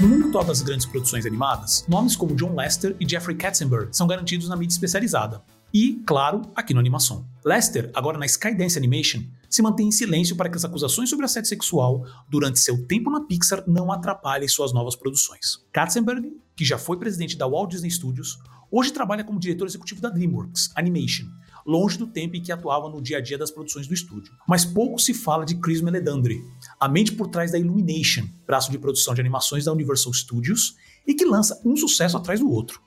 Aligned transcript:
No 0.00 0.08
mundo 0.08 0.28
atual 0.28 0.44
das 0.44 0.62
grandes 0.62 0.86
produções 0.86 1.26
animadas, 1.26 1.84
nomes 1.86 2.16
como 2.16 2.34
John 2.34 2.54
Lester 2.54 2.96
e 2.98 3.06
Jeffrey 3.06 3.36
Katzenberg 3.36 3.94
são 3.94 4.06
garantidos 4.06 4.48
na 4.48 4.56
mídia 4.56 4.72
especializada. 4.72 5.42
E, 5.74 6.02
claro, 6.06 6.40
aqui 6.56 6.72
no 6.72 6.80
Animação. 6.80 7.28
Lester, 7.44 7.90
agora 7.94 8.16
na 8.16 8.24
Skydance 8.24 8.78
Animation, 8.78 9.20
se 9.50 9.60
mantém 9.60 9.88
em 9.88 9.92
silêncio 9.92 10.34
para 10.36 10.48
que 10.48 10.56
as 10.56 10.64
acusações 10.64 11.10
sobre 11.10 11.26
assédio 11.26 11.50
sexual 11.50 12.06
durante 12.30 12.60
seu 12.60 12.86
tempo 12.86 13.10
na 13.10 13.20
Pixar 13.20 13.62
não 13.66 13.92
atrapalhem 13.92 14.48
suas 14.48 14.72
novas 14.72 14.96
produções. 14.96 15.62
Katzenberg, 15.70 16.32
que 16.56 16.64
já 16.64 16.78
foi 16.78 16.98
presidente 16.98 17.36
da 17.36 17.46
Walt 17.46 17.70
Disney 17.70 17.90
Studios, 17.90 18.38
hoje 18.70 18.94
trabalha 18.94 19.22
como 19.22 19.38
diretor 19.38 19.66
executivo 19.66 20.00
da 20.00 20.08
DreamWorks 20.08 20.70
Animation, 20.76 21.26
longe 21.66 21.98
do 21.98 22.06
tempo 22.06 22.36
em 22.36 22.42
que 22.42 22.52
atuava 22.52 22.88
no 22.88 23.00
dia 23.00 23.18
a 23.18 23.20
dia 23.20 23.38
das 23.38 23.50
produções 23.50 23.86
do 23.86 23.94
estúdio. 23.94 24.32
Mas 24.48 24.64
pouco 24.64 24.98
se 24.98 25.14
fala 25.14 25.44
de 25.44 25.56
Chris 25.56 25.80
Meledandri, 25.80 26.42
a 26.78 26.88
mente 26.88 27.12
por 27.12 27.28
trás 27.28 27.52
da 27.52 27.58
Illumination, 27.58 28.26
braço 28.46 28.70
de 28.70 28.78
produção 28.78 29.14
de 29.14 29.20
animações 29.20 29.64
da 29.64 29.72
Universal 29.72 30.12
Studios, 30.12 30.76
e 31.06 31.14
que 31.14 31.24
lança 31.24 31.60
um 31.64 31.76
sucesso 31.76 32.16
atrás 32.16 32.40
do 32.40 32.50
outro. 32.50 32.80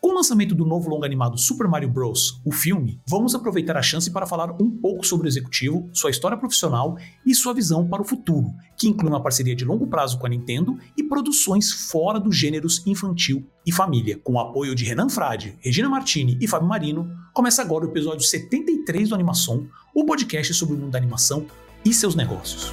Com 0.00 0.10
o 0.10 0.14
lançamento 0.14 0.54
do 0.54 0.64
novo 0.64 0.88
longa 0.88 1.06
animado 1.06 1.36
Super 1.36 1.66
Mario 1.66 1.88
Bros., 1.88 2.40
o 2.44 2.52
filme, 2.52 3.00
vamos 3.06 3.34
aproveitar 3.34 3.76
a 3.76 3.82
chance 3.82 4.08
para 4.12 4.26
falar 4.26 4.52
um 4.62 4.70
pouco 4.70 5.04
sobre 5.04 5.26
o 5.26 5.28
executivo, 5.28 5.90
sua 5.92 6.10
história 6.10 6.36
profissional 6.36 6.96
e 7.26 7.34
sua 7.34 7.52
visão 7.52 7.86
para 7.86 8.00
o 8.00 8.04
futuro, 8.04 8.54
que 8.76 8.86
inclui 8.86 9.10
uma 9.10 9.22
parceria 9.22 9.56
de 9.56 9.64
longo 9.64 9.88
prazo 9.88 10.16
com 10.16 10.26
a 10.26 10.28
Nintendo 10.28 10.78
e 10.96 11.02
produções 11.02 11.72
fora 11.72 12.20
dos 12.20 12.36
gêneros 12.36 12.86
infantil 12.86 13.44
e 13.66 13.72
família. 13.72 14.16
Com 14.22 14.34
o 14.34 14.40
apoio 14.40 14.72
de 14.72 14.84
Renan 14.84 15.08
Frade, 15.08 15.58
Regina 15.58 15.88
Martini 15.88 16.38
e 16.40 16.46
Fábio 16.46 16.68
Marino, 16.68 17.10
começa 17.34 17.60
agora 17.60 17.84
o 17.84 17.90
episódio 17.90 18.24
73 18.24 19.08
do 19.08 19.16
Animação, 19.16 19.66
o 19.92 20.04
podcast 20.04 20.54
sobre 20.54 20.76
o 20.76 20.78
mundo 20.78 20.92
da 20.92 20.98
animação 20.98 21.44
e 21.84 21.92
seus 21.92 22.14
negócios. 22.14 22.72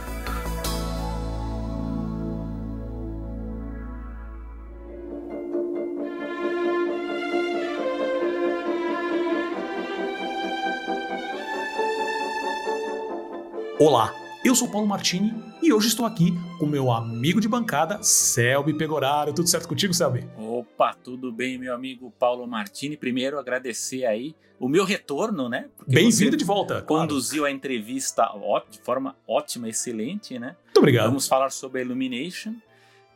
Olá, 13.78 14.16
eu 14.46 14.56
sou 14.56 14.70
Paulo 14.70 14.88
Martini 14.88 15.34
e 15.62 15.74
hoje 15.74 15.90
estou 15.90 16.06
aqui 16.06 16.34
com 16.58 16.66
meu 16.66 16.90
amigo 16.90 17.42
de 17.42 17.48
bancada, 17.50 18.02
Selby 18.02 18.74
Pegoraro. 18.74 19.34
Tudo 19.34 19.50
certo 19.50 19.68
contigo, 19.68 19.94
Selby? 19.94 20.26
Opa, 20.38 20.94
tudo 20.94 21.30
bem, 21.30 21.58
meu 21.58 21.74
amigo 21.74 22.10
Paulo 22.18 22.48
Martini. 22.48 22.96
Primeiro, 22.96 23.38
agradecer 23.38 24.06
aí 24.06 24.34
o 24.58 24.70
meu 24.70 24.86
retorno, 24.86 25.50
né? 25.50 25.68
Bem-vindo 25.86 26.38
de 26.38 26.46
volta. 26.46 26.84
Conduziu 26.84 27.40
claro. 27.40 27.54
a 27.54 27.56
entrevista 27.56 28.32
de 28.72 28.80
forma 28.80 29.14
ótima, 29.28 29.68
excelente, 29.68 30.40
né? 30.40 30.56
Muito 30.64 30.78
obrigado. 30.78 31.08
Vamos 31.08 31.28
falar 31.28 31.50
sobre 31.50 31.82
a 31.82 31.84
Illumination. 31.84 32.54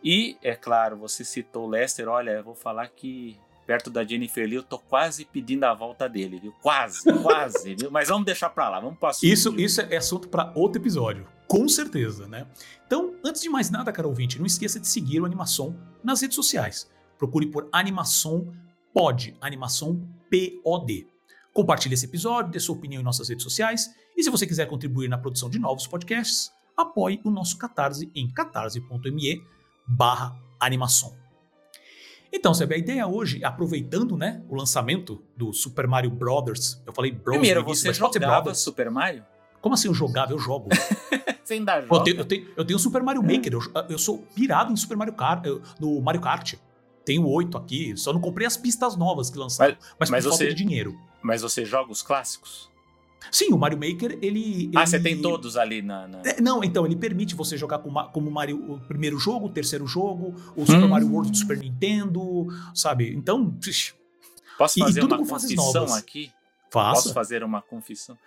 E, 0.03 0.35
é 0.43 0.55
claro, 0.55 0.97
você 0.97 1.23
citou 1.23 1.67
o 1.67 1.69
Lester. 1.69 2.09
Olha, 2.09 2.31
eu 2.31 2.43
vou 2.43 2.55
falar 2.55 2.89
que 2.89 3.37
perto 3.69 3.91
da 3.91 4.03
Jennifer 4.03 4.47
Lee, 4.47 4.55
eu 4.55 4.63
tô 4.63 4.79
quase 4.79 5.23
pedindo 5.25 5.63
a 5.63 5.75
volta 5.75 6.09
dele, 6.09 6.39
viu? 6.39 6.51
Quase, 6.59 7.03
quase, 7.21 7.75
viu? 7.75 7.91
Mas 7.91 8.09
vamos 8.09 8.25
deixar 8.25 8.49
pra 8.49 8.67
lá, 8.67 8.79
vamos 8.79 8.97
passar. 8.97 9.23
Isso, 9.23 9.53
isso 9.59 9.79
é 9.79 9.95
assunto 9.95 10.27
para 10.27 10.51
outro 10.55 10.81
episódio, 10.81 11.27
com 11.47 11.69
certeza, 11.69 12.27
né? 12.27 12.47
Então, 12.87 13.13
antes 13.23 13.43
de 13.43 13.47
mais 13.47 13.69
nada, 13.69 13.91
cara 13.91 14.07
ouvinte, 14.07 14.39
não 14.39 14.47
esqueça 14.47 14.79
de 14.79 14.87
seguir 14.87 15.21
o 15.21 15.25
Animação 15.25 15.79
nas 16.03 16.19
redes 16.19 16.33
sociais. 16.33 16.89
Procure 17.15 17.45
por 17.45 17.69
Animação 17.71 18.51
Pod, 18.91 19.37
Animação 19.39 20.01
POD. 20.31 21.05
Compartilhe 21.53 21.93
esse 21.93 22.05
episódio, 22.05 22.51
dê 22.51 22.59
sua 22.59 22.75
opinião 22.75 23.01
em 23.01 23.05
nossas 23.05 23.29
redes 23.29 23.43
sociais 23.43 23.87
e 24.17 24.23
se 24.23 24.31
você 24.31 24.47
quiser 24.47 24.65
contribuir 24.65 25.09
na 25.09 25.17
produção 25.19 25.47
de 25.47 25.59
novos 25.59 25.85
podcasts, 25.85 26.51
apoie 26.75 27.21
o 27.23 27.29
nosso 27.29 27.55
Catarse 27.55 28.11
em 28.15 28.27
catarse.me 28.31 29.43
barra 29.87 30.35
animação. 30.59 31.18
Então, 32.31 32.53
sabe, 32.53 32.75
a 32.75 32.77
ideia 32.77 33.07
hoje, 33.07 33.43
aproveitando, 33.43 34.15
né, 34.15 34.41
o 34.47 34.55
lançamento 34.55 35.21
do 35.35 35.51
Super 35.51 35.87
Mario 35.87 36.11
Brothers, 36.11 36.81
eu 36.85 36.93
falei 36.93 37.11
Bros. 37.11 37.37
Primeiro, 37.37 37.63
você 37.63 37.91
jogava 37.91 38.53
Super 38.53 38.91
Mario? 38.91 39.25
Como 39.61 39.73
assim 39.73 39.87
eu 39.87 39.93
jogava? 39.93 40.31
Eu 40.31 40.39
jogo. 40.39 40.69
você 41.43 41.55
ainda 41.55 41.81
joga? 41.81 41.95
Eu 41.95 42.03
tenho, 42.03 42.17
eu 42.17 42.25
tenho, 42.25 42.47
eu 42.55 42.65
tenho 42.65 42.79
Super 42.79 43.01
Mario 43.01 43.21
Maker, 43.23 43.53
eu, 43.53 43.61
eu 43.89 43.97
sou 43.97 44.19
pirado 44.35 44.71
em 44.71 44.75
Super 44.75 44.95
Mario 44.95 45.13
Kart, 45.13 45.45
no 45.79 45.99
Mario 46.01 46.21
Kart. 46.21 46.53
Tenho 47.03 47.27
oito 47.27 47.57
aqui, 47.57 47.97
só 47.97 48.13
não 48.13 48.21
comprei 48.21 48.45
as 48.45 48.55
pistas 48.55 48.95
novas 48.95 49.29
que 49.29 49.37
lançaram, 49.37 49.75
mas, 49.79 49.95
mas, 49.99 50.09
mas 50.11 50.23
por 50.23 50.31
você, 50.31 50.43
falta 50.45 50.55
de 50.55 50.63
dinheiro. 50.63 50.95
Mas 51.21 51.41
você 51.41 51.65
joga 51.65 51.91
os 51.91 52.03
clássicos? 52.03 52.69
Sim, 53.31 53.53
o 53.53 53.57
Mario 53.57 53.77
Maker, 53.77 54.17
ele. 54.21 54.71
Ah, 54.75 54.81
ele... 54.81 54.89
você 54.89 54.99
tem 54.99 55.21
todos 55.21 55.57
ali 55.57 55.81
na. 55.81 56.07
na... 56.07 56.21
É, 56.25 56.41
não, 56.41 56.63
então, 56.63 56.85
ele 56.85 56.95
permite 56.95 57.35
você 57.35 57.57
jogar 57.57 57.79
como, 57.79 58.03
como 58.09 58.31
Mario 58.31 58.73
o 58.73 58.79
primeiro 58.79 59.19
jogo, 59.19 59.47
o 59.47 59.49
terceiro 59.49 59.85
jogo, 59.85 60.33
o 60.55 60.65
Super 60.65 60.83
hum. 60.83 60.87
Mario 60.87 61.11
World 61.11 61.31
do 61.31 61.37
Super 61.37 61.57
Nintendo, 61.57 62.47
sabe? 62.73 63.13
Então. 63.13 63.55
Posso 64.57 64.79
fazer 64.79 65.03
uma 65.03 65.17
confissão 65.17 65.93
aqui? 65.93 66.31
Faça. 66.71 67.01
Posso 67.01 67.13
fazer 67.13 67.43
uma 67.43 67.61
confissão? 67.61 68.17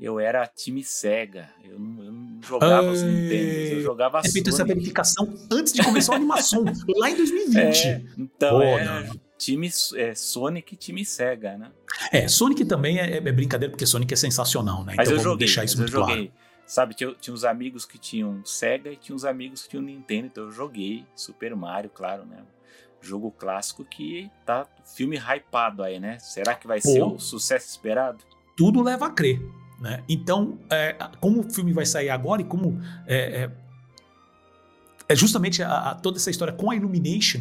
Eu 0.00 0.18
era 0.18 0.46
time 0.46 0.82
Sega. 0.82 1.48
Eu 1.62 1.78
não, 1.78 2.04
eu 2.04 2.12
não 2.12 2.42
jogava 2.42 2.90
os 2.90 3.02
Nintendo, 3.02 3.74
eu 3.74 3.80
jogava 3.82 4.20
Repito 4.20 4.50
essa 4.50 4.64
verificação 4.64 5.32
antes 5.50 5.72
de 5.72 5.82
começar 5.82 6.14
a 6.14 6.16
animação, 6.16 6.64
lá 6.96 7.10
em 7.10 7.16
2020. 7.16 7.52
É, 7.86 8.02
então, 8.16 8.58
Pô, 8.58 8.62
era 8.62 9.08
time 9.44 9.70
é, 9.96 10.14
Sonic 10.14 10.74
e 10.74 10.76
time 10.76 11.04
Sega, 11.04 11.56
né? 11.56 11.70
É, 12.12 12.28
Sonic 12.28 12.64
também 12.64 12.98
é, 12.98 13.16
é, 13.16 13.32
brincadeira, 13.32 13.70
porque 13.70 13.86
Sonic 13.86 14.12
é 14.12 14.16
sensacional, 14.16 14.84
né? 14.84 14.94
Mas 14.96 15.08
então 15.08 15.18
eu 15.18 15.22
joguei, 15.22 15.46
deixar 15.46 15.64
isso 15.64 15.76
muito 15.76 15.90
eu 15.90 16.00
joguei. 16.00 16.28
claro. 16.28 16.42
Sabe, 16.64 16.94
tinha, 16.94 17.12
tinha 17.14 17.34
uns 17.34 17.44
amigos 17.44 17.84
que 17.84 17.98
tinham 17.98 18.42
Sega 18.44 18.90
e 18.90 18.96
tinha 18.96 19.14
uns 19.14 19.24
amigos 19.24 19.64
que 19.64 19.70
tinham 19.70 19.82
Nintendo, 19.82 20.26
então 20.28 20.44
eu 20.44 20.50
joguei 20.52 21.04
Super 21.14 21.54
Mario, 21.56 21.90
claro, 21.90 22.24
né? 22.24 22.38
Jogo 23.00 23.32
clássico 23.32 23.84
que 23.84 24.30
tá 24.46 24.66
filme 24.94 25.18
hypado 25.18 25.82
aí, 25.82 25.98
né? 25.98 26.18
Será 26.20 26.54
que 26.54 26.68
vai 26.68 26.80
Pô, 26.80 26.88
ser 26.88 27.02
o 27.02 27.18
sucesso 27.18 27.68
esperado? 27.68 28.24
Tudo 28.56 28.80
leva 28.80 29.06
a 29.06 29.10
crer. 29.10 29.42
Né? 29.80 30.04
Então, 30.08 30.60
é, 30.70 30.96
como 31.20 31.40
o 31.40 31.50
filme 31.50 31.72
vai 31.72 31.84
sair 31.84 32.08
agora 32.08 32.40
e 32.40 32.44
como 32.44 32.80
é, 33.04 33.42
é, 33.42 33.50
é 35.08 35.16
justamente 35.16 35.60
a, 35.64 35.90
a, 35.90 35.94
toda 35.96 36.18
essa 36.18 36.30
história 36.30 36.54
com 36.54 36.70
a 36.70 36.76
Illumination, 36.76 37.40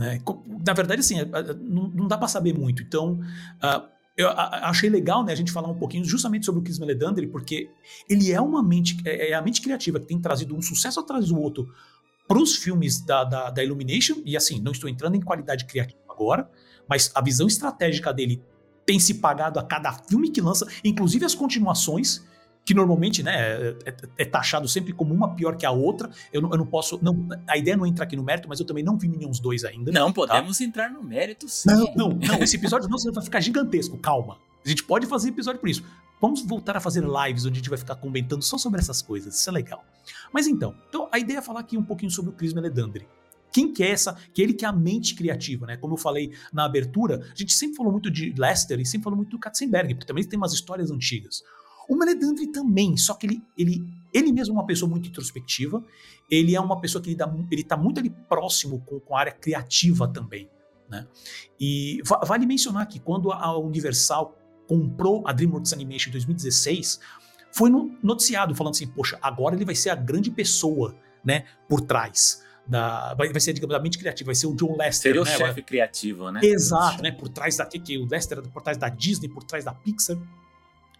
né? 0.00 0.18
na 0.66 0.72
verdade, 0.72 1.00
assim, 1.00 1.18
é, 1.18 1.22
é, 1.22 1.54
não, 1.60 2.08
dá 2.08 2.16
para 2.16 2.26
saber 2.26 2.54
muito. 2.54 2.82
Então, 2.82 3.20
uh, 3.62 3.86
eu 4.16 4.30
achei 4.30 4.88
legal 4.88 5.22
né, 5.22 5.32
a 5.32 5.36
gente 5.36 5.52
falar 5.52 5.68
um 5.68 5.78
pouquinho 5.78 6.04
justamente 6.04 6.46
sobre 6.46 6.60
o 6.60 6.64
Chris 6.64 6.78
Meledandri, 6.78 7.26
porque 7.26 7.68
ele 8.08 8.32
é 8.32 8.40
uma 8.40 8.62
mente, 8.62 8.96
é, 9.04 9.30
é 9.30 9.34
a 9.34 9.42
mente 9.42 9.60
criativa 9.60 10.00
que 10.00 10.06
tem 10.06 10.18
trazido 10.18 10.56
um 10.56 10.62
sucesso 10.62 10.98
atrás 11.00 11.28
do 11.28 11.38
outro 11.38 11.70
para 12.26 12.38
os 12.38 12.56
filmes 12.56 13.04
da, 13.04 13.24
da, 13.24 13.50
da 13.50 13.62
Illumination, 13.62 14.22
e 14.24 14.36
assim, 14.36 14.58
não 14.58 14.72
estou 14.72 14.88
entrando 14.88 15.16
em 15.16 15.20
qualidade 15.20 15.66
criativa 15.66 16.00
agora, 16.08 16.50
mas 16.88 17.10
a 17.14 17.20
visão 17.20 17.46
estratégica 17.46 18.12
dele 18.12 18.42
tem 18.86 18.98
se 18.98 19.14
pagado 19.14 19.58
a 19.58 19.62
cada 19.62 19.92
filme 19.92 20.30
que 20.30 20.40
lança, 20.40 20.66
inclusive 20.82 21.26
as 21.26 21.34
continuações, 21.34 22.24
que 22.64 22.74
normalmente 22.74 23.22
né, 23.22 23.34
é, 23.34 23.76
é, 23.86 23.94
é 24.18 24.24
taxado 24.24 24.68
sempre 24.68 24.92
como 24.92 25.12
uma 25.12 25.34
pior 25.34 25.56
que 25.56 25.66
a 25.66 25.70
outra. 25.70 26.10
Eu 26.32 26.42
não, 26.42 26.50
eu 26.50 26.58
não 26.58 26.66
posso. 26.66 26.98
Não, 27.02 27.28
a 27.46 27.56
ideia 27.56 27.76
não 27.76 27.84
é 27.84 27.88
entrar 27.88 28.04
aqui 28.04 28.16
no 28.16 28.22
mérito, 28.22 28.48
mas 28.48 28.60
eu 28.60 28.66
também 28.66 28.84
não 28.84 28.96
vi 28.96 29.08
Minions 29.08 29.40
2 29.40 29.64
ainda. 29.64 29.90
Não, 29.90 30.08
tá? 30.08 30.14
podemos 30.14 30.58
tá? 30.58 30.64
entrar 30.64 30.90
no 30.90 31.02
mérito 31.02 31.48
sim. 31.48 31.68
Não, 31.68 31.94
não, 31.94 32.08
não. 32.10 32.42
Esse 32.42 32.56
episódio 32.56 32.88
nosso 32.88 33.10
vai 33.12 33.24
ficar 33.24 33.40
gigantesco, 33.40 33.98
calma. 33.98 34.38
A 34.64 34.68
gente 34.68 34.84
pode 34.84 35.06
fazer 35.06 35.30
episódio 35.30 35.60
por 35.60 35.68
isso. 35.68 35.82
Vamos 36.20 36.42
voltar 36.42 36.76
a 36.76 36.80
fazer 36.80 37.02
lives 37.02 37.46
onde 37.46 37.54
a 37.54 37.56
gente 37.60 37.70
vai 37.70 37.78
ficar 37.78 37.96
comentando 37.96 38.42
só 38.42 38.58
sobre 38.58 38.78
essas 38.78 39.00
coisas. 39.00 39.34
Isso 39.34 39.48
é 39.48 39.52
legal. 39.52 39.82
Mas 40.32 40.46
então, 40.46 40.74
então 40.88 41.08
a 41.10 41.18
ideia 41.18 41.38
é 41.38 41.42
falar 41.42 41.60
aqui 41.60 41.78
um 41.78 41.82
pouquinho 41.82 42.10
sobre 42.10 42.30
o 42.30 42.34
Chris 42.34 42.52
Meledandri. 42.52 43.06
Quem 43.52 43.72
que 43.72 43.82
é 43.82 43.90
essa? 43.90 44.14
Que 44.32 44.42
ele 44.42 44.52
que 44.52 44.64
é 44.64 44.68
a 44.68 44.72
mente 44.72 45.14
criativa, 45.14 45.66
né? 45.66 45.76
Como 45.76 45.94
eu 45.94 45.98
falei 45.98 46.32
na 46.52 46.64
abertura, 46.64 47.20
a 47.32 47.34
gente 47.34 47.52
sempre 47.52 47.76
falou 47.76 47.90
muito 47.90 48.10
de 48.10 48.32
Lester 48.36 48.78
e 48.78 48.86
sempre 48.86 49.04
falou 49.04 49.16
muito 49.16 49.30
do 49.30 49.38
Katzenberg, 49.38 49.94
porque 49.94 50.06
também 50.06 50.22
tem 50.22 50.36
umas 50.36 50.52
histórias 50.52 50.90
antigas. 50.90 51.42
O 51.90 51.96
Meledandri 51.96 52.46
também, 52.46 52.96
só 52.96 53.14
que 53.14 53.26
ele, 53.26 53.42
ele, 53.58 53.84
ele 54.14 54.32
mesmo 54.32 54.54
é 54.54 54.58
uma 54.58 54.64
pessoa 54.64 54.88
muito 54.88 55.08
introspectiva, 55.08 55.84
ele 56.30 56.54
é 56.54 56.60
uma 56.60 56.80
pessoa 56.80 57.02
que 57.02 57.08
ele, 57.10 57.16
dá, 57.16 57.28
ele 57.50 57.64
tá 57.64 57.76
muito 57.76 57.98
ali 57.98 58.10
próximo 58.28 58.80
com, 58.86 59.00
com 59.00 59.16
a 59.16 59.18
área 59.18 59.32
criativa 59.32 60.06
também, 60.06 60.48
né? 60.88 61.04
E 61.58 62.00
vale 62.24 62.46
mencionar 62.46 62.86
que 62.86 63.00
quando 63.00 63.32
a 63.32 63.58
Universal 63.58 64.38
comprou 64.68 65.26
a 65.26 65.32
DreamWorks 65.32 65.72
Animation 65.72 66.10
em 66.10 66.12
2016, 66.12 67.00
foi 67.50 67.70
noticiado 68.00 68.54
falando 68.54 68.74
assim, 68.74 68.86
poxa, 68.86 69.18
agora 69.20 69.56
ele 69.56 69.64
vai 69.64 69.74
ser 69.74 69.90
a 69.90 69.96
grande 69.96 70.30
pessoa, 70.30 70.94
né, 71.24 71.44
por 71.68 71.80
trás 71.80 72.40
da 72.68 73.14
vai, 73.14 73.32
vai 73.32 73.40
ser, 73.40 73.52
digamos, 73.52 73.74
a 73.74 73.80
mente 73.80 73.98
criativa, 73.98 74.26
vai 74.26 74.34
ser 74.36 74.46
o 74.46 74.54
John 74.54 74.76
Lester. 74.76 75.12
Seria 75.12 75.24
né? 75.24 75.34
o 75.34 75.38
chefe 75.38 75.62
criativo, 75.62 76.30
né? 76.30 76.40
Exato, 76.44 77.02
né? 77.02 77.10
Por 77.10 77.28
trás 77.28 77.56
da 77.56 77.66
que 77.66 77.98
o 77.98 78.06
Lester 78.08 78.38
era 78.38 78.48
por 78.48 78.62
trás 78.62 78.78
da 78.78 78.88
Disney, 78.88 79.28
por 79.28 79.42
trás 79.42 79.64
da 79.64 79.74
Pixar. 79.74 80.16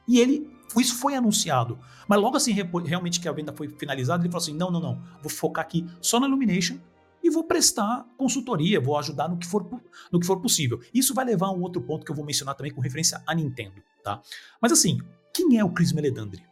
E 0.07 0.19
ele, 0.19 0.51
isso 0.77 0.97
foi 0.97 1.15
anunciado. 1.15 1.79
Mas 2.09 2.21
logo 2.21 2.37
assim, 2.37 2.53
realmente 2.53 3.21
que 3.21 3.29
a 3.29 3.33
venda 3.33 3.53
foi 3.53 3.69
finalizada, 3.69 4.23
ele 4.23 4.31
falou 4.31 4.43
assim: 4.43 4.55
não, 4.55 4.71
não, 4.71 4.81
não, 4.81 5.03
vou 5.21 5.31
focar 5.31 5.65
aqui 5.65 5.87
só 6.01 6.19
na 6.19 6.27
Illumination 6.27 6.77
e 7.23 7.31
vou 7.31 7.45
prestar 7.45 8.07
consultoria, 8.17 8.81
vou 8.81 8.99
ajudar 8.99 9.29
no 9.29 9.37
que 9.37 9.47
for, 9.47 9.69
no 10.11 10.19
que 10.19 10.27
for 10.27 10.41
possível. 10.41 10.81
Isso 10.93 11.15
vai 11.15 11.25
levar 11.25 11.49
a 11.49 11.53
um 11.53 11.63
outro 11.63 11.83
ponto 11.83 12.05
que 12.05 12.11
eu 12.11 12.17
vou 12.17 12.25
mencionar 12.25 12.55
também 12.55 12.73
com 12.73 12.81
referência 12.81 13.23
à 13.27 13.35
Nintendo, 13.35 13.83
tá? 14.03 14.21
Mas 14.61 14.73
assim, 14.73 14.99
quem 15.33 15.59
é 15.59 15.65
o 15.65 15.71
Chris 15.71 15.93
Meledandri? 15.93 16.43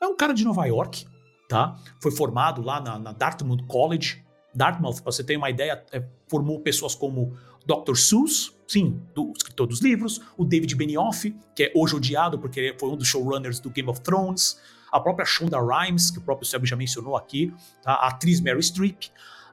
É 0.00 0.06
um 0.06 0.16
cara 0.16 0.32
de 0.32 0.44
Nova 0.44 0.64
York, 0.64 1.06
tá? 1.48 1.78
Foi 2.00 2.10
formado 2.10 2.62
lá 2.62 2.80
na, 2.80 2.98
na 2.98 3.12
Dartmouth 3.12 3.66
College, 3.66 4.24
Dartmouth, 4.54 5.02
para 5.02 5.12
você 5.12 5.22
ter 5.22 5.36
uma 5.36 5.50
ideia, 5.50 5.84
é, 5.92 6.04
formou 6.28 6.60
pessoas 6.60 6.94
como 6.94 7.36
Dr. 7.66 7.94
Seuss, 7.94 8.52
sim, 8.72 9.00
do 9.14 9.32
escritor 9.36 9.66
dos 9.66 9.80
livros, 9.80 10.20
o 10.36 10.44
David 10.44 10.74
Benioff, 10.74 11.34
que 11.54 11.64
é 11.64 11.72
hoje 11.74 11.94
odiado 11.94 12.38
porque 12.38 12.74
foi 12.80 12.88
um 12.88 12.96
dos 12.96 13.06
showrunners 13.06 13.60
do 13.60 13.68
Game 13.68 13.88
of 13.88 14.00
Thrones, 14.00 14.58
a 14.90 14.98
própria 14.98 15.26
Shonda 15.26 15.58
Rhimes, 15.60 16.10
que 16.10 16.18
o 16.18 16.22
próprio 16.22 16.46
Sérgio 16.46 16.66
já 16.66 16.76
mencionou 16.76 17.16
aqui, 17.16 17.52
tá? 17.82 17.92
a 17.92 18.08
atriz 18.08 18.40
Mary 18.40 18.62
Streep, 18.62 19.10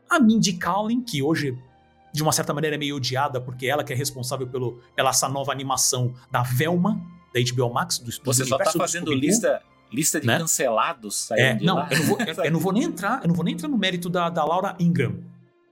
a 0.09 0.19
Mindy 0.19 0.53
Kaling, 0.53 1.01
que 1.01 1.21
hoje 1.21 1.57
de 2.11 2.23
uma 2.23 2.31
certa 2.31 2.53
maneira 2.53 2.75
é 2.75 2.79
meio 2.79 2.95
odiada 2.95 3.39
porque 3.39 3.67
ela 3.67 3.83
que 3.83 3.93
é 3.93 3.95
responsável 3.95 4.47
pelo, 4.47 4.81
pela 4.95 5.09
essa 5.09 5.29
nova 5.29 5.51
animação 5.51 6.13
da 6.31 6.41
Velma, 6.41 6.99
da 7.33 7.39
HBO 7.53 7.71
Max, 7.73 7.99
do, 7.99 8.09
do 8.09 8.23
Você 8.23 8.45
só 8.45 8.57
tá 8.57 8.71
fazendo 8.71 9.13
lista 9.13 9.61
lista 9.91 10.21
de 10.21 10.27
né? 10.27 10.37
cancelados 10.37 11.31
é, 11.31 11.59
não, 11.59 11.87
eu 11.89 11.97
não, 11.97 12.05
vou, 12.05 12.17
eu, 12.21 12.33
eu, 12.45 12.51
não 12.51 12.59
vou 12.59 12.71
nem 12.71 12.83
entrar, 12.83 13.21
eu 13.23 13.27
não 13.27 13.35
vou 13.35 13.43
nem 13.43 13.55
entrar 13.55 13.67
no 13.67 13.77
mérito 13.77 14.07
da, 14.07 14.29
da 14.29 14.45
Laura 14.45 14.75
Ingram, 14.79 15.15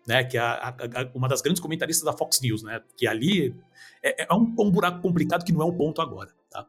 né, 0.07 0.23
que 0.23 0.37
é 0.37 0.41
a, 0.41 0.69
a, 0.69 1.11
uma 1.13 1.27
das 1.27 1.41
grandes 1.41 1.61
comentaristas 1.61 2.05
da 2.05 2.13
Fox 2.13 2.39
News, 2.41 2.63
né, 2.63 2.81
que 2.95 3.05
ali 3.05 3.53
é, 4.01 4.25
é 4.25 4.33
um, 4.33 4.55
um, 4.57 4.71
buraco 4.71 5.01
complicado 5.01 5.43
que 5.43 5.51
não 5.51 5.61
é 5.61 5.65
um 5.65 5.75
ponto 5.75 6.01
agora, 6.01 6.31
tá? 6.49 6.65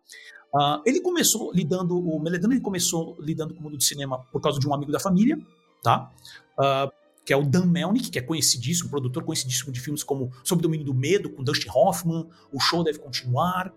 Uh, 0.52 0.82
ele 0.86 1.00
começou 1.00 1.52
lidando, 1.52 1.98
o 1.98 2.18
Meledano 2.18 2.54
ele 2.54 2.60
começou 2.62 3.16
lidando 3.20 3.54
com 3.54 3.60
o 3.60 3.62
mundo 3.64 3.76
do 3.76 3.82
cinema 3.82 4.18
por 4.32 4.40
causa 4.40 4.58
de 4.58 4.66
um 4.66 4.74
amigo 4.74 4.90
da 4.90 4.98
família, 4.98 5.38
tá? 5.82 6.10
Uh, 6.58 6.90
que 7.24 7.32
é 7.34 7.36
o 7.36 7.44
Dan 7.44 7.66
Melnick, 7.66 8.10
que 8.10 8.18
é 8.18 8.22
conhecidíssimo, 8.22 8.88
produtor 8.88 9.22
conhecidíssimo 9.22 9.70
de 9.70 9.78
filmes 9.78 10.02
como 10.02 10.32
Sob 10.42 10.60
o 10.60 10.62
Domínio 10.62 10.86
do 10.86 10.94
Medo, 10.94 11.28
com 11.28 11.44
Dustin 11.44 11.68
Hoffman, 11.68 12.26
O 12.50 12.58
Show 12.58 12.82
Deve 12.82 12.98
Continuar. 12.98 13.70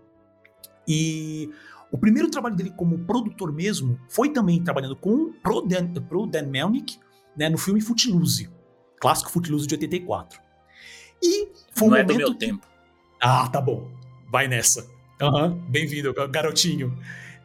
E 0.88 1.50
o 1.92 1.98
primeiro 1.98 2.30
trabalho 2.30 2.56
dele 2.56 2.70
como 2.70 3.00
produtor 3.00 3.52
mesmo 3.52 4.00
foi 4.08 4.30
também 4.30 4.64
trabalhando 4.64 4.96
com 4.96 5.34
pro 5.42 5.60
Dan, 5.60 5.92
pro 6.08 6.26
Dan 6.26 6.46
Melnick, 6.46 6.98
né, 7.36 7.50
no 7.50 7.58
filme 7.58 7.82
Footloose, 7.82 8.48
clássico 9.02 9.32
Footloose 9.32 9.66
de 9.66 9.74
84. 9.74 10.40
E 11.20 11.48
foi 11.72 11.88
Não 11.88 11.96
um 11.96 11.98
é 11.98 12.04
do 12.04 12.14
meu 12.14 12.34
tempo. 12.34 12.64
Ah, 13.20 13.48
tá 13.48 13.60
bom. 13.60 13.90
Vai 14.30 14.46
nessa. 14.46 14.88
Uhum, 15.20 15.50
Bem-vindo, 15.68 16.14
garotinho. 16.30 16.96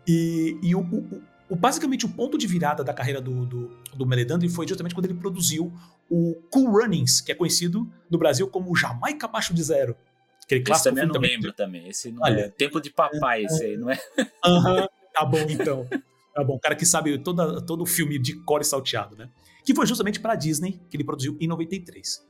E, 0.08 0.56
e 0.62 0.76
o, 0.76 0.82
o, 0.82 1.24
o, 1.50 1.56
basicamente 1.56 2.06
o 2.06 2.10
ponto 2.10 2.38
de 2.38 2.46
virada 2.46 2.84
da 2.84 2.94
carreira 2.94 3.20
do, 3.20 3.44
do, 3.48 3.72
do 3.96 4.06
Meledandri 4.06 4.48
foi 4.50 4.68
justamente 4.68 4.94
quando 4.94 5.06
ele 5.06 5.16
produziu 5.16 5.74
o 6.10 6.36
Cool 6.52 6.72
Runnings, 6.72 7.22
que 7.22 7.32
é 7.32 7.36
conhecido 7.36 7.92
no 8.08 8.20
Brasil 8.20 8.48
como 8.48 8.76
Jamaica 8.76 9.26
Abaixo 9.26 9.52
de 9.52 9.64
Zero. 9.64 9.96
Aquele 10.44 10.62
clássico 10.62 10.90
esse 10.90 10.96
também 10.96 11.04
eu 11.04 11.08
não 11.08 11.14
também. 11.14 11.32
lembro 11.32 11.54
também. 11.54 11.90
Esse 11.90 12.12
não 12.12 12.22
Olha, 12.22 12.42
é 12.42 12.50
tempo 12.50 12.80
de 12.80 12.92
papai, 12.92 13.46
esse 13.46 13.64
aí, 13.64 13.78
não 13.78 13.90
é? 13.90 14.00
Aham, 14.46 14.82
uhum, 14.82 14.88
tá 15.12 15.26
bom 15.26 15.46
então. 15.50 15.88
Tá 16.36 16.44
bom, 16.44 16.60
cara 16.60 16.76
que 16.76 16.86
sabe 16.86 17.18
toda, 17.18 17.60
todo 17.64 17.82
o 17.82 17.86
filme 17.88 18.20
de 18.20 18.36
core 18.44 18.64
salteado, 18.64 19.16
né? 19.16 19.28
Que 19.68 19.76
foi 19.76 19.86
justamente 19.86 20.22
para 20.22 20.32
a 20.32 20.36
Disney 20.38 20.80
que 20.90 20.96
ele 20.96 21.04
produziu 21.04 21.36
em 21.42 21.46
93. 21.46 22.26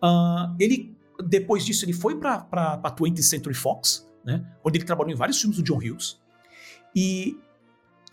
Uh, 0.00 0.54
ele, 0.60 0.96
depois 1.26 1.66
disso, 1.66 1.84
ele 1.84 1.92
foi 1.92 2.20
para 2.20 2.46
a 2.52 2.94
20th 2.94 3.20
Century 3.22 3.54
Fox, 3.54 4.08
né? 4.24 4.46
Onde 4.62 4.78
ele 4.78 4.84
trabalhou 4.84 5.12
em 5.12 5.16
vários 5.16 5.40
filmes 5.40 5.56
do 5.56 5.64
John 5.64 5.78
Hughes. 5.78 6.20
E 6.94 7.36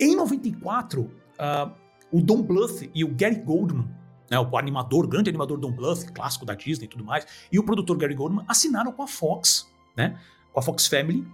em 0.00 0.16
94, 0.16 1.02
uh, 1.02 1.10
ah, 1.38 1.72
o 2.10 2.20
Don 2.20 2.42
Bluth 2.42 2.90
e 2.92 3.04
o 3.04 3.14
Gary 3.14 3.36
Goldman 3.36 3.88
né, 4.28 4.36
o 4.40 4.58
animador, 4.58 5.06
grande 5.06 5.30
animador 5.30 5.56
Don 5.56 5.70
Bluth, 5.70 6.10
clássico 6.12 6.44
da 6.44 6.54
Disney 6.54 6.86
e 6.86 6.88
tudo 6.88 7.04
mais, 7.04 7.24
e 7.52 7.60
o 7.60 7.62
produtor 7.62 7.96
Gary 7.96 8.16
Goldman 8.16 8.44
assinaram 8.48 8.90
com 8.90 9.04
a 9.04 9.06
Fox, 9.06 9.72
né, 9.96 10.18
com 10.52 10.58
a 10.58 10.62
Fox 10.62 10.88
Family, 10.88 11.24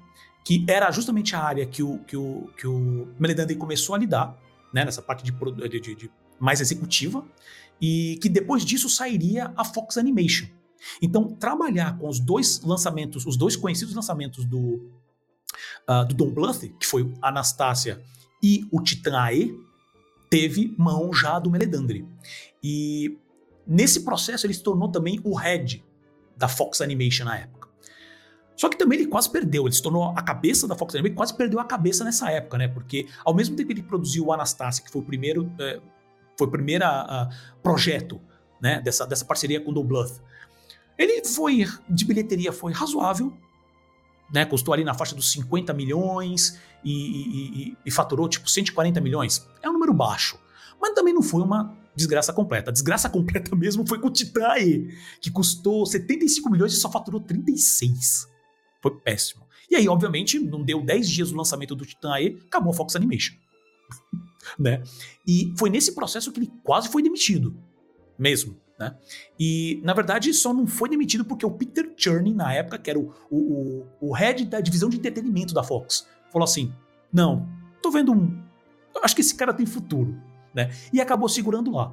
que 0.45 0.67
era 0.69 0.91
justamente 0.91 1.35
a 1.35 1.43
área 1.43 1.65
que 1.65 1.83
o, 1.83 2.01
que 2.01 2.15
o, 2.15 2.51
que 2.55 2.67
o 2.67 3.09
Meledandri 3.19 3.57
começou 3.57 3.95
a 3.95 3.99
lidar, 3.99 4.39
né, 4.75 4.85
nessa 4.85 5.01
parte 5.01 5.25
de, 5.25 5.33
de, 5.81 5.95
de, 5.95 6.11
mais 6.39 6.61
executiva, 6.61 7.25
e 7.81 8.19
que 8.23 8.29
depois 8.29 8.65
disso 8.65 8.89
sairia 8.89 9.53
a 9.57 9.65
Fox 9.65 9.99
Animation. 9.99 10.47
Então, 11.01 11.29
trabalhar 11.35 11.99
com 11.99 12.09
os 12.09 12.19
dois 12.19 12.61
lançamentos, 12.63 13.27
os 13.27 13.37
dois 13.37 13.57
conhecidos 13.57 13.95
lançamentos 13.95 14.45
do, 14.45 14.91
uh, 15.89 16.05
do 16.09 16.15
Don 16.15 16.31
Bluth, 16.31 16.61
que 16.79 16.87
foi 16.87 17.13
Anastasia 17.21 18.03
e 18.43 18.67
o 18.71 18.81
Titã 18.81 19.19
Ae, 19.19 19.55
teve 20.29 20.75
mão 20.79 21.13
já 21.13 21.39
do 21.39 21.51
Meledandri. 21.51 22.07
E 22.63 23.19
nesse 23.67 24.01
processo 24.01 24.47
ele 24.47 24.55
se 24.55 24.63
tornou 24.63 24.89
também 24.89 25.21
o 25.23 25.35
head 25.37 25.85
da 26.37 26.49
Fox 26.49 26.81
Animation 26.81 27.25
na 27.25 27.39
época. 27.39 27.69
Só 28.57 28.69
que 28.69 28.77
também 28.77 29.01
ele 29.01 29.09
quase 29.09 29.31
perdeu, 29.31 29.65
ele 29.67 29.75
se 29.75 29.83
tornou 29.83 30.11
a 30.17 30.23
cabeça 30.23 30.69
da 30.69 30.75
Fox 30.75 30.95
Animation, 30.95 31.17
quase 31.17 31.35
perdeu 31.37 31.59
a 31.59 31.65
cabeça 31.65 32.05
nessa 32.05 32.31
época, 32.31 32.59
né? 32.59 32.69
Porque 32.69 33.07
ao 33.25 33.35
mesmo 33.35 33.57
tempo 33.57 33.69
que 33.69 33.75
ele 33.75 33.83
produziu 33.83 34.27
o 34.27 34.33
Anastasia, 34.33 34.85
que 34.85 34.91
foi 34.91 35.03
o 35.03 35.05
primeiro, 35.05 35.51
é, 35.59 35.81
foi 36.37 36.47
o 36.47 36.51
primeiro 36.51 36.85
projeto, 37.63 38.21
né, 38.61 38.81
dessa, 38.81 39.07
dessa 39.07 39.25
parceria 39.25 39.61
com 39.61 39.71
o 39.71 39.85
Bluth, 39.85 40.21
ele 40.99 41.25
foi, 41.25 41.67
de 41.89 42.05
bilheteria 42.05 42.53
foi 42.53 42.73
razoável, 42.73 43.33
né, 44.33 44.45
custou 44.45 44.73
ali 44.73 44.85
na 44.85 44.95
faixa 44.95 45.15
dos 45.15 45.31
50 45.33 45.73
milhões 45.75 46.59
e, 46.85 46.93
e, 46.93 47.69
e, 47.69 47.79
e 47.87 47.91
faturou 47.91 48.29
tipo 48.29 48.49
140 48.49 49.01
milhões. 49.01 49.47
É 49.63 49.69
um 49.69 49.75
número 49.75 49.93
baixo, 49.93 50.39
mas 50.81 50.95
também 50.95 51.13
não 51.13 51.23
foi 51.23 51.43
uma 51.43 51.77
desgraça 51.95 52.33
completa. 52.33 52.71
A 52.71 52.73
desgraça 52.73 53.09
completa 53.11 53.55
mesmo 53.55 53.87
foi 53.87 53.99
com 53.99 54.09
o 54.09 54.13
Titã 54.13 54.57
E, 54.59 54.89
que 55.21 55.31
custou 55.31 55.85
75 55.85 56.51
milhões 56.51 56.73
e 56.73 56.77
só 56.77 56.91
faturou 56.91 57.21
36. 57.21 58.27
Foi 58.81 58.95
péssimo. 59.01 59.47
E 59.71 59.77
aí, 59.77 59.89
obviamente, 59.89 60.39
não 60.39 60.63
deu 60.63 60.83
10 60.83 61.09
dias 61.09 61.31
do 61.31 61.37
lançamento 61.37 61.75
do 61.75 61.87
Titã 61.87 62.19
E, 62.19 62.39
acabou 62.47 62.73
a 62.73 62.77
Fox 62.77 62.97
Animation. 62.97 63.35
Né? 64.59 64.83
E 65.27 65.53
foi 65.59 65.71
nesse 65.71 65.95
processo 65.95 66.33
que 66.33 66.41
ele 66.41 66.53
quase 66.63 66.89
foi 66.89 67.03
demitido. 67.03 67.57
Mesmo. 68.19 68.57
Né? 68.79 68.95
E, 69.39 69.81
na 69.85 69.95
verdade, 69.95 70.33
só 70.35 70.53
não 70.53 70.67
foi 70.67 70.89
demitido 70.89 71.25
porque 71.25 71.47
o 71.47 71.51
Peter 71.51 71.93
Cherney, 71.97 72.35
na 72.35 72.53
época, 72.53 72.79
que 72.79 72.91
era 72.91 72.99
o, 72.99 73.13
o, 73.31 73.87
o 74.01 74.13
head 74.13 74.45
da 74.47 74.61
divisão 74.61 74.89
de 74.89 74.97
entretenimento 74.97 75.55
da 75.55 75.63
Fox, 75.63 76.07
falou 76.31 76.45
assim: 76.45 76.73
Não, 77.13 77.49
tô 77.81 77.91
vendo 77.91 78.13
um. 78.13 78.43
Acho 79.03 79.15
que 79.15 79.21
esse 79.21 79.35
cara 79.35 79.55
tem 79.55 79.67
futuro 79.67 80.17
né? 80.55 80.71
E 80.93 81.01
acabou 81.01 81.29
segurando 81.29 81.71
lá. 81.71 81.93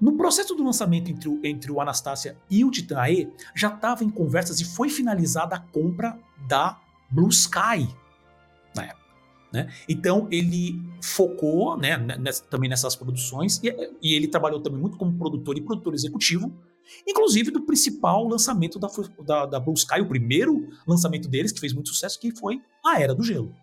No 0.00 0.16
processo 0.16 0.54
do 0.54 0.64
lançamento 0.64 1.10
entre 1.10 1.28
o, 1.28 1.40
entre 1.44 1.70
o 1.70 1.80
Anastasia 1.80 2.36
e 2.50 2.64
o 2.64 2.70
Titan 2.70 3.00
AE, 3.00 3.32
já 3.54 3.68
estava 3.68 4.04
em 4.04 4.10
conversas 4.10 4.60
e 4.60 4.64
foi 4.64 4.88
finalizada 4.88 5.56
a 5.56 5.60
compra 5.60 6.18
da 6.46 6.80
Blue 7.10 7.28
Sky 7.28 7.88
na 8.74 8.84
época. 8.84 9.03
Né? 9.54 9.72
Então 9.88 10.26
ele 10.32 10.82
focou 11.00 11.76
né, 11.76 11.96
nessa, 11.96 12.42
também 12.46 12.68
nessas 12.68 12.96
produções 12.96 13.60
e, 13.62 13.68
e, 14.02 14.12
ele 14.12 14.26
trabalhou 14.26 14.60
também 14.60 14.80
muito 14.80 14.98
como 14.98 15.16
produtor 15.16 15.56
e 15.56 15.60
produtor 15.60 15.94
executivo, 15.94 16.52
inclusive 17.06 17.52
do 17.52 17.60
principal 17.60 18.26
lançamento 18.26 18.80
da, 18.80 18.88
da, 19.24 19.46
da 19.46 19.60
Blue 19.60 19.74
Sky, 19.74 20.00
o 20.00 20.08
primeiro 20.08 20.70
lançamento 20.84 21.28
deles 21.28 21.52
que 21.52 21.60
fez 21.60 21.72
muito 21.72 21.90
sucesso, 21.90 22.18
que 22.18 22.36
foi 22.36 22.60
a 22.84 23.00
Era 23.00 23.14
do 23.14 23.22
Gelo. 23.22 23.54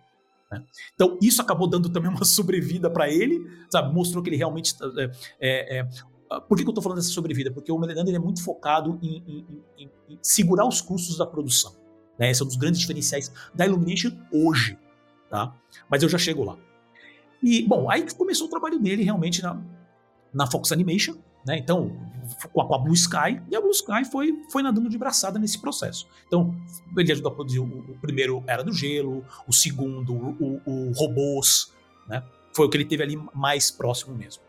Né? 0.49 0.63
Então, 0.95 1.19
isso 1.21 1.41
acabou 1.41 1.67
dando 1.67 1.89
também 1.89 2.09
uma 2.09 2.23
sobrevida 2.23 2.89
para 2.89 3.09
ele, 3.09 3.45
sabe? 3.69 3.93
Mostrou 3.93 4.23
que 4.23 4.29
ele 4.29 4.37
realmente. 4.37 4.73
É, 4.97 5.11
é, 5.41 5.79
é 5.79 5.89
por 6.47 6.55
que, 6.55 6.63
que 6.63 6.69
eu 6.69 6.71
estou 6.71 6.81
falando 6.81 6.99
dessa 6.99 7.11
sobrevida? 7.11 7.51
Porque 7.51 7.69
o 7.69 7.77
Meledandro 7.77 8.15
é 8.15 8.19
muito 8.19 8.41
focado 8.41 8.97
em, 9.01 9.17
em, 9.27 9.45
em, 9.77 9.91
em, 10.09 10.19
segurar 10.21 10.65
os 10.65 10.79
custos 10.79 11.17
da 11.17 11.25
produção. 11.25 11.75
Né? 12.17 12.31
Esse 12.31 12.41
é 12.41 12.45
um 12.45 12.47
dos 12.47 12.55
grandes 12.55 12.79
diferenciais 12.79 13.29
da 13.53 13.65
Illumination 13.65 14.11
hoje. 14.31 14.79
Tá? 15.31 15.55
Mas 15.89 16.03
eu 16.03 16.09
já 16.09 16.17
chego 16.17 16.43
lá. 16.43 16.57
E, 17.41 17.63
bom, 17.63 17.89
aí 17.89 18.05
começou 18.13 18.47
o 18.47 18.49
trabalho 18.49 18.77
dele 18.77 19.01
realmente 19.01 19.41
na, 19.41 19.59
na 20.33 20.45
Fox 20.45 20.73
Animation, 20.73 21.15
né? 21.45 21.57
Então, 21.57 21.89
com 22.51 22.61
a, 22.61 22.67
com 22.67 22.75
a, 22.75 22.77
Blue 22.77 22.93
Sky, 22.93 23.41
e 23.49 23.55
a 23.55 23.61
Blue 23.61 23.71
Sky 23.71 24.03
foi, 24.11 24.37
foi 24.51 24.61
nadando 24.61 24.89
de 24.89 24.97
braçada 24.97 25.39
nesse 25.39 25.59
processo. 25.59 26.05
Então, 26.27 26.53
ele 26.97 27.13
ajudou 27.13 27.31
a 27.31 27.35
produzir 27.35 27.59
o, 27.59 27.63
o 27.63 27.97
primeiro 27.99 28.43
Era 28.45 28.61
do 28.61 28.73
Gelo, 28.73 29.25
o 29.47 29.53
segundo, 29.53 30.13
o, 30.13 30.61
o, 30.65 30.91
Robôs, 30.91 31.73
né? 32.09 32.21
Foi 32.53 32.65
o 32.65 32.69
que 32.69 32.75
ele 32.75 32.85
teve 32.85 33.01
ali 33.01 33.17
mais 33.33 33.71
próximo 33.71 34.13
mesmo. 34.13 34.43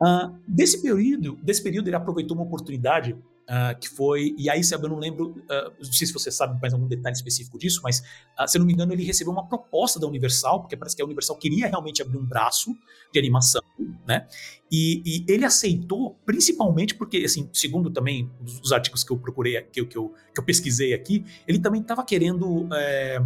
Uh, 0.00 0.36
desse 0.48 0.82
período, 0.82 1.38
desse 1.40 1.62
período, 1.62 1.86
ele 1.86 1.94
aproveitou 1.94 2.36
uma 2.36 2.44
oportunidade 2.44 3.16
Uh, 3.42 3.78
que 3.78 3.88
foi, 3.88 4.36
e 4.38 4.48
aí 4.48 4.60
eu 4.70 4.88
não 4.88 4.98
lembro, 4.98 5.30
uh, 5.30 5.72
não 5.76 5.92
sei 5.92 6.06
se 6.06 6.12
você 6.12 6.30
sabe 6.30 6.58
mais 6.60 6.72
algum 6.72 6.86
detalhe 6.86 7.14
específico 7.14 7.58
disso, 7.58 7.80
mas 7.82 7.98
uh, 8.40 8.46
se 8.46 8.56
eu 8.56 8.60
não 8.60 8.66
me 8.66 8.72
engano 8.72 8.92
ele 8.92 9.02
recebeu 9.02 9.32
uma 9.32 9.46
proposta 9.48 9.98
da 9.98 10.06
Universal, 10.06 10.60
porque 10.60 10.76
parece 10.76 10.94
que 10.94 11.02
a 11.02 11.04
Universal 11.04 11.36
queria 11.36 11.66
realmente 11.66 12.00
abrir 12.00 12.16
um 12.18 12.24
braço 12.24 12.72
de 13.12 13.18
animação, 13.18 13.60
né? 14.06 14.28
E, 14.70 15.02
e 15.04 15.24
ele 15.30 15.44
aceitou 15.44 16.14
principalmente 16.24 16.94
porque, 16.94 17.18
assim, 17.18 17.50
segundo 17.52 17.90
também 17.90 18.30
os 18.62 18.72
artigos 18.72 19.02
que 19.02 19.12
eu 19.12 19.18
procurei, 19.18 19.60
que 19.60 19.80
eu, 19.80 19.88
que 19.88 19.98
eu, 19.98 20.14
que 20.32 20.40
eu 20.40 20.44
pesquisei 20.44 20.94
aqui, 20.94 21.24
ele 21.46 21.58
também 21.58 21.82
estava 21.82 22.04
querendo, 22.04 22.68
é, 22.72 23.20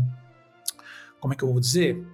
como 1.21 1.35
é 1.35 1.37
que 1.37 1.45
eu 1.45 1.53
vou 1.53 1.61
dizer? 1.61 2.05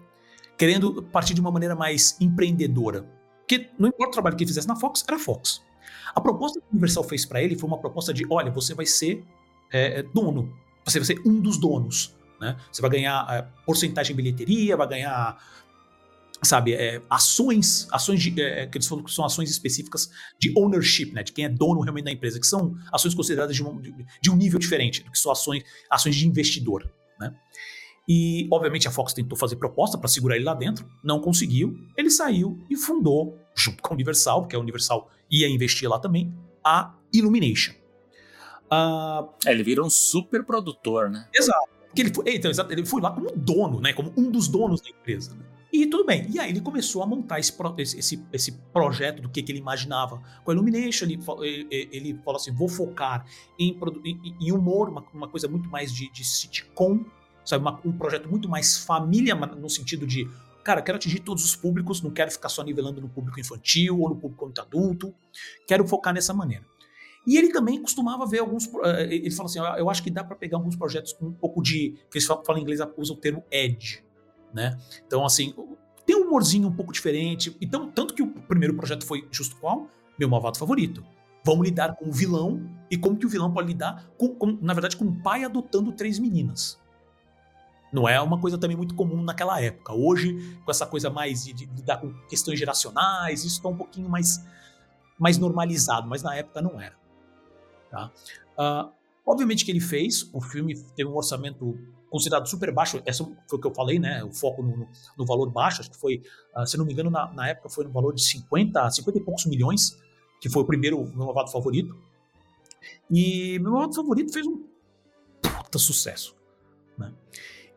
Querendo 0.59 1.03
partir 1.05 1.35
de 1.35 1.41
uma 1.41 1.53
maneira 1.53 1.77
mais 1.77 2.17
empreendedora. 2.21 3.09
Porque 3.39 3.71
não 3.79 3.89
importa 3.89 4.11
o 4.11 4.13
trabalho 4.13 4.37
que 4.37 4.43
ele 4.43 4.49
fizesse 4.49 4.69
na 4.69 4.77
Fox, 4.77 5.05
era 5.09 5.19
Fox. 5.19 5.63
A 6.15 6.21
proposta 6.21 6.61
que 6.61 6.67
a 6.67 6.71
Universal 6.71 7.05
fez 7.05 7.25
para 7.25 7.43
ele 7.43 7.57
foi 7.57 7.69
uma 7.69 7.79
proposta 7.79 8.13
de: 8.13 8.27
olha, 8.31 8.51
você 8.51 8.75
vai 8.75 8.87
ser 8.87 9.25
é, 9.73 10.01
é, 10.01 10.03
dono, 10.03 10.53
você 10.85 10.99
vai 10.99 11.07
ser 11.07 11.21
um 11.27 11.41
dos 11.41 11.59
donos. 11.59 12.15
Né? 12.41 12.57
Você 12.71 12.83
vai 12.83 12.91
ganhar 12.91 13.27
é, 13.31 13.43
porcentagem 13.65 14.13
em 14.13 14.17
bilheteria, 14.17 14.77
vai 14.77 14.89
ganhar 14.89 15.39
sabe, 16.43 16.75
é, 16.75 17.01
ações, 17.09 17.87
ações 17.93 18.21
de, 18.21 18.41
é, 18.43 18.67
que 18.67 18.77
eles 18.77 18.89
falam 18.89 19.05
que 19.05 19.13
são 19.13 19.25
ações 19.25 19.49
específicas 19.49 20.11
de 20.41 20.53
ownership, 20.59 21.13
né, 21.13 21.23
de 21.23 21.31
quem 21.31 21.45
é 21.45 21.49
dono 21.49 21.81
realmente 21.81 22.07
da 22.07 22.11
empresa, 22.11 22.41
que 22.41 22.47
são 22.47 22.75
ações 22.93 23.15
consideradas 23.15 23.55
de 23.55 23.65
um, 23.65 23.81
de 24.21 24.29
um 24.29 24.35
nível 24.35 24.59
diferente 24.59 25.05
do 25.05 25.13
que 25.13 25.19
só 25.19 25.31
ações, 25.31 25.63
ações 25.89 26.17
de 26.17 26.27
investidor, 26.27 26.91
né. 27.21 27.33
E, 28.09 28.49
obviamente, 28.51 28.89
a 28.89 28.91
Fox 28.91 29.13
tentou 29.13 29.39
fazer 29.39 29.57
proposta 29.57 29.97
para 29.97 30.09
segurar 30.09 30.37
ele 30.37 30.45
lá 30.45 30.55
dentro, 30.55 30.87
não 31.05 31.21
conseguiu. 31.21 31.75
Ele 31.97 32.11
saiu 32.11 32.59
e 32.69 32.77
fundou, 32.77 33.39
junto 33.55 33.83
com 33.83 33.93
a 33.93 33.95
Universal, 33.95 34.43
porque 34.43 34.57
a 34.57 34.59
Universal 34.59 35.09
ia 35.31 35.49
investir 35.49 35.89
lá 35.89 35.99
também, 35.99 36.35
a 36.65 36.95
Illumination. 37.13 37.75
Uh, 38.73 39.29
é, 39.47 39.53
ele 39.53 39.63
vira 39.63 39.83
um 39.83 39.91
super 39.91 40.45
produtor, 40.45 41.11
né? 41.11 41.29
Exato. 41.35 41.69
Ele 41.95 42.13
foi, 42.13 42.25
então, 42.35 42.51
exato, 42.51 42.73
ele 42.73 42.87
foi 42.87 43.03
lá 43.03 43.11
como 43.11 43.31
dono, 43.37 43.81
né? 43.81 43.93
Como 43.93 44.13
um 44.17 44.31
dos 44.31 44.49
donos 44.49 44.81
da 44.81 44.89
empresa. 44.89 45.35
Né? 45.35 45.45
E 45.73 45.87
tudo 45.87 46.05
bem. 46.05 46.27
E 46.31 46.39
aí 46.39 46.51
ele 46.51 46.61
começou 46.61 47.03
a 47.03 47.07
montar 47.07 47.39
esse, 47.39 47.55
esse, 47.99 48.27
esse 48.33 48.53
projeto 48.73 49.23
do 49.23 49.29
que, 49.29 49.43
que 49.43 49.53
ele 49.53 49.59
imaginava 49.59 50.23
com 50.45 50.51
a 50.51 50.55
Illumination. 50.55 51.07
Ele, 51.07 51.19
ele, 51.41 51.89
ele 51.93 52.21
falou 52.25 52.41
assim: 52.41 52.53
vou 52.53 52.69
focar 52.69 53.27
em, 53.59 53.79
em, 54.05 54.37
em 54.41 54.53
humor, 54.53 54.89
uma, 54.89 55.05
uma, 55.13 55.29
coisa 55.29 55.49
muito 55.49 55.71
mais 55.71 55.93
de, 55.93 56.11
de 56.11 56.25
sitcom, 56.25 57.05
sabe? 57.45 57.63
Uma, 57.63 57.81
um 57.85 57.93
projeto 57.93 58.29
muito 58.29 58.49
mais 58.49 58.79
família, 58.79 59.35
no 59.35 59.69
sentido 59.69 60.07
de, 60.07 60.29
cara, 60.65 60.83
quero 60.83 60.97
atingir 60.97 61.21
todos 61.21 61.45
os 61.45 61.57
públicos, 61.57 62.03
não 62.03 62.11
quero 62.11 62.31
ficar 62.31 62.49
só 62.49 62.63
nivelando 62.63 63.01
no 63.01 63.09
público 63.09 63.39
infantil 63.41 64.01
ou 64.01 64.09
no 64.09 64.17
público 64.17 64.45
muito 64.45 64.61
adulto. 64.61 65.15
Quero 65.67 65.87
focar 65.87 66.13
nessa 66.13 66.35
maneira. 66.35 66.65
E 67.27 67.37
ele 67.37 67.53
também 67.53 67.81
costumava 67.81 68.27
ver 68.27 68.41
alguns. 68.41 68.69
Eh, 68.85 69.15
ele 69.15 69.31
falou 69.31 69.49
assim: 69.49 69.61
eu 69.79 69.89
acho 69.89 70.03
que 70.03 70.11
dá 70.11 70.25
para 70.25 70.35
pegar 70.35 70.57
alguns 70.57 70.75
projetos 70.75 71.13
com 71.13 71.27
um 71.27 71.33
pouco 71.33 71.63
de. 71.63 71.95
que 72.11 72.19
eles 72.19 72.27
falam 72.27 72.59
em 72.59 72.63
inglês, 72.63 72.81
usam 72.97 73.15
o 73.15 73.19
termo 73.19 73.45
edge 73.49 74.03
né? 74.53 74.79
Então, 75.07 75.25
assim, 75.25 75.55
tem 76.07 76.17
um 76.17 76.27
humorzinho 76.27 76.69
um 76.69 76.73
pouco 76.73 76.93
diferente. 76.93 77.57
Então, 77.61 77.91
tanto 77.91 78.15
que 78.15 78.23
o 78.23 78.29
primeiro 78.29 78.75
projeto 78.75 79.07
foi 79.07 79.27
justo 79.31 79.57
qual? 79.57 79.89
Meu 80.19 80.29
malvado 80.29 80.59
favorito. 80.59 81.05
Vamos 81.45 81.67
lidar 81.67 81.97
com 81.97 82.09
o 82.09 82.13
vilão 82.13 82.71
e 82.91 82.97
como 82.97 83.17
que 83.17 83.27
o 83.27 83.29
vilão 83.29 83.53
pode 83.53 83.69
lidar 83.69 84.09
com, 84.17 84.29
com 84.29 84.59
na 84.61 84.75
verdade, 84.75 84.97
com 84.97 85.05
um 85.05 85.23
pai 85.23 85.45
adotando 85.45 85.91
três 85.93 86.19
meninas. 86.19 86.81
Não 87.93 88.09
é 88.09 88.21
uma 88.21 88.41
coisa 88.41 88.57
também 88.57 88.77
muito 88.77 88.95
comum 88.95 89.23
naquela 89.23 89.61
época. 89.61 89.93
Hoje, 89.93 90.59
com 90.65 90.71
essa 90.71 90.87
coisa 90.87 91.11
mais 91.11 91.45
de, 91.45 91.53
de 91.53 91.67
lidar 91.67 91.99
com 91.99 92.13
questões 92.27 92.59
geracionais, 92.59 93.45
isso 93.45 93.57
está 93.57 93.69
um 93.69 93.77
pouquinho 93.77 94.09
mais, 94.09 94.43
mais 95.19 95.37
normalizado, 95.37 96.09
mas 96.09 96.23
na 96.23 96.35
época 96.35 96.63
não 96.63 96.81
era. 96.81 96.97
Tá? 97.91 98.11
Uh, 98.59 98.91
obviamente 99.27 99.65
que 99.65 99.71
ele 99.71 99.81
fez, 99.81 100.29
o 100.33 100.41
filme 100.41 100.75
teve 100.97 101.11
um 101.11 101.15
orçamento 101.15 101.79
considerado 102.09 102.47
super 102.47 102.73
baixo, 102.73 103.03
essa 103.07 103.25
foi 103.49 103.59
o 103.59 103.61
que 103.61 103.67
eu 103.67 103.75
falei, 103.75 103.99
né? 103.99 104.23
O 104.23 104.33
foco 104.33 104.63
no, 104.63 104.87
no 105.17 105.27
valor 105.27 105.51
baixo, 105.51 105.81
acho 105.81 105.91
que 105.91 105.97
foi, 105.99 106.23
uh, 106.57 106.67
se 106.67 106.77
não 106.77 106.85
me 106.85 106.93
engano, 106.93 107.11
na, 107.11 107.33
na, 107.33 107.49
época 107.49 107.69
foi 107.69 107.85
no 107.85 107.91
valor 107.91 108.15
de 108.15 108.23
50, 108.23 108.91
50 108.91 109.19
e 109.19 109.23
poucos 109.23 109.47
milhões, 109.47 109.99
que 110.41 110.51
foi 110.51 110.63
o 110.63 110.67
primeiro 110.67 111.03
meu 111.07 111.27
malvado 111.27 111.51
favorito. 111.51 111.99
E 113.11 113.59
meu 113.61 113.73
malvado 113.73 113.95
favorito 113.95 114.33
fez 114.33 114.47
um 114.47 114.63
puta 115.41 115.79
sucesso, 115.79 116.37
né? 116.99 117.13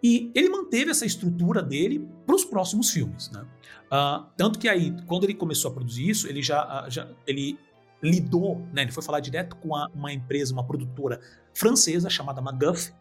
E 0.05 0.31
ele 0.35 0.50
manteve 0.50 0.91
essa 0.91 1.03
estrutura 1.03 1.63
dele 1.63 2.07
para 2.27 2.35
os 2.35 2.45
próximos 2.45 2.91
filmes, 2.91 3.31
né? 3.31 3.43
Uh, 3.88 4.24
tanto 4.38 4.59
que 4.59 4.69
aí, 4.69 4.95
quando 5.07 5.24
ele 5.24 5.33
começou 5.33 5.71
a 5.71 5.74
produzir 5.74 6.07
isso, 6.07 6.27
ele 6.27 6.43
já, 6.43 6.85
uh, 6.85 6.91
já 6.91 7.09
ele 7.25 7.57
lidou, 8.03 8.59
né? 8.71 8.83
Ele 8.83 8.91
foi 8.91 9.01
falar 9.01 9.19
direto 9.19 9.55
com 9.55 9.75
a, 9.75 9.89
uma 9.95 10.13
empresa, 10.13 10.53
uma 10.53 10.63
produtora 10.63 11.19
francesa 11.55 12.07
chamada 12.07 12.39
MacGuff, 12.39 12.93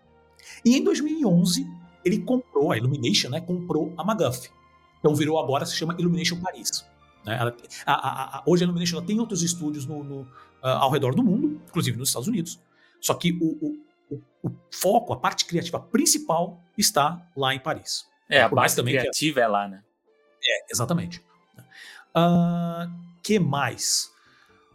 e 0.65 0.79
em 0.79 0.83
2011, 0.83 1.67
ele 2.07 2.21
comprou, 2.21 2.73
a 2.73 2.79
Illumination, 2.79 3.29
né, 3.29 3.39
comprou 3.39 3.93
a 3.99 4.03
McGuff. 4.03 4.49
Então 4.99 5.15
virou 5.15 5.39
agora, 5.39 5.67
se 5.67 5.77
chama 5.77 5.95
Illumination 5.99 6.41
Paris. 6.41 6.87
Né? 7.27 7.37
Ela, 7.39 7.55
a, 7.85 8.39
a, 8.39 8.43
hoje 8.47 8.63
a 8.63 8.65
Illumination 8.65 9.03
tem 9.03 9.21
outros 9.21 9.43
estúdios 9.43 9.85
no, 9.85 10.03
no, 10.03 10.21
uh, 10.23 10.29
ao 10.63 10.91
redor 10.91 11.15
do 11.15 11.23
mundo, 11.23 11.61
inclusive 11.69 11.99
nos 11.99 12.09
Estados 12.09 12.29
Unidos. 12.29 12.59
Só 12.99 13.13
que 13.13 13.33
o, 13.33 13.67
o, 13.67 13.84
o, 14.43 14.49
o 14.49 14.53
foco, 14.71 15.13
a 15.13 15.17
parte 15.17 15.45
criativa 15.45 15.79
principal 15.81 16.61
está 16.77 17.27
lá 17.37 17.55
em 17.55 17.59
Paris. 17.59 18.07
É, 18.29 18.43
a 18.43 18.49
parte 18.49 18.77
também 18.77 18.99
criativa 18.99 19.35
que, 19.35 19.41
é 19.41 19.47
lá, 19.47 19.69
né? 19.69 19.83
É, 20.43 20.73
exatamente. 20.73 21.23
Uh, 22.17 22.91
que 23.23 23.39
mais? 23.39 24.13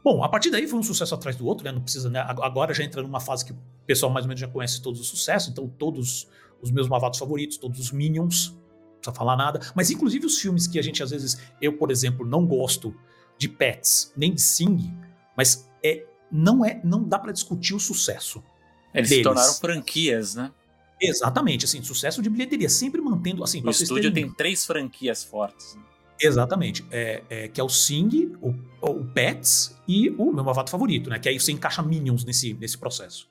Bom, 0.04 0.24
a 0.24 0.30
partir 0.30 0.50
daí 0.50 0.68
foi 0.68 0.80
um 0.80 0.84
sucesso 0.84 1.14
atrás 1.14 1.36
do 1.36 1.46
outro, 1.46 1.66
né? 1.66 1.72
Não 1.72 1.82
precisa, 1.82 2.10
né? 2.10 2.20
Agora 2.20 2.74
já 2.74 2.84
entra 2.84 3.02
numa 3.02 3.20
fase 3.20 3.46
que 3.46 3.52
o 3.52 3.58
pessoal 3.86 4.12
mais 4.12 4.26
ou 4.26 4.28
menos 4.28 4.40
já 4.40 4.48
conhece 4.48 4.82
todos 4.82 5.00
os 5.00 5.08
sucessos, 5.08 5.50
então 5.50 5.68
todos 5.68 6.28
os 6.62 6.72
meus 6.72 6.88
malvados 6.88 7.20
favoritos, 7.20 7.58
todos 7.58 7.80
os 7.80 7.92
Minions, 7.92 8.52
não 8.52 8.96
precisa 8.96 9.16
falar 9.16 9.36
nada. 9.36 9.60
Mas 9.76 9.90
inclusive 9.92 10.26
os 10.26 10.40
filmes 10.40 10.68
que 10.68 10.80
a 10.80 10.82
gente 10.82 11.04
às 11.04 11.12
vezes, 11.12 11.42
eu 11.62 11.78
por 11.78 11.92
exemplo, 11.92 12.26
não 12.26 12.46
gosto 12.46 12.96
de 13.38 13.48
Pets, 13.48 14.14
nem 14.16 14.34
de 14.34 14.42
Sing, 14.42 14.94
mas 15.36 15.70
é 15.84 16.06
não 16.32 16.64
é, 16.64 16.80
não 16.84 17.04
dá 17.04 17.18
para 17.18 17.32
discutir 17.32 17.74
o 17.74 17.80
sucesso. 17.80 18.44
Eles 18.94 19.10
deles. 19.10 19.18
se 19.18 19.24
tornaram 19.24 19.54
franquias, 19.54 20.36
né? 20.36 20.52
Exatamente, 21.02 21.66
assim, 21.66 21.82
sucesso 21.82 22.22
de 22.22 22.30
bilheteria, 22.30 22.70
sempre 22.70 23.00
mantendo, 23.00 23.44
assim, 23.44 23.62
o 23.64 23.70
estúdio 23.70 24.12
terem... 24.12 24.26
tem 24.26 24.34
três 24.34 24.66
franquias 24.66 25.24
fortes. 25.24 25.76
Né? 25.76 25.82
Exatamente. 26.22 26.86
É, 26.92 27.24
é, 27.30 27.48
que 27.48 27.62
é 27.62 27.64
o 27.64 27.70
Sing, 27.70 28.36
o, 28.42 28.54
o 28.82 29.06
Pets 29.06 29.76
e 29.88 30.10
o 30.10 30.34
meu 30.34 30.44
malvado 30.44 30.70
favorito, 30.70 31.10
né? 31.10 31.18
Que 31.18 31.30
aí 31.30 31.40
você 31.40 31.52
encaixa 31.52 31.82
Minions 31.82 32.26
nesse, 32.26 32.54
nesse 32.54 32.78
processo. 32.78 33.30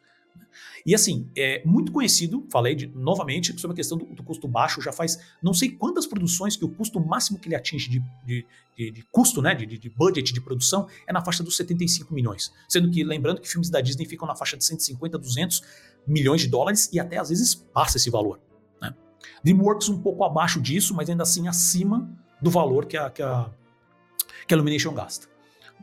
E 0.88 0.94
assim, 0.94 1.30
é 1.36 1.62
muito 1.66 1.92
conhecido, 1.92 2.46
falei 2.50 2.74
de, 2.74 2.86
novamente 2.86 3.52
sobre 3.60 3.74
a 3.74 3.76
questão 3.76 3.98
do, 3.98 4.06
do, 4.06 4.22
custo 4.22 4.48
baixo, 4.48 4.80
já 4.80 4.90
faz 4.90 5.18
não 5.42 5.52
sei 5.52 5.68
quantas 5.68 6.06
produções 6.06 6.56
que 6.56 6.64
o 6.64 6.68
custo 6.70 6.98
máximo 6.98 7.38
que 7.38 7.46
ele 7.46 7.54
atinge 7.54 7.90
de, 7.90 8.02
de, 8.24 8.46
de, 8.74 8.90
de 8.92 9.02
custo, 9.12 9.42
né, 9.42 9.54
de, 9.54 9.66
de 9.66 9.90
budget 9.90 10.32
de 10.32 10.40
produção, 10.40 10.88
é 11.06 11.12
na 11.12 11.22
faixa 11.22 11.44
dos 11.44 11.58
75 11.58 12.14
milhões. 12.14 12.50
Sendo 12.66 12.90
que, 12.90 13.04
lembrando 13.04 13.38
que 13.38 13.46
filmes 13.46 13.68
da 13.68 13.82
Disney 13.82 14.06
ficam 14.06 14.26
na 14.26 14.34
faixa 14.34 14.56
de 14.56 14.64
150, 14.64 15.18
200 15.18 15.62
milhões 16.06 16.40
de 16.40 16.48
dólares 16.48 16.88
e 16.90 16.98
até 16.98 17.18
às 17.18 17.28
vezes 17.28 17.54
passa 17.54 17.98
esse 17.98 18.08
valor. 18.08 18.40
Né? 18.80 18.94
DreamWorks 19.44 19.90
um 19.90 20.00
pouco 20.00 20.24
abaixo 20.24 20.58
disso, 20.58 20.94
mas 20.94 21.10
ainda 21.10 21.22
assim 21.22 21.48
acima 21.48 22.10
do 22.40 22.50
valor 22.50 22.86
que 22.86 22.96
a, 22.96 23.10
que 23.10 23.20
a, 23.20 23.50
que 24.46 24.54
a 24.54 24.56
Illumination 24.56 24.94
gasta. 24.94 25.28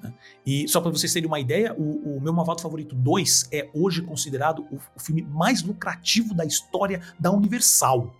Né? 0.02 0.14
E 0.46 0.68
só 0.68 0.82
para 0.82 0.92
vocês 0.92 1.12
terem 1.12 1.28
uma 1.28 1.40
ideia, 1.40 1.74
o, 1.74 2.18
o 2.18 2.22
meu 2.22 2.34
Malvado 2.34 2.62
Favorito 2.62 2.96
2 2.96 3.50
é 3.52 3.70
hoje 3.74 4.02
considerado 4.02 4.66
o, 4.72 4.80
o, 4.96 5.00
filme 5.00 5.22
mais 5.24 5.62
lucrativo 5.62 6.34
da 6.34 6.46
história 6.46 7.02
da 7.20 7.32
Universal. 7.32 8.14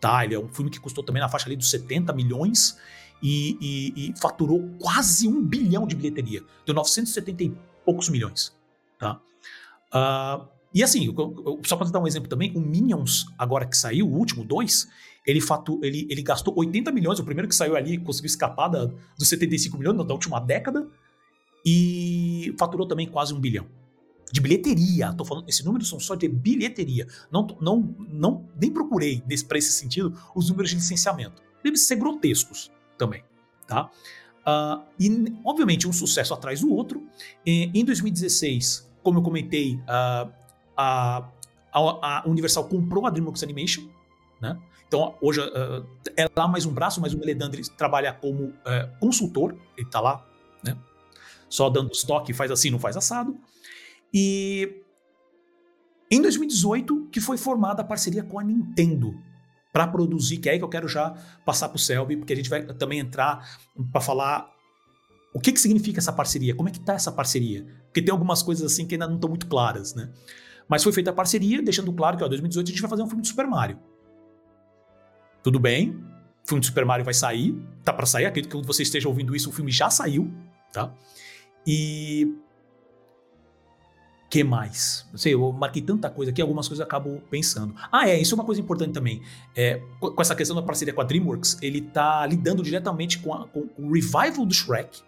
Tá? 0.00 0.24
Ele 0.24 0.34
é 0.34 0.38
um 0.38 0.48
filme 0.48 0.70
que 0.70 0.80
custou 0.80 1.04
também 1.04 1.22
na 1.22 1.28
faixa 1.28 1.46
ali 1.46 1.56
dos 1.56 1.70
70 1.70 2.12
milhões 2.12 2.78
e, 3.22 3.56
e, 3.60 4.10
e 4.10 4.20
faturou 4.20 4.68
quase 4.78 5.28
um 5.28 5.44
bilhão 5.44 5.86
de 5.86 5.94
bilheteria. 5.94 6.42
Deu 6.66 6.74
970 6.74 7.42
e 7.44 7.52
poucos 7.84 8.08
milhões. 8.08 8.56
Tá? 8.98 9.20
Uh, 9.94 10.48
e 10.74 10.82
assim, 10.82 11.14
só 11.64 11.76
para 11.76 11.90
dar 11.90 12.00
um 12.00 12.06
exemplo 12.06 12.28
também, 12.28 12.52
o 12.56 12.60
Minions, 12.60 13.26
agora 13.38 13.66
que 13.66 13.76
saiu, 13.76 14.06
o 14.08 14.14
último, 14.16 14.44
dois, 14.44 14.88
ele, 15.26 15.40
fatu, 15.40 15.78
ele, 15.82 16.06
ele 16.10 16.22
gastou 16.22 16.54
80 16.56 16.90
milhões, 16.90 17.18
o 17.18 17.24
primeiro 17.24 17.48
que 17.48 17.54
saiu 17.54 17.76
ali 17.76 17.98
conseguiu 17.98 18.28
escapar 18.28 18.68
da, 18.68 18.86
dos 18.86 19.28
75 19.28 19.76
milhões 19.76 19.96
da 20.06 20.14
última 20.14 20.40
década, 20.40 20.88
e 21.64 22.54
faturou 22.58 22.86
também 22.86 23.06
quase 23.06 23.32
um 23.32 23.40
bilhão. 23.40 23.66
De 24.32 24.40
bilheteria, 24.40 25.12
tô 25.12 25.24
falando, 25.24 25.46
esses 25.46 25.62
números 25.62 25.88
são 25.88 26.00
só 26.00 26.14
de 26.14 26.26
bilheteria. 26.26 27.06
Não, 27.30 27.46
não, 27.60 27.94
não 28.08 28.48
nem 28.58 28.70
procurei 28.70 29.22
para 29.46 29.58
esse 29.58 29.72
sentido 29.72 30.18
os 30.34 30.48
números 30.48 30.70
de 30.70 30.76
licenciamento. 30.76 31.42
Devem 31.62 31.76
ser 31.76 31.96
grotescos 31.96 32.72
também, 32.96 33.22
tá? 33.66 33.90
Uh, 34.40 34.82
e, 34.98 35.32
obviamente, 35.44 35.86
um 35.86 35.92
sucesso 35.92 36.32
atrás 36.32 36.62
do 36.62 36.72
outro. 36.72 37.06
Em 37.44 37.84
2016, 37.84 38.90
como 39.02 39.18
eu 39.18 39.22
comentei, 39.22 39.74
uh, 39.76 40.32
a, 40.76 41.28
a, 41.72 42.18
a, 42.18 42.28
Universal 42.28 42.64
comprou 42.68 43.06
a 43.06 43.10
DreamWorks 43.10 43.42
Animation, 43.42 43.82
né? 44.40 44.58
Então, 44.86 45.14
hoje 45.22 45.40
uh, 45.40 45.86
é 46.16 46.28
lá 46.36 46.46
mais 46.46 46.66
um 46.66 46.72
braço, 46.72 47.00
mas 47.00 47.14
o 47.14 47.18
Meledandri 47.18 47.62
trabalha 47.76 48.12
como 48.12 48.44
uh, 48.44 48.98
consultor, 49.00 49.56
ele 49.76 49.86
está 49.86 50.00
lá, 50.00 50.26
né? 50.62 50.76
Só 51.48 51.70
dando 51.70 51.90
estoque, 51.92 52.34
faz 52.34 52.50
assim, 52.50 52.70
não 52.70 52.78
faz 52.78 52.96
assado. 52.96 53.38
E 54.12 54.82
em 56.10 56.20
2018 56.20 57.08
que 57.10 57.20
foi 57.20 57.38
formada 57.38 57.80
a 57.80 57.84
parceria 57.84 58.22
com 58.22 58.38
a 58.38 58.44
Nintendo 58.44 59.18
para 59.72 59.86
produzir, 59.86 60.36
que 60.36 60.48
é 60.48 60.52
aí 60.52 60.58
que 60.58 60.64
eu 60.64 60.68
quero 60.68 60.86
já 60.86 61.16
passar 61.46 61.70
para 61.70 61.76
o 61.76 61.78
Selby, 61.78 62.18
porque 62.18 62.34
a 62.34 62.36
gente 62.36 62.50
vai 62.50 62.62
também 62.74 62.98
entrar 62.98 63.58
para 63.90 64.00
falar 64.00 64.52
o 65.34 65.40
que, 65.40 65.50
que 65.50 65.60
significa 65.60 65.98
essa 65.98 66.12
parceria, 66.12 66.54
como 66.54 66.68
é 66.68 66.72
que 66.72 66.80
tá 66.80 66.92
essa 66.92 67.10
parceria, 67.10 67.64
porque 67.84 68.02
tem 68.02 68.12
algumas 68.12 68.42
coisas 68.42 68.70
assim 68.70 68.86
que 68.86 68.94
ainda 68.94 69.06
não 69.06 69.14
estão 69.14 69.30
muito 69.30 69.46
claras, 69.46 69.94
né? 69.94 70.12
Mas 70.68 70.82
foi 70.82 70.92
feita 70.92 71.10
a 71.10 71.12
parceria, 71.12 71.62
deixando 71.62 71.92
claro 71.92 72.16
que, 72.16 72.24
em 72.24 72.28
2018 72.28 72.66
a 72.66 72.70
gente 72.70 72.80
vai 72.80 72.90
fazer 72.90 73.02
um 73.02 73.08
filme 73.08 73.22
de 73.22 73.28
Super 73.28 73.46
Mario. 73.46 73.78
Tudo 75.42 75.58
bem, 75.58 75.90
o 76.44 76.48
filme 76.48 76.60
de 76.60 76.66
Super 76.66 76.84
Mario 76.84 77.04
vai 77.04 77.14
sair, 77.14 77.54
tá 77.84 77.92
para 77.92 78.06
sair, 78.06 78.26
acredito 78.26 78.50
que 78.50 78.56
quando 78.56 78.66
você 78.66 78.82
esteja 78.82 79.08
ouvindo 79.08 79.34
isso, 79.34 79.50
o 79.50 79.52
filme 79.52 79.70
já 79.70 79.90
saiu, 79.90 80.32
tá? 80.72 80.92
E 81.66 82.32
que 84.30 84.42
mais? 84.42 85.06
Não 85.10 85.18
sei, 85.18 85.34
eu 85.34 85.52
marquei 85.52 85.82
tanta 85.82 86.08
coisa 86.08 86.30
aqui, 86.30 86.40
algumas 86.40 86.66
coisas 86.66 86.80
eu 86.80 86.86
acabo 86.86 87.20
pensando. 87.28 87.74
Ah, 87.92 88.08
é, 88.08 88.18
isso 88.18 88.34
é 88.34 88.36
uma 88.36 88.44
coisa 88.44 88.60
importante 88.60 88.92
também. 88.92 89.20
É, 89.54 89.82
com 90.00 90.20
essa 90.22 90.34
questão 90.34 90.56
da 90.56 90.62
parceria 90.62 90.94
com 90.94 91.02
a 91.02 91.04
DreamWorks, 91.04 91.58
ele 91.60 91.82
tá 91.82 92.24
lidando 92.24 92.62
diretamente 92.62 93.18
com, 93.18 93.34
a, 93.34 93.46
com 93.46 93.68
o 93.76 93.92
revival 93.92 94.46
do 94.46 94.54
Shrek 94.54 95.02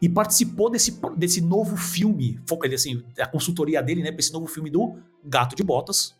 e 0.00 0.08
participou 0.08 0.70
desse, 0.70 1.00
desse 1.16 1.40
novo 1.40 1.76
filme, 1.76 2.40
assim, 2.74 3.02
a 3.18 3.26
consultoria 3.26 3.82
dele, 3.82 4.02
né, 4.02 4.10
para 4.10 4.20
esse 4.20 4.32
novo 4.32 4.46
filme 4.46 4.70
do 4.70 4.98
Gato 5.24 5.54
de 5.54 5.62
Botas, 5.62 6.14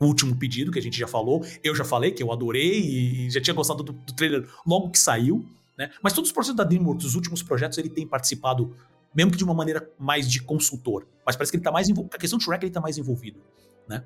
o 0.00 0.06
último 0.06 0.34
pedido 0.36 0.72
que 0.72 0.78
a 0.78 0.82
gente 0.82 0.98
já 0.98 1.06
falou. 1.06 1.44
Eu 1.62 1.74
já 1.74 1.84
falei 1.84 2.10
que 2.10 2.22
eu 2.22 2.32
adorei 2.32 2.80
e 2.80 3.30
já 3.30 3.40
tinha 3.40 3.54
gostado 3.54 3.82
do, 3.82 3.92
do 3.92 4.12
trailer 4.12 4.48
logo 4.66 4.90
que 4.90 4.98
saiu. 4.98 5.46
Né? 5.78 5.90
Mas 6.02 6.12
todos 6.12 6.30
os 6.30 6.34
projetos 6.34 6.56
da 6.56 6.64
DreamWorks, 6.64 7.06
os 7.06 7.14
últimos 7.14 7.42
projetos, 7.42 7.78
ele 7.78 7.88
tem 7.88 8.06
participado 8.06 8.74
mesmo 9.14 9.30
que 9.30 9.36
de 9.36 9.44
uma 9.44 9.54
maneira 9.54 9.88
mais 9.98 10.28
de 10.30 10.42
consultor. 10.42 11.06
Mas 11.24 11.36
parece 11.36 11.52
que 11.52 11.56
ele 11.56 11.60
está 11.60 11.70
mais 11.70 11.88
envolvido. 11.88 12.16
A 12.16 12.18
questão 12.18 12.38
do 12.38 12.42
Shrek 12.42 12.64
ele 12.64 12.70
está 12.70 12.80
mais 12.80 12.98
envolvido. 12.98 13.40
Né? 13.88 14.02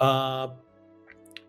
Uh, 0.00 0.54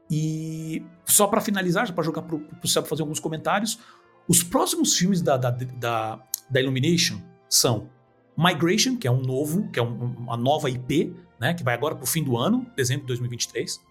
e 0.09 0.83
só 1.05 1.27
para 1.27 1.41
finalizar, 1.41 1.91
para 1.93 2.03
jogar 2.03 2.21
para 2.21 2.35
o 2.35 2.67
Céu 2.67 2.83
fazer 2.85 3.01
alguns 3.01 3.19
comentários, 3.19 3.79
os 4.27 4.43
próximos 4.43 4.95
filmes 4.95 5.21
da, 5.21 5.37
da, 5.37 5.51
da, 5.51 6.23
da, 6.49 6.61
Illumination 6.61 7.21
são 7.49 7.89
Migration, 8.37 8.97
que 8.97 9.07
é 9.07 9.11
um 9.11 9.21
novo, 9.21 9.69
que 9.69 9.79
é 9.79 9.83
um, 9.83 10.15
uma 10.17 10.37
nova 10.37 10.69
IP, 10.69 11.15
né, 11.39 11.53
que 11.53 11.63
vai 11.63 11.73
agora 11.73 11.95
para 11.95 12.03
o 12.03 12.07
fim 12.07 12.23
do 12.23 12.37
ano, 12.37 12.65
dezembro 12.75 13.03
de 13.03 13.07
2023. 13.07 13.81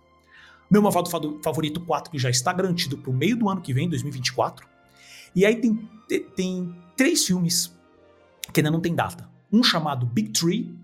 Meu 0.70 0.82
Malvado 0.82 1.10
Favorito 1.42 1.80
4, 1.80 2.10
que 2.10 2.18
já 2.18 2.30
está 2.30 2.52
garantido 2.52 2.98
para 2.98 3.10
o 3.10 3.14
meio 3.14 3.36
do 3.36 3.48
ano 3.48 3.60
que 3.60 3.72
vem, 3.72 3.88
2024. 3.88 4.66
E 5.34 5.44
aí 5.44 5.56
tem, 5.56 5.88
tem 6.34 6.74
três 6.96 7.24
filmes 7.24 7.76
que 8.52 8.60
ainda 8.60 8.70
não 8.70 8.80
tem 8.80 8.94
data. 8.94 9.28
Um 9.52 9.62
chamado 9.62 10.06
Big 10.06 10.30
Tree, 10.30 10.74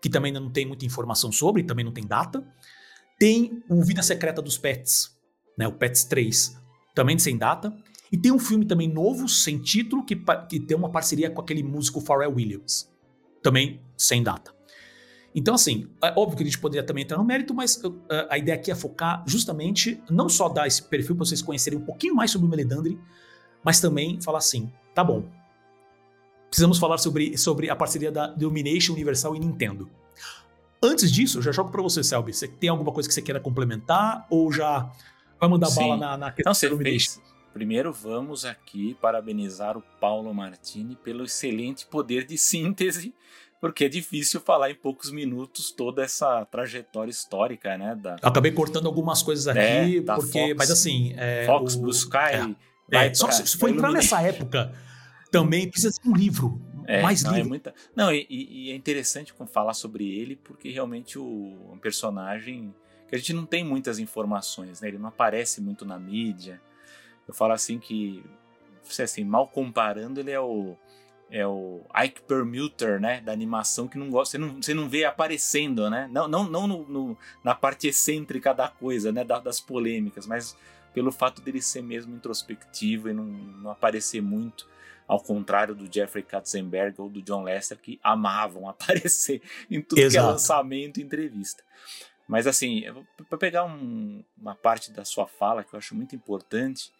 que 0.00 0.08
também 0.08 0.30
ainda 0.30 0.40
não 0.40 0.50
tem 0.50 0.66
muita 0.66 0.84
informação 0.84 1.32
sobre, 1.32 1.64
também 1.64 1.84
não 1.84 1.92
tem 1.92 2.06
data. 2.06 2.46
Tem 3.18 3.62
o 3.68 3.82
Vida 3.82 4.02
Secreta 4.02 4.42
dos 4.42 4.58
Pets, 4.58 5.16
né, 5.58 5.66
o 5.66 5.72
Pets 5.72 6.04
3, 6.04 6.56
também 6.94 7.18
sem 7.18 7.36
data. 7.36 7.74
E 8.10 8.16
tem 8.16 8.32
um 8.32 8.38
filme 8.38 8.64
também 8.64 8.88
novo, 8.88 9.28
sem 9.28 9.58
título, 9.58 10.04
que, 10.04 10.16
que 10.48 10.60
tem 10.60 10.76
uma 10.76 10.90
parceria 10.90 11.30
com 11.30 11.40
aquele 11.40 11.62
músico 11.62 12.00
Pharrell 12.00 12.34
Williams, 12.34 12.90
também 13.42 13.80
sem 13.96 14.22
data. 14.22 14.54
Então, 15.34 15.54
assim, 15.54 15.86
é 16.02 16.14
óbvio 16.16 16.38
que 16.38 16.42
a 16.42 16.46
gente 16.46 16.58
poderia 16.58 16.82
também 16.82 17.04
entrar 17.04 17.18
no 17.18 17.24
mérito, 17.24 17.52
mas 17.52 17.76
uh, 17.84 17.94
a 18.30 18.38
ideia 18.38 18.56
aqui 18.56 18.70
é 18.70 18.74
focar 18.74 19.22
justamente, 19.26 20.02
não 20.08 20.30
só 20.30 20.48
dar 20.48 20.66
esse 20.66 20.82
perfil 20.82 21.14
para 21.14 21.26
vocês 21.26 21.42
conhecerem 21.42 21.78
um 21.78 21.84
pouquinho 21.84 22.14
mais 22.14 22.30
sobre 22.30 22.46
o 22.46 22.50
Meledandri, 22.50 22.98
mas 23.62 23.78
também 23.78 24.18
falar 24.22 24.38
assim, 24.38 24.72
tá 24.94 25.04
bom, 25.04 25.24
precisamos 26.48 26.78
falar 26.78 26.96
sobre, 26.96 27.36
sobre 27.36 27.68
a 27.68 27.76
parceria 27.76 28.10
da 28.10 28.34
Illumination 28.38 28.94
Universal 28.94 29.36
e 29.36 29.40
Nintendo. 29.40 29.90
Antes 30.82 31.12
disso, 31.12 31.38
eu 31.38 31.42
já 31.42 31.52
jogo 31.52 31.70
para 31.70 31.82
você, 31.82 32.02
Selby. 32.02 32.32
Você 32.32 32.48
tem 32.48 32.70
alguma 32.70 32.92
coisa 32.92 33.08
que 33.08 33.14
você 33.14 33.20
queira 33.20 33.40
complementar 33.40 34.26
ou 34.30 34.52
já 34.52 34.90
vai 35.38 35.48
mandar 35.48 35.66
Sim. 35.66 35.80
bala 35.80 35.96
na, 35.96 36.16
na 36.16 36.32
questão 36.32 36.52
Não, 36.52 36.60
da 36.60 36.66
Illumination? 36.66 37.12
Fez. 37.12 37.25
Primeiro, 37.56 37.90
vamos 37.90 38.44
aqui 38.44 38.94
parabenizar 39.00 39.78
o 39.78 39.82
Paulo 39.98 40.34
Martini 40.34 40.94
pelo 40.94 41.24
excelente 41.24 41.86
poder 41.86 42.26
de 42.26 42.36
síntese, 42.36 43.14
porque 43.58 43.86
é 43.86 43.88
difícil 43.88 44.42
falar 44.42 44.70
em 44.70 44.74
poucos 44.74 45.10
minutos 45.10 45.70
toda 45.70 46.04
essa 46.04 46.44
trajetória 46.44 47.10
histórica, 47.10 47.78
né? 47.78 47.94
Da... 47.94 48.16
Acabei 48.20 48.52
cortando 48.52 48.84
algumas 48.84 49.22
coisas 49.22 49.48
aqui, 49.48 49.58
é, 49.58 50.02
porque, 50.02 50.48
Fox, 50.48 50.54
mas 50.54 50.70
assim, 50.70 51.14
é, 51.16 51.46
Fox 51.46 51.76
o... 51.76 51.80
Blue 51.80 51.92
Sky. 51.92 52.54
É, 52.92 53.06
é, 53.06 53.14
só 53.14 53.26
que 53.26 53.32
se 53.32 53.56
for 53.56 53.70
entrar 53.70 53.90
nessa 53.90 54.20
época 54.20 54.74
também 55.32 55.66
precisa 55.66 55.94
ser 55.94 56.06
um 56.06 56.14
livro. 56.14 56.60
É, 56.86 57.00
mais 57.00 57.22
não, 57.22 57.30
é 57.30 57.34
livro. 57.36 57.46
É 57.46 57.48
muita... 57.48 57.74
Não, 57.96 58.12
e, 58.12 58.26
e, 58.28 58.70
é 58.70 58.74
interessante 58.74 59.32
falar 59.50 59.72
sobre 59.72 60.06
ele, 60.06 60.36
porque 60.36 60.68
realmente 60.68 61.18
o, 61.18 61.72
um 61.72 61.78
personagem 61.78 62.74
que 63.08 63.14
a 63.14 63.18
gente 63.18 63.32
não 63.32 63.46
tem 63.46 63.64
muitas 63.64 63.98
informações, 63.98 64.82
né? 64.82 64.88
Ele 64.88 64.98
não 64.98 65.08
aparece 65.08 65.62
muito 65.62 65.86
na 65.86 65.98
mídia. 65.98 66.60
Eu 67.26 67.34
falo 67.34 67.52
assim 67.52 67.78
que, 67.78 68.24
assim, 69.00 69.24
mal 69.24 69.48
comparando, 69.48 70.20
ele 70.20 70.30
é 70.30 70.40
o 70.40 70.76
é 71.30 71.46
o 71.46 71.84
Ike 72.04 72.22
Permuter, 72.22 73.00
né, 73.00 73.20
da 73.20 73.32
animação 73.32 73.88
que 73.88 73.98
não 73.98 74.08
gosta, 74.10 74.32
você 74.32 74.38
não, 74.38 74.62
você 74.62 74.74
não 74.74 74.88
vê 74.88 75.04
aparecendo, 75.04 75.90
né? 75.90 76.08
Não, 76.10 76.28
não, 76.28 76.44
não 76.44 76.66
no, 76.68 76.88
no, 76.88 77.18
na 77.42 77.54
parte 77.54 77.88
excêntrica 77.88 78.54
da 78.54 78.68
coisa, 78.68 79.10
né, 79.10 79.24
das 79.24 79.60
polêmicas, 79.60 80.24
mas 80.26 80.56
pelo 80.94 81.10
fato 81.10 81.42
dele 81.42 81.60
ser 81.60 81.82
mesmo 81.82 82.14
introspectivo 82.14 83.08
e 83.08 83.12
não, 83.12 83.24
não 83.24 83.70
aparecer 83.70 84.22
muito 84.22 84.68
ao 85.06 85.20
contrário 85.20 85.74
do 85.74 85.92
Jeffrey 85.92 86.22
Katzenberg 86.22 87.00
ou 87.00 87.08
do 87.08 87.22
John 87.22 87.42
Lester, 87.42 87.78
que 87.78 88.00
amavam 88.02 88.66
aparecer 88.70 89.42
em 89.70 89.80
tudo 89.80 90.00
Exato. 90.00 90.12
que 90.12 90.18
é 90.18 90.22
lançamento 90.32 91.00
e 91.00 91.02
entrevista. 91.02 91.62
Mas 92.26 92.46
assim, 92.46 92.82
para 93.28 93.38
pegar 93.38 93.64
um, 93.64 94.24
uma 94.36 94.54
parte 94.54 94.90
da 94.90 95.04
sua 95.04 95.26
fala 95.26 95.62
que 95.62 95.74
eu 95.74 95.78
acho 95.78 95.94
muito 95.94 96.16
importante, 96.16 96.90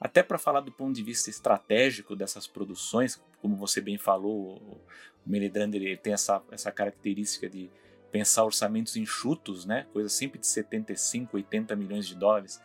até 0.00 0.22
para 0.22 0.38
falar 0.38 0.60
do 0.60 0.70
ponto 0.70 0.94
de 0.94 1.02
vista 1.02 1.30
estratégico 1.30 2.14
dessas 2.14 2.46
produções, 2.46 3.22
como 3.40 3.56
você 3.56 3.80
bem 3.80 3.96
falou, 3.96 4.56
o 4.56 4.80
Menedrander 5.24 5.80
ele 5.82 5.96
tem 5.96 6.12
essa, 6.12 6.42
essa 6.50 6.70
característica 6.70 7.48
de 7.48 7.70
pensar 8.12 8.44
orçamentos 8.44 8.96
enxutos, 8.96 9.64
né? 9.64 9.86
coisa 9.92 10.08
sempre 10.08 10.38
de 10.38 10.46
75, 10.46 11.36
80 11.36 11.74
milhões 11.76 12.06
de 12.06 12.14
dólares, 12.14 12.60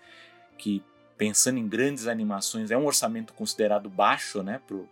que 0.57 0.83
pensando 1.17 1.59
em 1.59 1.67
grandes 1.67 2.07
animações, 2.07 2.71
é 2.71 2.77
um 2.77 2.85
orçamento 2.85 3.33
considerado 3.33 3.89
baixo 3.89 4.41
né, 4.41 4.59
para 4.65 4.75
o 4.75 4.89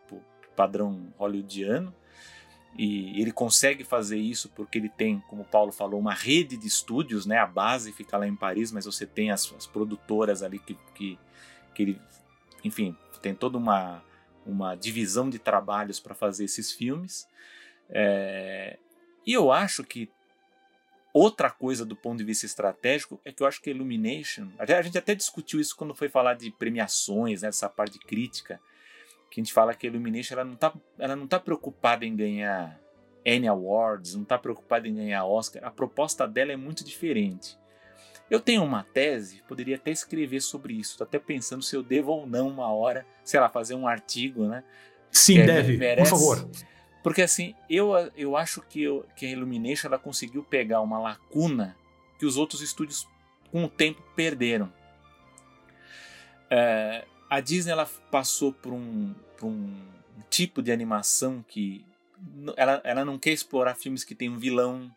padrão 0.56 1.12
hollywoodiano. 1.18 1.92
E 2.78 3.20
ele 3.20 3.32
consegue 3.32 3.84
fazer 3.84 4.18
isso 4.18 4.48
porque 4.50 4.78
ele 4.78 4.90
tem, 4.90 5.20
como 5.28 5.42
o 5.42 5.46
Paulo 5.46 5.72
falou, 5.72 6.00
uma 6.00 6.14
rede 6.14 6.56
de 6.56 6.68
estúdios, 6.68 7.26
né? 7.26 7.40
A 7.40 7.48
base 7.48 7.92
fica 7.92 8.16
lá 8.16 8.28
em 8.28 8.36
Paris, 8.36 8.72
mas 8.72 8.86
você 8.86 9.08
tem 9.08 9.32
as, 9.32 9.52
as 9.58 9.66
produtoras 9.66 10.44
ali 10.44 10.60
que, 10.60 10.78
que, 10.94 11.18
que 11.74 11.82
ele, 11.82 12.02
enfim, 12.64 12.96
tem 13.22 13.34
toda 13.34 13.58
uma, 13.58 14.04
uma 14.46 14.76
divisão 14.76 15.30
de 15.30 15.40
trabalhos 15.40 16.00
para 16.00 16.16
fazer 16.16 16.46
esses 16.46 16.72
filmes. 16.72 17.28
É, 17.90 18.78
e 19.26 19.34
eu 19.34 19.52
acho 19.52 19.84
que 19.84 20.10
Outra 21.12 21.50
coisa 21.50 21.84
do 21.84 21.96
ponto 21.96 22.20
de 22.20 22.24
vista 22.24 22.46
estratégico 22.46 23.20
é 23.26 23.32
que 23.32 23.42
eu 23.42 23.48
acho 23.48 23.62
que 23.62 23.72
Illumination, 23.72 24.48
a 24.60 24.82
gente 24.82 24.98
até 24.98 25.16
discutiu 25.16 25.60
isso 25.60 25.76
quando 25.76 25.96
foi 25.96 26.08
falar 26.08 26.36
de 26.36 26.52
premiações, 26.52 27.42
né, 27.42 27.48
essa 27.48 27.68
parte 27.68 27.98
crítica, 27.98 28.60
que 29.32 29.40
a 29.40 29.44
gente 29.44 29.52
fala 29.52 29.74
que 29.74 29.88
a 29.88 29.90
Illumination 29.90 30.36
ela 30.36 30.46
não 30.46 30.54
está 30.54 30.72
ela 31.00 31.16
não 31.16 31.28
tá 31.28 31.40
preocupada 31.40 32.06
em 32.06 32.16
ganhar 32.16 32.80
Annie 33.26 33.48
Awards, 33.48 34.14
não 34.14 34.22
está 34.22 34.38
preocupada 34.38 34.88
em 34.88 34.94
ganhar 34.94 35.26
Oscar, 35.26 35.64
a 35.66 35.72
proposta 35.72 36.28
dela 36.28 36.52
é 36.52 36.56
muito 36.56 36.84
diferente. 36.84 37.58
Eu 38.30 38.40
tenho 38.40 38.64
uma 38.64 38.84
tese, 38.84 39.42
poderia 39.48 39.76
até 39.76 39.92
escrever 39.92 40.42
sobre 40.42 40.74
isso, 40.74 40.92
estou 40.92 41.06
até 41.06 41.18
pensando 41.18 41.64
se 41.64 41.76
eu 41.76 41.82
devo 41.82 42.12
ou 42.12 42.28
não 42.28 42.48
uma 42.48 42.72
hora, 42.72 43.06
sei 43.24 43.40
lá, 43.40 43.50
fazer 43.50 43.74
um 43.74 43.88
artigo, 43.88 44.46
né? 44.46 44.64
Sim, 45.12 45.46
deve, 45.46 45.78
merece, 45.78 46.12
por 46.12 46.20
favor. 46.20 46.50
Porque 47.02 47.22
assim, 47.22 47.56
eu, 47.70 47.94
eu 48.16 48.38
acho 48.38 48.62
que, 48.62 48.84
eu, 48.84 49.06
que 49.16 49.26
a 49.26 49.30
Illumination 49.30 49.88
ela 49.88 49.98
conseguiu 49.98 50.44
pegar 50.44 50.82
uma 50.82 51.00
lacuna 51.00 51.76
que 52.20 52.26
os 52.26 52.38
outros 52.38 52.62
estúdios 52.62 53.08
com 53.52 53.64
o 53.64 53.70
tempo 53.70 54.04
perderam. 54.16 54.72
É, 56.50 57.06
a 57.30 57.40
Disney 57.40 57.72
ela 57.72 57.88
passou 58.12 58.52
por 58.52 58.74
um, 58.74 59.16
por 59.38 59.48
um 59.48 59.76
tipo 60.30 60.62
de 60.62 60.72
animação 60.72 61.44
que 61.48 61.86
ela, 62.58 62.82
ela 62.84 63.06
não 63.06 63.18
quer 63.18 63.32
explorar 63.32 63.76
filmes 63.76 64.04
que 64.04 64.14
tem 64.14 64.30
um 64.30 64.38
vilão, 64.38 64.92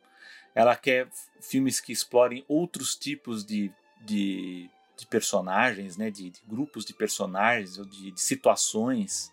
ela 0.55 0.77
quer 0.77 1.09
filmes 1.41 1.81
que 1.81 1.93
explorem 1.93 2.45
outros 2.47 2.95
tipos 2.95 3.45
de, 3.45 3.73
de, 4.01 4.69
de 4.97 5.07
personagens, 5.07 5.97
né, 5.97 6.11
de, 6.11 6.31
de, 6.31 6.43
grupos 6.47 6.85
de 6.85 6.95
personagens 6.95 7.79
ou 7.79 7.85
de, 7.85 8.11
de 8.11 8.21
situações. 8.21 9.33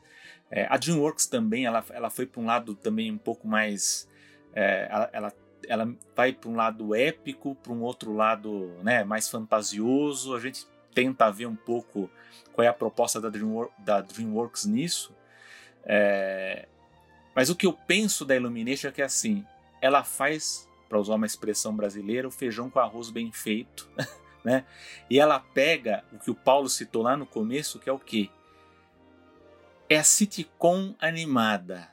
É, 0.50 0.68
a 0.70 0.78
DreamWorks 0.78 1.28
também, 1.28 1.66
ela, 1.66 1.84
ela 1.90 2.10
foi 2.10 2.26
para 2.26 2.42
um 2.42 2.46
lado 2.46 2.74
também 2.76 3.12
um 3.12 3.18
pouco 3.18 3.48
mais, 3.48 4.08
é, 4.54 4.88
ela, 4.90 5.10
ela, 5.14 5.34
ela, 5.68 5.96
vai 6.16 6.34
para 6.34 6.50
um 6.50 6.56
lado 6.56 6.96
épico, 6.96 7.56
para 7.56 7.72
um 7.72 7.82
outro 7.82 8.14
lado, 8.14 8.74
né, 8.84 9.04
mais 9.04 9.30
fantasioso. 9.30 10.36
A 10.36 10.40
gente 10.40 10.66
tenta 10.94 11.30
ver 11.32 11.46
um 11.46 11.56
pouco 11.56 12.10
qual 12.54 12.66
é 12.66 12.68
a 12.68 12.74
proposta 12.74 13.22
da, 13.22 13.30
Dreamworks, 13.30 13.76
da 13.80 14.02
DreamWorks 14.02 14.66
nisso. 14.66 15.16
É, 15.84 16.68
mas 17.36 17.50
o 17.50 17.56
que 17.56 17.66
eu 17.66 17.74
penso 17.74 18.26
da 18.26 18.36
Illumination 18.36 18.90
é 18.90 18.92
que 18.92 19.02
assim, 19.02 19.46
ela 19.82 20.04
faz, 20.04 20.69
para 20.90 21.00
usar 21.00 21.16
uma 21.16 21.26
expressão 21.26 21.76
brasileira, 21.76 22.28
o 22.28 22.32
feijão 22.32 22.70
com 22.70 22.80
arroz 22.80 23.10
bem 23.10 23.32
feito, 23.32 23.88
né? 24.44 24.66
E 25.10 25.20
ela 25.20 25.40
pega 25.40 26.04
o 26.12 26.18
que 26.18 26.32
o 26.32 26.36
Paulo 26.36 26.68
citou 26.68 27.04
lá 27.04 27.16
no 27.16 27.26
começo, 27.26 27.80
que 27.80 27.90
é 27.90 27.94
o 27.94 28.00
quê? 28.00 28.30
é 29.90 29.98
a 29.98 30.04
sitcom 30.04 30.94
animada. 31.02 31.90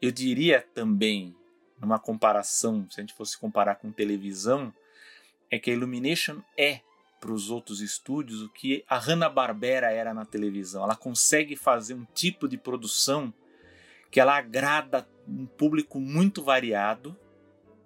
Eu 0.00 0.12
diria 0.12 0.64
também, 0.72 1.34
numa 1.80 1.98
comparação, 1.98 2.86
se 2.88 3.00
a 3.00 3.02
gente 3.02 3.14
fosse 3.14 3.36
comparar 3.36 3.74
com 3.74 3.90
televisão, 3.90 4.72
é 5.50 5.58
que 5.58 5.70
a 5.70 5.74
Illumination 5.74 6.40
é 6.56 6.80
para 7.20 7.32
os 7.32 7.50
outros 7.50 7.80
estúdios 7.80 8.42
o 8.42 8.48
que 8.48 8.84
a 8.88 8.96
Hanna-Barbera 8.96 9.90
era 9.90 10.14
na 10.14 10.24
televisão. 10.24 10.84
Ela 10.84 10.94
consegue 10.94 11.56
fazer 11.56 11.94
um 11.94 12.06
tipo 12.14 12.46
de 12.46 12.56
produção 12.56 13.34
que 14.08 14.20
ela 14.20 14.36
agrada 14.36 15.08
um 15.26 15.46
público 15.46 15.98
muito 15.98 16.44
variado, 16.44 17.18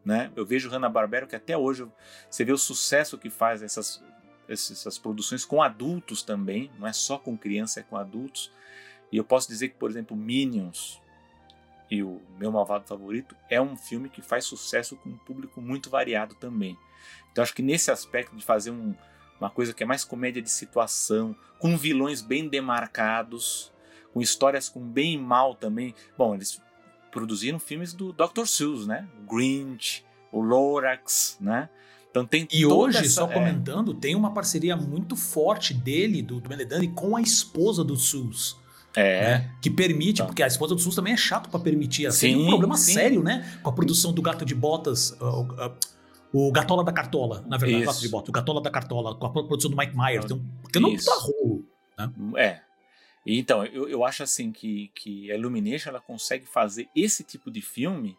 né? 0.05 0.31
Eu 0.35 0.47
vejo 0.47 0.69
Hanna-Barbera 0.69 1.27
que 1.27 1.37
até 1.37 1.57
hoje 1.57 1.87
você 2.29 2.45
vê 2.45 2.53
o 2.53 2.59
sucesso 2.59 3.19
que 3.19 3.31
faz 3.31 3.63
essas, 3.63 4.03
essas 4.49 4.99
produções 4.99 5.45
com 5.45 5.63
adultos 5.63 6.23
também, 6.23 6.71
não 6.79 6.87
é 6.87 6.93
só 6.93 7.19
com 7.19 7.37
criança, 7.37 7.81
é 7.81 7.83
com 7.83 7.97
adultos. 7.97 8.51
E 9.13 9.17
eu 9.17 9.25
posso 9.25 9.49
dizer 9.49 9.69
que, 9.69 9.75
por 9.77 9.91
exemplo, 9.91 10.17
Minions 10.17 11.01
e 11.91 12.03
o 12.03 12.23
meu 12.39 12.53
malvado 12.53 12.87
favorito 12.87 13.35
é 13.49 13.61
um 13.61 13.77
filme 13.77 14.09
que 14.09 14.23
faz 14.23 14.45
sucesso 14.45 14.97
com 14.97 15.11
um 15.11 15.17
público 15.19 15.61
muito 15.61 15.91
variado 15.91 16.35
também. 16.37 16.79
Então 17.33 17.43
acho 17.43 17.55
que 17.55 17.63
nesse 17.63 17.91
aspecto 17.91 18.37
de 18.37 18.45
fazer 18.45 18.71
um, 18.71 18.95
uma 19.41 19.51
coisa 19.51 19.75
que 19.75 19.83
é 19.83 19.87
mais 19.87 20.05
comédia 20.05 20.41
de 20.41 20.51
situação, 20.51 21.35
com 21.59 21.77
vilões 21.77 22.23
bem 22.23 22.49
demarcados, 22.49 23.73
com 24.13 24.21
histórias 24.21 24.69
com 24.69 24.81
bem 24.81 25.15
e 25.15 25.19
mal 25.19 25.55
também. 25.55 25.95
Bom, 26.17 26.35
eles 26.35 26.63
produziram 27.11 27.59
filmes 27.59 27.93
do 27.93 28.13
Dr. 28.13 28.45
Seuss, 28.47 28.87
né? 28.87 29.07
O 29.21 29.35
Grinch, 29.35 30.05
o 30.33 30.41
Lorax, 30.41 31.37
né? 31.41 31.69
Então 32.11 32.27
tem 32.27 32.49
E 32.53 32.67
hoje, 32.67 32.99
essa, 32.99 33.09
só 33.09 33.31
é... 33.31 33.35
comentando, 33.35 33.95
tem 33.95 34.15
uma 34.15 34.33
parceria 34.33 34.77
muito 34.77 35.15
forte 35.15 35.73
dele, 35.73 36.23
do, 36.23 36.41
do 36.41 36.49
Meledani, 36.49 36.89
com 36.89 37.17
a 37.17 37.21
esposa 37.21 37.85
do 37.85 37.97
Seuss. 37.97 38.61
É. 38.95 39.21
Né? 39.21 39.51
Que 39.61 39.71
permite, 39.71 40.15
então. 40.15 40.27
porque 40.27 40.43
a 40.43 40.47
esposa 40.47 40.75
do 40.75 40.81
SUS 40.81 40.95
também 40.95 41.13
é 41.13 41.17
chato 41.17 41.49
para 41.49 41.61
permitir. 41.61 42.07
Assim, 42.07 42.33
sim, 42.33 42.35
tem 42.35 42.45
um 42.45 42.49
problema 42.49 42.77
sim. 42.77 42.93
sério, 42.93 43.23
né? 43.23 43.59
Com 43.63 43.71
a 43.71 43.73
produção 43.73 44.13
do 44.13 44.21
Gato 44.21 44.45
de 44.45 44.55
Botas. 44.55 45.13
Uh, 45.21 45.43
uh, 45.43 45.73
o 46.33 46.51
Gatola 46.53 46.85
da 46.85 46.93
Cartola, 46.93 47.45
na 47.49 47.57
verdade, 47.57 47.85
Gato 47.85 48.01
de 48.01 48.09
Botas, 48.09 48.29
o 48.29 48.33
Gatola 48.33 48.61
da 48.61 48.71
Cartola, 48.71 49.15
com 49.15 49.27
a 49.27 49.31
produção 49.31 49.71
do 49.71 49.77
Mike 49.77 49.97
Myers. 49.97 50.25
Então, 50.25 50.41
porque 50.63 50.79
não 50.79 50.97
tá 50.97 51.19
rolo. 51.21 51.65
Né? 51.99 52.11
É. 52.37 52.61
Então, 53.27 53.65
eu, 53.67 53.89
eu 53.89 54.05
acho 54.05 54.23
assim 54.23 54.51
que, 54.51 54.91
que 54.95 55.31
a 55.31 55.35
Illumination 55.35 55.91
ela 55.91 56.01
consegue 56.01 56.47
fazer 56.47 56.89
esse 56.97 57.23
tipo 57.23 57.51
de 57.51 57.61
filme 57.61 58.17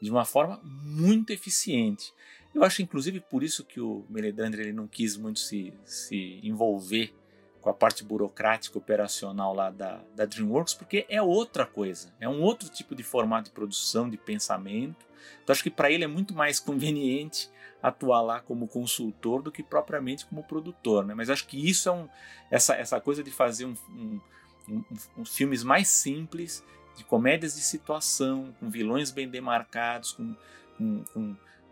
de 0.00 0.10
uma 0.10 0.24
forma 0.24 0.60
muito 0.62 1.32
eficiente. 1.32 2.12
Eu 2.54 2.62
acho, 2.62 2.80
inclusive, 2.80 3.20
por 3.20 3.42
isso 3.42 3.64
que 3.64 3.80
o 3.80 4.04
Meledandri 4.08 4.62
ele 4.62 4.72
não 4.72 4.86
quis 4.86 5.16
muito 5.16 5.40
se, 5.40 5.72
se 5.84 6.40
envolver 6.42 7.12
com 7.60 7.68
a 7.68 7.74
parte 7.74 8.04
burocrática 8.04 8.78
operacional 8.78 9.54
lá 9.54 9.70
da, 9.70 10.00
da 10.14 10.24
DreamWorks, 10.24 10.74
porque 10.74 11.04
é 11.08 11.20
outra 11.20 11.66
coisa, 11.66 12.14
é 12.20 12.28
um 12.28 12.40
outro 12.40 12.68
tipo 12.68 12.94
de 12.94 13.02
formato 13.02 13.46
de 13.46 13.50
produção, 13.50 14.08
de 14.08 14.16
pensamento. 14.16 15.06
Então 15.42 15.52
acho 15.52 15.62
que 15.62 15.70
para 15.70 15.90
ele 15.90 16.04
é 16.04 16.06
muito 16.06 16.32
mais 16.32 16.58
conveniente 16.60 17.50
atuar 17.82 18.22
lá 18.22 18.40
como 18.40 18.66
consultor 18.66 19.42
do 19.42 19.52
que 19.52 19.62
propriamente 19.62 20.26
como 20.26 20.42
produtor, 20.42 21.04
né? 21.04 21.14
Mas 21.14 21.30
acho 21.30 21.46
que 21.46 21.68
isso 21.68 21.88
é 21.88 21.92
um, 21.92 22.08
essa, 22.50 22.74
essa 22.74 23.00
coisa 23.00 23.22
de 23.22 23.30
fazer 23.30 23.66
um, 23.66 23.74
um, 23.90 24.20
um, 24.68 24.84
uns 25.18 25.34
filmes 25.36 25.62
mais 25.62 25.88
simples, 25.88 26.64
de 26.96 27.04
comédias 27.04 27.54
de 27.54 27.60
situação, 27.60 28.54
com 28.58 28.68
vilões 28.68 29.10
bem 29.10 29.28
demarcados, 29.28 30.12
com, 30.12 30.34
com, 30.76 31.04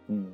com 0.07 0.33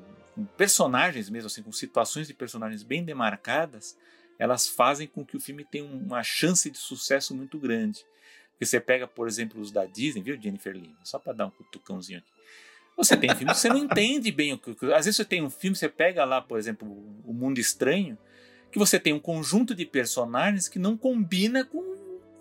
personagens 0.57 1.29
mesmo 1.31 1.47
assim, 1.47 1.63
com 1.63 1.73
situações 1.73 2.27
de 2.27 2.35
personagens 2.35 2.83
bem 2.83 3.05
demarcadas, 3.05 3.97
elas 4.39 4.69
fazem 4.69 5.07
com 5.07 5.25
que 5.25 5.37
o 5.37 5.41
filme 5.41 5.65
tenha 5.65 5.85
uma 5.85 6.23
chance 6.23 6.71
de 6.71 6.79
sucesso 6.79 7.35
muito 7.35 7.59
grande. 7.59 8.05
Porque 8.53 8.67
você 8.67 8.81
pega, 8.81 9.07
por 9.07 9.29
exemplo, 9.29 9.61
os 9.61 9.71
da 9.71 9.85
Disney, 9.87 10.23
viu, 10.23 10.41
Jennifer 10.41 10.75
Lima? 10.75 10.99
Só 11.05 11.19
para 11.19 11.33
dar 11.33 11.47
um 11.47 11.51
cutucãozinho 11.51 12.19
aqui. 12.19 12.33
Você 12.97 13.17
tem 13.17 13.31
filme 13.35 13.53
que 13.53 13.59
você 13.59 13.69
não 13.69 13.79
entende 13.79 14.31
bem 14.31 14.53
o 14.53 14.59
que. 14.59 14.71
Às 14.93 15.07
vezes 15.07 15.17
você 15.17 15.25
tem 15.25 15.43
um 15.43 15.51
filme, 15.51 15.77
você 15.77 15.89
pega 15.89 16.25
lá, 16.25 16.41
por 16.41 16.59
exemplo, 16.59 16.89
O 17.25 17.33
Mundo 17.33 17.59
Estranho, 17.59 18.17
que 18.71 18.79
você 18.79 18.99
tem 18.99 19.13
um 19.13 19.19
conjunto 19.19 19.75
de 19.75 19.85
personagens 19.85 20.69
que 20.69 20.79
não 20.79 20.97
combina 20.97 21.65
com 21.65 21.93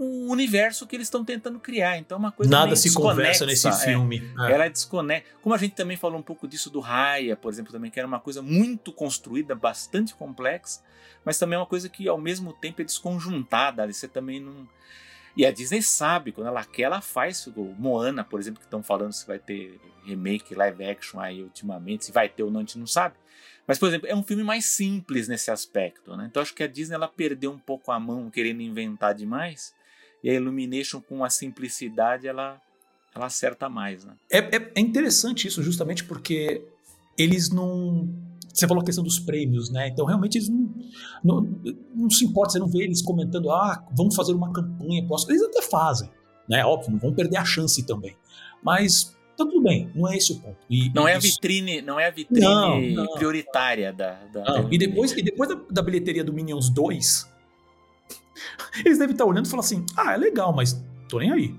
o 0.03 0.31
universo 0.31 0.87
que 0.87 0.95
eles 0.95 1.07
estão 1.07 1.23
tentando 1.23 1.59
criar. 1.59 1.97
Então 1.97 2.15
é 2.15 2.19
uma 2.19 2.31
coisa 2.31 2.51
Nada 2.51 2.75
se 2.75 2.91
conversa 2.91 3.45
nesse 3.45 3.67
é. 3.67 3.71
filme. 3.71 4.23
É. 4.39 4.51
Ela 4.51 4.65
é 4.65 4.69
desconecta. 4.69 5.29
Como 5.43 5.53
a 5.53 5.57
gente 5.59 5.75
também 5.75 5.95
falou 5.95 6.19
um 6.19 6.23
pouco 6.23 6.47
disso 6.47 6.71
do 6.71 6.79
Raya, 6.79 7.35
por 7.35 7.51
exemplo, 7.51 7.71
também, 7.71 7.91
que 7.91 7.99
era 7.99 8.07
uma 8.07 8.19
coisa 8.19 8.41
muito 8.41 8.91
construída, 8.91 9.53
bastante 9.53 10.15
complexa, 10.15 10.81
mas 11.23 11.37
também 11.37 11.55
é 11.55 11.59
uma 11.59 11.67
coisa 11.67 11.87
que 11.87 12.07
ao 12.07 12.17
mesmo 12.17 12.51
tempo 12.51 12.81
é 12.81 12.85
desconjuntada. 12.85 13.85
Você 13.91 14.07
também 14.07 14.39
não. 14.39 14.67
E 15.35 15.45
a 15.45 15.51
Disney 15.51 15.81
sabe, 15.81 16.31
quando 16.31 16.47
ela 16.47 16.63
quer, 16.65 16.83
ela 16.83 17.01
faz. 17.01 17.47
O 17.47 17.75
Moana, 17.77 18.23
por 18.23 18.39
exemplo, 18.39 18.59
que 18.59 18.65
estão 18.65 18.83
falando 18.83 19.13
se 19.13 19.25
vai 19.25 19.39
ter 19.39 19.79
remake, 20.03 20.55
live 20.55 20.83
action 20.83 21.19
aí 21.19 21.41
ultimamente, 21.41 22.05
se 22.05 22.11
vai 22.11 22.27
ter 22.27 22.43
ou 22.43 22.51
não, 22.51 22.59
a 22.59 22.63
gente 22.63 22.77
não 22.77 22.87
sabe. 22.87 23.15
Mas, 23.67 23.77
por 23.77 23.87
exemplo, 23.87 24.07
é 24.07 24.15
um 24.15 24.23
filme 24.23 24.43
mais 24.43 24.65
simples 24.65 25.27
nesse 25.27 25.51
aspecto, 25.51 26.17
né? 26.17 26.27
Então 26.29 26.41
acho 26.41 26.53
que 26.53 26.63
a 26.63 26.67
Disney 26.67 26.95
ela 26.95 27.07
perdeu 27.07 27.51
um 27.51 27.59
pouco 27.59 27.91
a 27.91 27.99
mão 27.99 28.29
querendo 28.29 28.61
inventar 28.61 29.13
demais 29.13 29.73
e 30.23 30.29
a 30.29 30.33
Illumination 30.33 30.99
com 31.01 31.23
a 31.23 31.29
simplicidade 31.29 32.27
ela 32.27 32.61
ela 33.13 33.25
acerta 33.25 33.67
mais, 33.67 34.05
né? 34.05 34.13
É, 34.29 34.39
é, 34.39 34.71
é 34.75 34.79
interessante 34.79 35.47
isso 35.47 35.61
justamente 35.61 36.03
porque 36.03 36.63
eles 37.17 37.49
não 37.49 38.09
você 38.53 38.67
falou 38.67 38.81
a 38.81 38.85
questão 38.85 39.03
dos 39.03 39.19
prêmios, 39.19 39.69
né? 39.69 39.87
Então, 39.87 40.05
realmente, 40.05 40.37
eles 40.37 40.49
não, 40.49 40.73
não, 41.23 41.59
não, 41.95 42.09
se 42.09 42.25
importa, 42.25 42.53
você 42.53 42.59
não 42.59 42.67
vê 42.67 42.83
eles 42.83 43.01
comentando, 43.01 43.49
ah, 43.51 43.83
vamos 43.95 44.15
fazer 44.15 44.33
uma 44.33 44.51
campanha. 44.51 45.05
Posso... 45.07 45.31
Eles 45.31 45.41
até 45.43 45.61
fazem, 45.61 46.09
né? 46.47 46.65
Óbvio, 46.65 46.91
não 46.91 46.99
vão 46.99 47.13
perder 47.13 47.37
a 47.37 47.45
chance 47.45 47.83
também. 47.83 48.15
Mas 48.63 49.15
tá 49.37 49.45
tudo 49.45 49.61
bem, 49.61 49.89
não 49.95 50.07
é 50.07 50.17
esse 50.17 50.33
o 50.33 50.39
ponto. 50.39 50.57
E, 50.69 50.91
não, 50.93 51.07
é 51.07 51.15
a 51.15 51.19
vitrine, 51.19 51.81
não 51.81 51.99
é 51.99 52.07
a 52.07 52.11
vitrine 52.11 52.41
não, 52.41 52.81
não. 52.81 53.13
prioritária 53.13 53.91
da. 53.91 54.13
da 54.33 54.67
e 54.69 54.77
depois, 54.77 55.11
e 55.13 55.21
depois 55.21 55.49
da, 55.49 55.55
da 55.69 55.81
bilheteria 55.81 56.23
do 56.23 56.33
Minions 56.33 56.69
2, 56.69 57.31
eles 58.85 58.97
devem 58.97 59.13
estar 59.13 59.25
olhando 59.25 59.45
e 59.45 59.49
falar 59.49 59.61
assim: 59.61 59.85
ah, 59.95 60.13
é 60.13 60.17
legal, 60.17 60.53
mas 60.53 60.83
tô 61.07 61.19
nem 61.19 61.31
aí. 61.31 61.55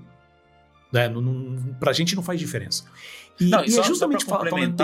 Né? 0.91 1.09
Não, 1.09 1.21
não, 1.21 1.73
pra 1.79 1.91
gente 1.91 2.15
não 2.15 2.21
faz 2.21 2.39
diferença. 2.39 2.85
E, 3.39 3.49
não, 3.49 3.61
e, 3.61 3.65
é 3.65 3.69
só, 3.69 3.81
é 3.81 3.83
justamente 3.83 4.23
só 4.23 4.29
falando. 4.29 4.75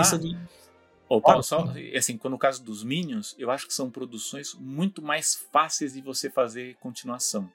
Ô, 1.10 1.20
Paulo, 1.20 1.42
só, 1.42 1.74
assim, 1.96 2.16
quando 2.16 2.34
no 2.34 2.38
caso 2.38 2.62
dos 2.62 2.84
Minions, 2.84 3.34
eu 3.36 3.50
acho 3.50 3.66
que 3.66 3.74
são 3.74 3.90
produções 3.90 4.54
muito 4.54 5.02
mais 5.02 5.34
fáceis 5.34 5.94
de 5.94 6.00
você 6.00 6.30
fazer 6.30 6.76
continuação. 6.76 7.50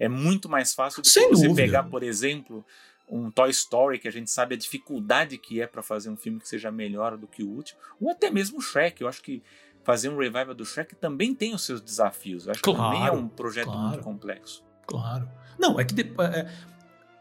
É 0.00 0.08
muito 0.08 0.48
mais 0.48 0.72
fácil 0.72 1.02
do 1.02 1.08
Sem 1.08 1.28
que 1.28 1.36
você 1.36 1.54
pegar, 1.54 1.82
por 1.82 2.02
exemplo, 2.02 2.64
um 3.06 3.30
Toy 3.30 3.50
Story, 3.50 3.98
que 3.98 4.08
a 4.08 4.10
gente 4.10 4.30
sabe 4.30 4.54
a 4.54 4.58
dificuldade 4.58 5.36
que 5.36 5.60
é 5.60 5.66
para 5.66 5.82
fazer 5.82 6.08
um 6.08 6.16
filme 6.16 6.40
que 6.40 6.48
seja 6.48 6.72
melhor 6.72 7.18
do 7.18 7.26
que 7.26 7.42
o 7.42 7.50
último, 7.50 7.78
ou 8.00 8.10
até 8.10 8.30
mesmo 8.30 8.60
o 8.60 8.62
Shrek. 8.62 9.02
Eu 9.02 9.08
acho 9.08 9.22
que 9.22 9.42
fazer 9.84 10.08
um 10.08 10.16
revival 10.16 10.54
do 10.54 10.64
Shrek 10.64 10.96
também 10.96 11.34
tem 11.34 11.54
os 11.54 11.66
seus 11.66 11.82
desafios. 11.82 12.46
Eu 12.46 12.52
acho 12.52 12.62
claro, 12.62 12.78
que 12.78 12.82
também 12.82 13.06
é 13.06 13.12
um 13.12 13.28
projeto 13.28 13.66
claro, 13.66 13.88
muito 13.88 14.00
complexo. 14.00 14.64
Claro. 14.86 15.28
Não, 15.58 15.78
é 15.78 15.84
que 15.84 15.92
depois. 15.92 16.30
É, 16.34 16.50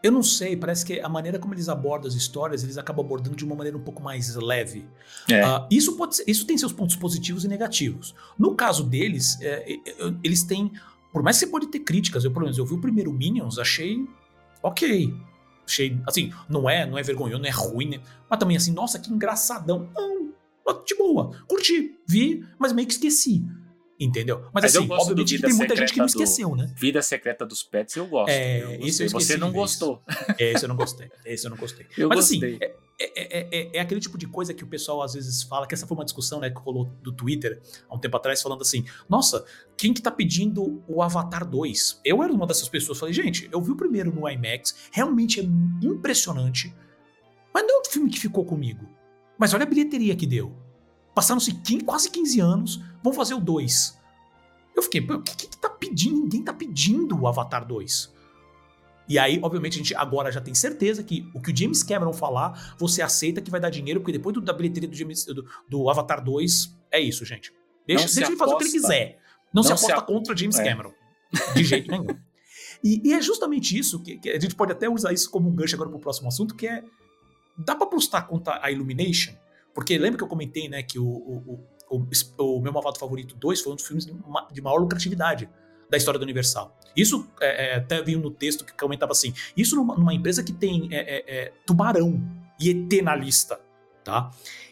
eu 0.06 0.12
não 0.12 0.22
sei, 0.22 0.56
parece 0.56 0.86
que 0.86 1.00
a 1.00 1.10
maneira 1.10 1.40
como 1.40 1.56
eles 1.56 1.68
abordam 1.68 2.08
as 2.08 2.14
histórias, 2.14 2.64
eles 2.64 2.78
acabam 2.78 3.04
abordando 3.04 3.36
de 3.36 3.44
uma 3.44 3.56
maneira 3.56 3.76
um 3.76 3.82
pouco 3.82 4.04
mais 4.04 4.36
leve. 4.36 4.86
É. 5.28 5.44
Uh, 5.44 5.68
isso, 5.72 5.98
pode 5.98 6.18
ser, 6.18 6.26
isso 6.28 6.46
tem 6.46 6.56
seus 6.60 6.72
pontos 6.72 6.96
positivos 6.96 7.44
e 7.44 7.48
negativos. 7.48 8.14
No 8.38 8.54
caso 8.54 8.84
deles, 8.84 9.42
é, 9.42 9.74
é, 9.74 9.74
é, 9.74 10.14
eles 10.24 10.44
têm. 10.44 10.72
Por 11.12 11.24
mais 11.24 11.40
que 11.40 11.46
você 11.46 11.52
pode 11.52 11.68
ter 11.68 11.80
críticas, 11.80 12.24
eu, 12.24 12.30
pelo 12.30 12.44
menos, 12.44 12.60
eu 12.60 12.66
vi 12.68 12.76
o 12.76 12.78
primeiro 12.80 13.12
Minions, 13.12 13.58
achei 13.58 14.08
ok. 14.62 15.12
Achei, 15.68 16.00
assim, 16.06 16.32
não 16.48 16.70
é, 16.70 16.86
não 16.86 17.00
é 17.00 17.02
vergonhoso, 17.02 17.42
não 17.42 17.48
é 17.48 17.52
ruim, 17.52 17.90
né? 17.90 18.02
mas 18.30 18.38
também 18.38 18.56
assim, 18.56 18.72
nossa, 18.72 19.00
que 19.00 19.12
engraçadão. 19.12 19.90
Não, 19.96 20.84
de 20.86 20.96
boa. 20.96 21.32
Curti, 21.48 21.98
vi, 22.08 22.46
mas 22.60 22.74
meio 22.74 22.88
que 22.88 22.94
esqueci. 22.94 23.44
Entendeu? 24.00 24.42
Mas, 24.54 24.64
mas 24.64 24.76
assim, 24.76 24.88
obviamente 24.92 25.42
tem 25.42 25.54
muita 25.54 25.76
gente 25.76 25.94
que 25.94 26.00
não 26.00 26.06
esqueceu, 26.06 26.54
né? 26.56 26.74
Vida 26.76 27.02
Secreta 27.02 27.46
dos 27.46 27.64
Pets 27.64 27.96
eu 27.96 28.06
gosto. 28.06 28.30
É, 28.30 28.62
eu 28.62 28.80
isso 28.82 29.04
eu 29.04 29.10
Você 29.10 29.38
não 29.38 29.52
gostou. 29.52 30.04
É, 30.38 30.52
esse 30.52 30.66
eu 30.66 30.70
não 30.70 30.76
gostei. 30.76 31.10
Esse 31.26 31.46
eu 31.46 31.50
não 31.50 31.58
gostei. 31.58 31.88
Eu 31.98 32.10
mas 32.10 32.20
assim, 32.20 32.40
gostei. 32.40 32.56
assim, 32.56 32.86
é, 33.00 33.38
é, 33.38 33.48
é, 33.52 33.78
é, 33.78 33.80
aquele 33.80 34.02
tipo 34.02 34.18
de 34.18 34.28
coisa 34.28 34.54
que 34.54 34.64
o 34.64 34.68
pessoal 34.68 35.02
às 35.02 35.14
vezes 35.14 35.44
fala, 35.44 35.66
que 35.66 35.74
essa 35.74 35.88
foi 35.88 35.96
uma 35.96 36.04
discussão 36.04 36.40
né, 36.40 36.50
que 36.50 36.60
rolou 36.60 36.86
do 37.02 37.12
Twitter 37.12 37.62
há 37.90 37.96
um 37.96 38.00
tempo 38.00 38.16
atrás, 38.18 38.42
falando 38.42 38.62
assim: 38.62 38.86
nossa, 39.08 39.46
quem 39.78 39.94
que 39.94 40.02
tá 40.02 40.12
pedindo 40.12 40.84
o 40.88 41.02
Avatar 41.02 41.46
2? 41.46 42.02
Eu 42.04 42.22
era 42.22 42.32
uma 42.34 42.46
dessas 42.46 42.68
pessoas, 42.68 43.00
falei, 43.00 43.14
gente, 43.14 43.50
eu 43.52 43.62
vi 43.62 43.72
o 43.72 43.76
primeiro 43.78 44.14
no 44.14 44.30
IMAX, 44.30 44.90
realmente 44.92 45.40
é 45.40 45.44
impressionante, 45.86 46.74
mas 47.54 47.64
não 47.64 47.78
é 47.78 47.82
um 47.82 47.92
filme 47.92 48.10
que 48.10 48.20
ficou 48.20 48.46
comigo. 48.46 48.90
Mas 49.38 49.54
olha 49.54 49.64
a 49.64 49.68
bilheteria 49.68 50.16
que 50.16 50.26
deu. 50.26 50.65
Passaram-se 51.16 51.54
quase 51.86 52.10
15 52.10 52.40
anos, 52.42 52.82
vão 53.02 53.14
fazer 53.14 53.34
o 53.34 53.40
2. 53.40 53.98
Eu 54.76 54.84
fiquei, 54.84 55.00
o 55.00 55.22
que, 55.22 55.36
que, 55.36 55.48
que 55.48 55.58
tá 55.58 55.70
pedindo? 55.70 56.20
Ninguém 56.20 56.44
tá 56.44 56.54
pedindo 56.54 57.18
o 57.18 57.28
Avatar 57.28 57.66
2. 57.66 58.14
E 59.08 59.18
aí, 59.18 59.40
obviamente, 59.42 59.76
a 59.76 59.78
gente 59.78 59.96
agora 59.96 60.32
já 60.32 60.42
tem 60.42 60.54
certeza 60.54 61.04
que 61.04 61.30
o 61.34 61.40
que 61.40 61.52
o 61.52 61.56
James 61.56 61.84
Cameron 61.84 62.12
falar, 62.12 62.76
você 62.78 63.02
aceita 63.02 63.42
que 63.42 63.52
vai 63.52 63.60
dar 63.60 63.70
dinheiro, 63.70 64.02
porque 64.02 64.12
depois 64.12 64.34
do, 64.34 64.42
da 64.42 64.52
bilheteria 64.52 64.90
do, 64.90 64.96
James, 64.96 65.26
do, 65.26 65.46
do, 65.70 65.90
Avatar 65.90 66.24
2, 66.24 66.76
é 66.92 67.00
isso, 67.00 67.24
gente. 67.24 67.54
Deixa, 67.88 68.06
deixa 68.06 68.26
ele 68.26 68.36
fazer 68.36 68.54
o 68.54 68.58
que 68.58 68.64
ele 68.66 68.72
quiser. 68.72 69.20
Não, 69.54 69.62
não 69.62 69.64
se 69.64 69.72
aposta 69.72 70.00
se 70.00 70.06
contra 70.06 70.36
James 70.36 70.60
é. 70.60 70.64
Cameron. 70.64 70.92
De 71.56 71.64
jeito 71.64 71.90
nenhum. 71.90 72.08
E, 72.84 73.02
e, 73.10 73.14
é 73.14 73.22
justamente 73.22 73.78
isso 73.78 74.02
que, 74.02 74.18
que, 74.18 74.30
a 74.30 74.40
gente 74.40 74.56
pode 74.56 74.72
até 74.72 74.90
usar 74.90 75.14
isso 75.14 75.30
como 75.30 75.50
um 75.50 75.56
gancho 75.56 75.76
agora 75.76 75.90
pro 75.90 76.00
próximo 76.00 76.28
assunto, 76.28 76.56
que 76.56 76.68
é. 76.68 76.84
Dá 77.58 77.74
pra 77.74 77.86
apostar 77.88 78.28
contra 78.28 78.60
a 78.62 78.70
Illumination? 78.70 79.34
Porque 79.76 79.98
lembra 79.98 80.18
que 80.18 80.24
eu 80.24 80.28
comentei, 80.28 80.70
né, 80.70 80.82
que 80.82 80.98
o, 80.98 81.06
o, 81.06 81.60
o, 81.90 82.08
o 82.40 82.62
Meu 82.62 82.72
Malvado 82.72 82.98
Favorito 82.98 83.36
2 83.36 83.62
foi 83.62 83.74
um 83.74 83.76
dos 83.76 83.86
filmes 83.86 84.06
de 84.06 84.62
maior 84.62 84.78
lucratividade 84.78 85.50
da 85.90 85.98
história 85.98 86.18
da 86.18 86.24
Universal. 86.24 86.76
Isso 86.96 87.28
é, 87.42 87.74
é, 87.74 87.76
até 87.76 88.02
vi 88.02 88.16
no 88.16 88.32
texto 88.32 88.66
que 88.66 88.74
comentava 88.74 89.12
assim: 89.12 89.34
isso 89.56 89.76
numa, 89.76 89.96
numa 89.96 90.14
empresa 90.14 90.42
que 90.42 90.54
tem 90.54 90.88
é, 90.92 91.18
é, 91.18 91.24
é, 91.28 91.54
tubarão 91.66 92.22
e 92.60 92.70
ET 92.70 93.04
na 93.04 93.14
lista. 93.14 93.60
tá? 94.04 94.32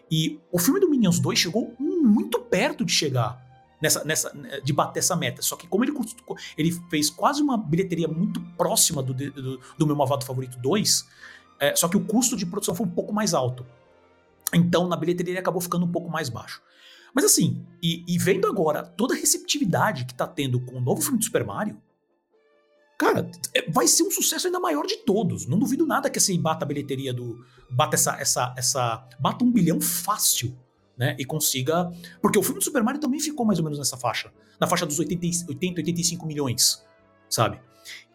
E 0.09 0.39
o 0.51 0.57
filme 0.57 0.79
do 0.79 0.89
Minions 0.89 1.19
2 1.19 1.37
chegou 1.37 1.75
muito 1.77 2.39
perto 2.39 2.85
de 2.85 2.93
chegar 2.93 3.43
nessa, 3.81 4.05
nessa 4.05 4.31
de 4.63 4.71
bater 4.71 4.99
essa 4.99 5.15
meta. 5.17 5.41
Só 5.41 5.57
que 5.57 5.67
como 5.67 5.83
ele, 5.83 5.93
ele 6.57 6.71
fez 6.89 7.09
quase 7.09 7.41
uma 7.41 7.57
bilheteria 7.57 8.07
muito 8.07 8.39
próxima 8.55 9.03
do, 9.03 9.13
do, 9.13 9.59
do 9.77 9.85
meu 9.85 9.95
Malvado 9.95 10.25
Favorito 10.25 10.57
2, 10.59 11.05
é, 11.59 11.75
só 11.75 11.89
que 11.89 11.97
o 11.97 12.05
custo 12.05 12.37
de 12.37 12.45
produção 12.45 12.73
foi 12.73 12.85
um 12.85 12.89
pouco 12.89 13.11
mais 13.11 13.33
alto. 13.33 13.65
Então, 14.53 14.87
na 14.87 14.95
bilheteria 14.95 15.33
ele 15.33 15.39
acabou 15.39 15.61
ficando 15.61 15.85
um 15.85 15.91
pouco 15.91 16.09
mais 16.09 16.29
baixo. 16.29 16.61
Mas 17.13 17.25
assim, 17.25 17.63
e, 17.81 18.03
e 18.07 18.17
vendo 18.17 18.47
agora 18.47 18.83
toda 18.83 19.13
a 19.13 19.17
receptividade 19.17 20.05
que 20.05 20.13
tá 20.13 20.25
tendo 20.25 20.59
com 20.59 20.77
o 20.77 20.81
novo 20.81 21.01
filme 21.01 21.19
do 21.19 21.23
Super 21.23 21.43
Mario, 21.43 21.79
cara, 22.97 23.29
é, 23.53 23.69
vai 23.69 23.87
ser 23.87 24.03
um 24.03 24.11
sucesso 24.11 24.47
ainda 24.47 24.59
maior 24.59 24.85
de 24.85 24.97
todos. 24.97 25.45
Não 25.45 25.59
duvido 25.59 25.85
nada 25.85 26.09
que 26.09 26.17
esse 26.17 26.35
bata 26.37 26.65
a 26.65 26.67
bilheteria 26.67 27.13
do. 27.13 27.45
Bata 27.69 27.95
essa. 27.95 28.17
essa, 28.19 28.53
essa 28.57 29.07
bata 29.19 29.43
um 29.43 29.51
bilhão 29.51 29.79
fácil. 29.79 30.57
Né, 30.95 31.15
e 31.17 31.25
consiga. 31.25 31.91
Porque 32.21 32.37
o 32.37 32.43
filme 32.43 32.59
do 32.59 32.63
Super 32.63 32.83
Mario 32.83 33.01
também 33.01 33.19
ficou 33.19 33.43
mais 33.43 33.57
ou 33.57 33.65
menos 33.65 33.79
nessa 33.79 33.97
faixa. 33.97 34.31
Na 34.59 34.67
faixa 34.67 34.85
dos 34.85 34.99
80, 34.99 35.47
80 35.49 35.81
85 35.81 36.25
milhões. 36.27 36.83
Sabe? 37.33 37.59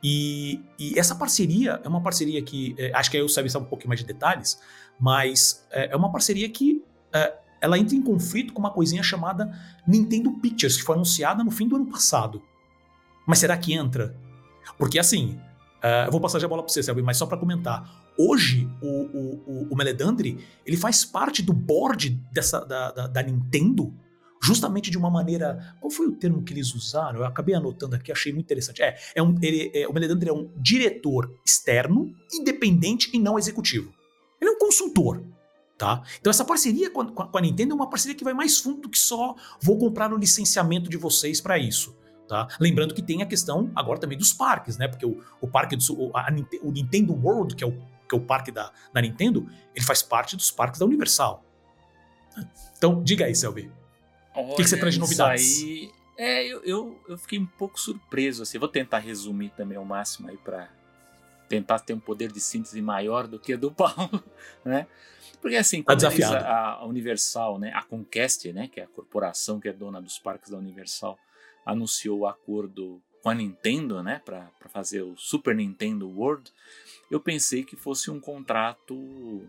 E, 0.00 0.60
e, 0.78 0.96
essa 0.96 1.12
parceria 1.16 1.80
é 1.82 1.88
uma 1.88 2.00
parceria 2.00 2.40
que. 2.40 2.76
É, 2.78 2.92
acho 2.94 3.10
que 3.10 3.16
aí 3.16 3.22
o 3.22 3.28
Sérgio 3.28 3.50
sabe 3.50 3.66
um 3.66 3.68
pouquinho 3.68 3.88
mais 3.88 3.98
de 3.98 4.06
detalhes, 4.06 4.60
mas 4.98 5.66
é, 5.72 5.92
é 5.92 5.96
uma 5.96 6.12
parceria 6.12 6.48
que. 6.48 6.84
É, 7.12 7.36
ela 7.60 7.76
entra 7.76 7.96
em 7.96 8.02
conflito 8.02 8.52
com 8.52 8.60
uma 8.60 8.70
coisinha 8.70 9.02
chamada 9.02 9.50
Nintendo 9.84 10.30
Pictures, 10.34 10.76
que 10.76 10.84
foi 10.84 10.94
anunciada 10.94 11.42
no 11.42 11.50
fim 11.50 11.66
do 11.66 11.74
ano 11.74 11.86
passado. 11.86 12.40
Mas 13.26 13.40
será 13.40 13.56
que 13.56 13.74
entra? 13.74 14.16
Porque 14.78 14.96
assim, 14.96 15.40
uh, 15.82 16.06
eu 16.06 16.12
vou 16.12 16.20
passar 16.20 16.38
já 16.38 16.46
a 16.46 16.48
bola 16.48 16.62
para 16.62 16.72
você, 16.72 16.80
Selby, 16.80 17.02
mas 17.02 17.16
só 17.16 17.26
para 17.26 17.36
comentar. 17.36 18.06
Hoje, 18.16 18.70
o, 18.80 18.86
o, 18.86 19.68
o, 19.72 19.76
Meledandri, 19.76 20.38
ele 20.64 20.76
faz 20.76 21.04
parte 21.04 21.42
do 21.42 21.52
board 21.52 22.10
dessa, 22.30 22.64
da, 22.64 22.92
da, 22.92 23.06
da, 23.08 23.22
Nintendo, 23.24 23.92
justamente 24.42 24.90
de 24.90 24.98
uma 24.98 25.10
maneira... 25.10 25.76
Qual 25.80 25.90
foi 25.90 26.06
o 26.06 26.12
termo 26.12 26.42
que 26.42 26.52
eles 26.52 26.74
usaram? 26.74 27.20
Eu 27.20 27.26
acabei 27.26 27.54
anotando 27.54 27.96
aqui, 27.96 28.12
achei 28.12 28.32
muito 28.32 28.46
interessante. 28.46 28.82
É, 28.82 28.96
é 29.14 29.22
um, 29.22 29.34
ele, 29.42 29.70
é, 29.74 29.86
o 29.88 29.92
Meledandri 29.92 30.28
é 30.30 30.32
um 30.32 30.50
diretor 30.56 31.32
externo, 31.44 32.14
independente 32.32 33.10
e 33.12 33.18
não 33.18 33.38
executivo. 33.38 33.92
Ele 34.40 34.50
é 34.50 34.54
um 34.54 34.58
consultor, 34.58 35.22
Tá? 35.78 36.02
Então 36.20 36.28
essa 36.28 36.44
parceria 36.44 36.90
com 36.90 37.02
a, 37.02 37.06
com 37.06 37.38
a, 37.38 37.40
Nintendo 37.40 37.70
é 37.70 37.74
uma 37.76 37.88
parceria 37.88 38.16
que 38.16 38.24
vai 38.24 38.34
mais 38.34 38.58
fundo 38.58 38.80
do 38.80 38.88
que 38.88 38.98
só 38.98 39.36
vou 39.62 39.78
comprar 39.78 40.12
o 40.12 40.16
licenciamento 40.16 40.90
de 40.90 40.96
vocês 40.96 41.40
para 41.40 41.56
isso. 41.56 41.96
Tá? 42.26 42.48
Lembrando 42.58 42.92
que 42.92 43.00
tem 43.00 43.22
a 43.22 43.26
questão 43.26 43.70
agora 43.76 44.00
também 44.00 44.18
dos 44.18 44.32
parques, 44.32 44.76
né? 44.76 44.88
Porque 44.88 45.06
o, 45.06 45.22
o 45.40 45.46
parque 45.46 45.76
do 45.76 45.82
o, 45.94 46.10
a, 46.16 46.26
o 46.62 46.72
Nintendo 46.72 47.14
World, 47.14 47.54
que 47.54 47.62
é 47.62 47.66
o, 47.66 47.72
que 47.72 48.14
é 48.14 48.18
o 48.18 48.20
parque 48.20 48.50
da, 48.50 48.72
da 48.92 49.00
Nintendo, 49.00 49.48
ele 49.72 49.84
faz 49.84 50.02
parte 50.02 50.36
dos 50.36 50.50
parques 50.50 50.80
da 50.80 50.84
Universal. 50.84 51.44
Então, 52.76 53.02
diga 53.02 53.24
aí, 53.24 53.34
Selby. 53.34 53.70
O 54.40 54.56
que, 54.56 54.62
que, 54.62 54.68
você 54.68 54.78
traz 54.78 54.94
de 54.94 55.00
novidades? 55.00 55.62
Aí, 55.62 55.92
é, 56.16 56.44
eu, 56.44 56.62
eu, 56.64 57.00
eu, 57.08 57.18
fiquei 57.18 57.38
um 57.38 57.46
pouco 57.46 57.78
surpreso. 57.78 58.42
Assim, 58.42 58.58
vou 58.58 58.68
tentar 58.68 58.98
resumir 58.98 59.50
também 59.50 59.76
ao 59.76 59.84
máximo 59.84 60.28
aí 60.28 60.36
para 60.36 60.68
tentar 61.48 61.78
ter 61.80 61.94
um 61.94 62.00
poder 62.00 62.30
de 62.30 62.40
síntese 62.40 62.80
maior 62.82 63.26
do 63.26 63.38
que 63.38 63.56
do 63.56 63.70
Paulo, 63.72 64.22
né? 64.64 64.86
Porque 65.40 65.56
assim, 65.56 65.82
tá 65.82 65.94
quando 65.94 66.04
a, 66.04 66.72
a 66.72 66.84
Universal, 66.84 67.58
né, 67.58 67.72
a 67.74 67.82
Conquest, 67.82 68.46
né, 68.46 68.68
que 68.68 68.80
é 68.80 68.84
a 68.84 68.88
corporação 68.88 69.60
que 69.60 69.68
é 69.68 69.72
dona 69.72 70.02
dos 70.02 70.18
parques 70.18 70.50
da 70.50 70.58
Universal, 70.58 71.18
anunciou 71.64 72.20
o 72.20 72.26
acordo 72.26 73.00
com 73.22 73.30
a 73.30 73.34
Nintendo, 73.34 74.02
né, 74.02 74.20
para 74.24 74.50
fazer 74.68 75.02
o 75.02 75.16
Super 75.16 75.54
Nintendo 75.54 76.08
World, 76.08 76.52
eu 77.10 77.20
pensei 77.20 77.62
que 77.62 77.76
fosse 77.76 78.10
um 78.10 78.20
contrato 78.20 79.46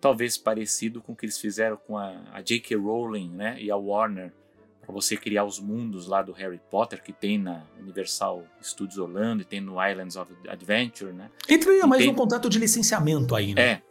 talvez 0.00 0.38
parecido 0.38 1.00
com 1.00 1.12
o 1.12 1.16
que 1.16 1.26
eles 1.26 1.38
fizeram 1.38 1.76
com 1.76 1.96
a, 1.96 2.22
a 2.32 2.40
J.K. 2.40 2.76
Rowling, 2.76 3.30
né, 3.30 3.60
e 3.60 3.70
a 3.70 3.76
Warner 3.76 4.32
para 4.80 4.92
você 4.92 5.16
criar 5.16 5.44
os 5.44 5.60
mundos 5.60 6.06
lá 6.06 6.22
do 6.22 6.32
Harry 6.32 6.60
Potter 6.70 7.02
que 7.02 7.12
tem 7.12 7.38
na 7.38 7.62
Universal 7.78 8.44
Studios 8.62 8.98
Orlando 8.98 9.42
e 9.42 9.44
tem 9.44 9.60
no 9.60 9.74
Islands 9.84 10.16
of 10.16 10.32
Adventure, 10.48 11.12
né? 11.12 11.30
Entraria 11.48 11.86
mais 11.86 12.02
tem... 12.02 12.10
um 12.10 12.14
contrato 12.14 12.48
de 12.48 12.58
licenciamento 12.58 13.36
aí, 13.36 13.54
né? 13.54 13.62
É, 13.62 13.82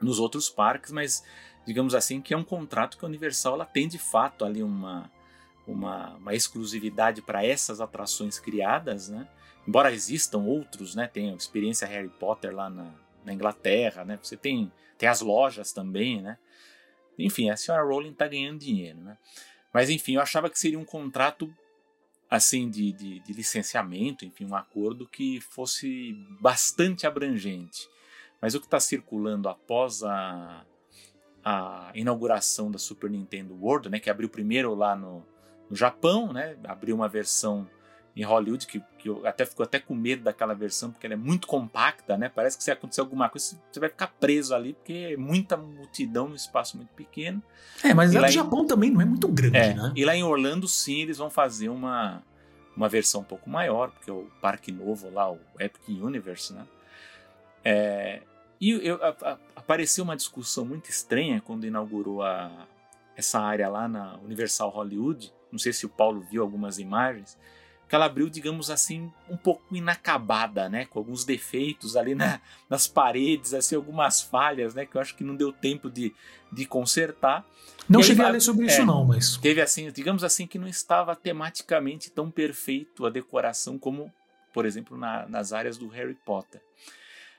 nos 0.00 0.18
outros 0.18 0.48
parques, 0.48 0.90
mas 0.90 1.22
digamos 1.64 1.94
assim 1.94 2.20
que 2.20 2.34
é 2.34 2.36
um 2.36 2.42
contrato 2.42 2.98
que 2.98 3.04
a 3.04 3.08
Universal 3.08 3.54
ela 3.54 3.64
tem 3.64 3.86
de 3.86 3.98
fato 3.98 4.44
ali 4.44 4.62
uma 4.62 5.08
uma, 5.66 6.14
uma 6.16 6.34
exclusividade 6.34 7.22
para 7.22 7.44
essas 7.44 7.80
atrações 7.80 8.38
criadas, 8.38 9.08
né? 9.08 9.26
Embora 9.66 9.92
existam 9.92 10.38
outros, 10.38 10.94
né? 10.94 11.06
Tem 11.06 11.30
a 11.30 11.34
experiência 11.34 11.86
Harry 11.86 12.08
Potter 12.08 12.54
lá 12.54 12.68
na, 12.68 12.92
na 13.24 13.32
Inglaterra, 13.32 14.04
né? 14.04 14.18
Você 14.22 14.36
tem, 14.36 14.70
tem 14.98 15.08
as 15.08 15.20
lojas 15.20 15.72
também, 15.72 16.22
né? 16.22 16.38
Enfim, 17.18 17.50
a 17.50 17.56
senhora 17.56 17.84
Rowling 17.84 18.12
está 18.12 18.26
ganhando 18.26 18.58
dinheiro, 18.58 18.98
né? 19.00 19.16
Mas 19.72 19.90
enfim, 19.90 20.14
eu 20.14 20.20
achava 20.20 20.48
que 20.48 20.58
seria 20.58 20.78
um 20.78 20.84
contrato 20.84 21.52
assim 22.30 22.68
de, 22.68 22.92
de, 22.92 23.20
de 23.20 23.32
licenciamento, 23.32 24.24
enfim, 24.24 24.46
um 24.46 24.56
acordo 24.56 25.08
que 25.08 25.40
fosse 25.40 26.12
bastante 26.40 27.06
abrangente. 27.06 27.88
Mas 28.40 28.54
o 28.54 28.60
que 28.60 28.66
está 28.66 28.80
circulando 28.80 29.48
após 29.48 30.02
a, 30.02 30.64
a 31.44 31.92
inauguração 31.94 32.70
da 32.70 32.78
Super 32.78 33.10
Nintendo 33.10 33.54
World, 33.54 33.88
né, 33.88 34.00
que 34.00 34.10
abriu 34.10 34.28
primeiro 34.28 34.74
lá 34.74 34.96
no, 34.96 35.24
no 35.68 35.76
Japão, 35.76 36.32
né? 36.32 36.56
Abriu 36.64 36.94
uma 36.94 37.08
versão 37.08 37.68
em 38.16 38.22
Hollywood 38.22 38.66
que, 38.66 38.82
que 38.98 39.08
eu 39.08 39.26
até 39.26 39.44
fico 39.44 39.62
até 39.62 39.80
com 39.80 39.94
medo 39.94 40.22
daquela 40.22 40.54
versão 40.54 40.90
porque 40.90 41.06
ela 41.06 41.14
é 41.14 41.16
muito 41.16 41.46
compacta, 41.46 42.16
né? 42.16 42.28
Parece 42.28 42.56
que 42.56 42.62
se 42.62 42.70
acontecer 42.70 43.00
alguma 43.00 43.28
coisa 43.28 43.58
você 43.70 43.80
vai 43.80 43.88
ficar 43.88 44.08
preso 44.08 44.54
ali 44.54 44.72
porque 44.72 45.10
é 45.12 45.16
muita 45.16 45.56
multidão 45.56 46.28
no 46.28 46.36
espaço 46.36 46.76
muito 46.76 46.90
pequeno. 46.90 47.42
É, 47.82 47.92
mas 47.92 48.12
lá 48.12 48.26
do 48.26 48.32
Japão 48.32 48.66
também 48.66 48.90
não 48.90 49.00
é 49.00 49.04
muito 49.04 49.26
grande, 49.26 49.56
é, 49.56 49.74
né? 49.74 49.92
E 49.96 50.04
lá 50.04 50.14
em 50.14 50.22
Orlando 50.22 50.68
sim 50.68 51.02
eles 51.02 51.18
vão 51.18 51.30
fazer 51.30 51.68
uma 51.68 52.22
uma 52.76 52.88
versão 52.88 53.20
um 53.20 53.24
pouco 53.24 53.48
maior 53.48 53.90
porque 53.90 54.10
é 54.10 54.12
o 54.12 54.28
parque 54.40 54.72
novo 54.72 55.08
lá, 55.10 55.30
o 55.30 55.38
Epic 55.58 55.88
Universe, 55.88 56.52
né? 56.52 56.66
É, 57.64 58.22
e 58.60 58.70
eu, 58.70 59.02
a, 59.02 59.08
a, 59.08 59.38
apareceu 59.56 60.04
uma 60.04 60.16
discussão 60.16 60.64
muito 60.64 60.88
estranha 60.90 61.40
quando 61.40 61.66
inaugurou 61.66 62.22
a, 62.22 62.66
essa 63.16 63.40
área 63.40 63.68
lá 63.68 63.88
na 63.88 64.16
Universal 64.18 64.70
Hollywood 64.70 65.32
não 65.54 65.58
sei 65.60 65.72
se 65.72 65.86
o 65.86 65.88
Paulo 65.88 66.20
viu 66.20 66.42
algumas 66.42 66.80
imagens, 66.80 67.38
que 67.94 67.96
ela 67.96 68.06
abriu, 68.06 68.28
digamos 68.28 68.70
assim, 68.70 69.08
um 69.30 69.36
pouco 69.36 69.62
inacabada, 69.72 70.68
né? 70.68 70.84
Com 70.84 70.98
alguns 70.98 71.24
defeitos 71.24 71.94
ali 71.94 72.12
na, 72.12 72.40
nas 72.68 72.88
paredes, 72.88 73.54
assim, 73.54 73.76
algumas 73.76 74.20
falhas, 74.20 74.74
né? 74.74 74.84
Que 74.84 74.96
eu 74.96 75.00
acho 75.00 75.14
que 75.14 75.22
não 75.22 75.36
deu 75.36 75.52
tempo 75.52 75.88
de, 75.88 76.12
de 76.50 76.66
consertar. 76.66 77.46
Não 77.88 78.02
cheguei 78.02 78.24
a 78.24 78.30
ler 78.30 78.40
sobre 78.40 78.64
é, 78.64 78.66
isso, 78.66 78.84
não, 78.84 79.04
mas. 79.04 79.36
Teve 79.36 79.60
assim, 79.60 79.92
digamos 79.92 80.24
assim, 80.24 80.44
que 80.44 80.58
não 80.58 80.66
estava 80.66 81.14
tematicamente 81.14 82.10
tão 82.10 82.32
perfeito 82.32 83.06
a 83.06 83.10
decoração 83.10 83.78
como, 83.78 84.12
por 84.52 84.66
exemplo, 84.66 84.96
na, 84.98 85.28
nas 85.28 85.52
áreas 85.52 85.78
do 85.78 85.86
Harry 85.86 86.16
Potter. 86.26 86.60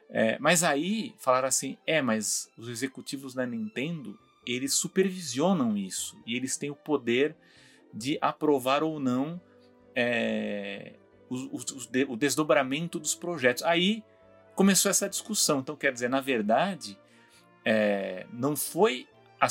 É, 0.10 0.39
mas 0.39 0.63
aí 0.63 1.13
falaram 1.18 1.50
assim: 1.50 1.78
é, 1.86 2.02
mas 2.02 2.50
os 2.58 2.70
executivos 2.70 3.34
da 3.34 3.46
Nintendo 3.46 4.18
eles 4.48 4.74
supervisionam 4.74 5.76
isso 5.76 6.18
e 6.26 6.34
eles 6.34 6.56
têm 6.56 6.70
o 6.70 6.76
poder 6.76 7.36
de 7.94 8.18
aprovar 8.22 8.84
ou 8.84 9.02
não 9.02 9.41
é, 9.96 10.94
o, 11.30 12.16
desdobramento 12.16 13.00
dos 13.00 13.16
projetos. 13.16 13.64
Aí 13.64 14.04
começou 14.56 14.90
essa 14.90 15.10
discussão. 15.10 15.60
Então, 15.60 15.76
quer 15.76 15.94
dizer, 15.94 16.10
na 16.10 16.22
verdade, 16.22 16.98
é, 17.64 18.26
não 18.32 18.56
foi 18.56 19.08
a, 19.40 19.48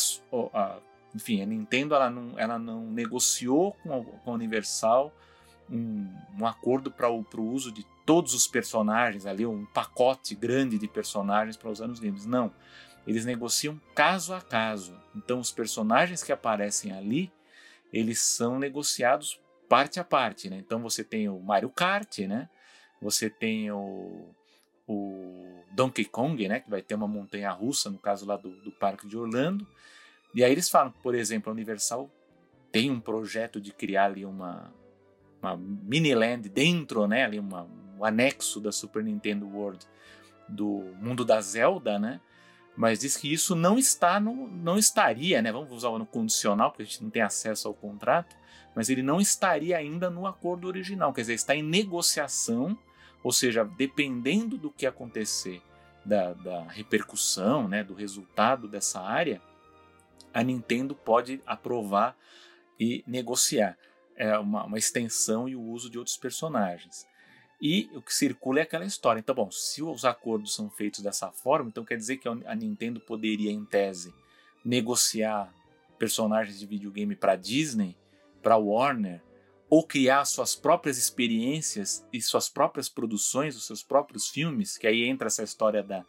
a, 0.52 0.78
enfim, 1.14 1.42
a 1.42 1.46
Nintendo 1.46 1.94
ela 1.94 2.10
não, 2.10 2.38
ela 2.38 2.58
não 2.58 2.86
negociou 2.86 3.72
com 3.82 3.94
a, 3.94 4.04
com 4.04 4.30
a 4.30 4.34
Universal 4.34 5.12
um, 5.70 6.06
um 6.38 6.46
acordo 6.46 6.90
para 6.90 7.08
o 7.08 7.24
uso 7.36 7.72
de 7.72 7.86
todos 8.04 8.34
os 8.34 8.46
personagens 8.46 9.24
ali, 9.24 9.46
um 9.46 9.64
pacote 9.66 10.34
grande 10.34 10.78
de 10.78 10.86
personagens 10.86 11.56
para 11.56 11.70
usar 11.70 11.86
nos 11.86 11.98
games. 11.98 12.26
Não. 12.26 12.52
Eles 13.06 13.24
negociam 13.24 13.80
caso 13.94 14.34
a 14.34 14.40
caso. 14.40 14.98
Então, 15.14 15.38
os 15.38 15.50
personagens 15.50 16.22
que 16.22 16.32
aparecem 16.32 16.92
ali 16.92 17.32
eles 17.94 18.20
são 18.20 18.58
negociados 18.58 19.40
parte 19.74 19.98
a 19.98 20.04
parte, 20.04 20.48
né? 20.48 20.56
Então 20.56 20.80
você 20.80 21.02
tem 21.02 21.28
o 21.28 21.40
Mario 21.40 21.68
Kart, 21.68 22.20
né? 22.20 22.48
Você 23.02 23.28
tem 23.28 23.72
o, 23.72 24.24
o 24.86 25.64
Donkey 25.72 26.04
Kong, 26.04 26.46
né? 26.46 26.60
Que 26.60 26.70
vai 26.70 26.80
ter 26.80 26.94
uma 26.94 27.08
montanha 27.08 27.50
russa, 27.50 27.90
no 27.90 27.98
caso 27.98 28.24
lá 28.24 28.36
do, 28.36 28.50
do 28.62 28.70
Parque 28.70 29.08
de 29.08 29.16
Orlando. 29.16 29.66
E 30.32 30.44
aí 30.44 30.52
eles 30.52 30.68
falam, 30.70 30.92
por 31.02 31.12
exemplo, 31.12 31.50
a 31.50 31.52
Universal 31.52 32.08
tem 32.70 32.88
um 32.88 33.00
projeto 33.00 33.60
de 33.60 33.72
criar 33.72 34.04
ali 34.04 34.24
uma, 34.24 34.72
uma 35.42 35.56
mini 35.56 36.14
land 36.14 36.48
dentro, 36.48 37.08
né? 37.08 37.24
Ali 37.24 37.40
uma, 37.40 37.64
um 37.98 38.04
anexo 38.04 38.60
da 38.60 38.70
Super 38.70 39.02
Nintendo 39.02 39.44
World 39.44 39.84
do 40.48 40.94
mundo 41.00 41.24
da 41.24 41.40
Zelda, 41.40 41.98
né? 41.98 42.20
mas 42.76 42.98
diz 43.00 43.16
que 43.16 43.32
isso 43.32 43.54
não 43.54 43.78
está 43.78 44.18
no, 44.18 44.48
não 44.48 44.76
estaria, 44.76 45.40
né? 45.40 45.52
Vamos 45.52 45.70
usar 45.70 45.90
no 45.96 46.04
condicional, 46.04 46.70
porque 46.70 46.82
a 46.82 46.86
gente 46.86 47.02
não 47.02 47.10
tem 47.10 47.22
acesso 47.22 47.68
ao 47.68 47.74
contrato, 47.74 48.36
mas 48.74 48.88
ele 48.88 49.02
não 49.02 49.20
estaria 49.20 49.76
ainda 49.76 50.10
no 50.10 50.26
acordo 50.26 50.66
original, 50.66 51.12
quer 51.12 51.22
dizer, 51.22 51.34
está 51.34 51.54
em 51.54 51.62
negociação, 51.62 52.78
ou 53.22 53.32
seja, 53.32 53.64
dependendo 53.64 54.58
do 54.58 54.70
que 54.70 54.86
acontecer 54.86 55.62
da, 56.04 56.34
da 56.34 56.64
repercussão, 56.64 57.68
né, 57.68 57.82
do 57.82 57.94
resultado 57.94 58.68
dessa 58.68 59.00
área, 59.00 59.40
a 60.32 60.42
Nintendo 60.42 60.94
pode 60.94 61.40
aprovar 61.46 62.16
e 62.78 63.04
negociar 63.06 63.78
é, 64.16 64.36
uma, 64.38 64.64
uma 64.64 64.78
extensão 64.78 65.48
e 65.48 65.54
o 65.54 65.62
uso 65.62 65.88
de 65.88 65.98
outros 65.98 66.16
personagens. 66.16 67.06
E 67.60 67.88
o 67.94 68.02
que 68.02 68.12
circula 68.12 68.58
é 68.58 68.62
aquela 68.62 68.84
história. 68.84 69.20
Então, 69.20 69.34
bom, 69.34 69.50
se 69.50 69.82
os 69.82 70.04
acordos 70.04 70.54
são 70.54 70.68
feitos 70.68 71.00
dessa 71.00 71.30
forma, 71.30 71.68
então 71.68 71.84
quer 71.84 71.96
dizer 71.96 72.18
que 72.18 72.28
a 72.28 72.54
Nintendo 72.54 73.00
poderia, 73.00 73.50
em 73.50 73.64
tese, 73.64 74.12
negociar 74.64 75.52
personagens 75.98 76.58
de 76.58 76.66
videogame 76.66 77.14
para 77.14 77.36
Disney, 77.36 77.96
para 78.44 78.58
Warner, 78.58 79.22
ou 79.70 79.84
criar 79.84 80.24
suas 80.26 80.54
próprias 80.54 80.98
experiências 80.98 82.06
e 82.12 82.20
suas 82.20 82.48
próprias 82.48 82.88
produções, 82.88 83.56
os 83.56 83.66
seus 83.66 83.82
próprios 83.82 84.28
filmes, 84.28 84.76
que 84.78 84.86
aí 84.86 85.02
entra 85.02 85.26
essa 85.26 85.42
história 85.42 85.82
da, 85.82 86.04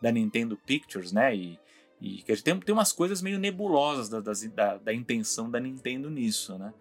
da 0.00 0.12
Nintendo 0.12 0.56
Pictures, 0.56 1.10
né? 1.10 1.34
E, 1.34 1.58
e 2.00 2.22
que 2.22 2.36
tem, 2.42 2.60
tem 2.60 2.72
umas 2.72 2.92
coisas 2.92 3.22
meio 3.22 3.38
nebulosas 3.38 4.08
da, 4.08 4.20
da, 4.20 4.76
da, 4.76 4.94
intenção 4.94 5.50
da 5.50 5.58
Nintendo 5.58 6.10
nisso, 6.10 6.56
né? 6.58 6.72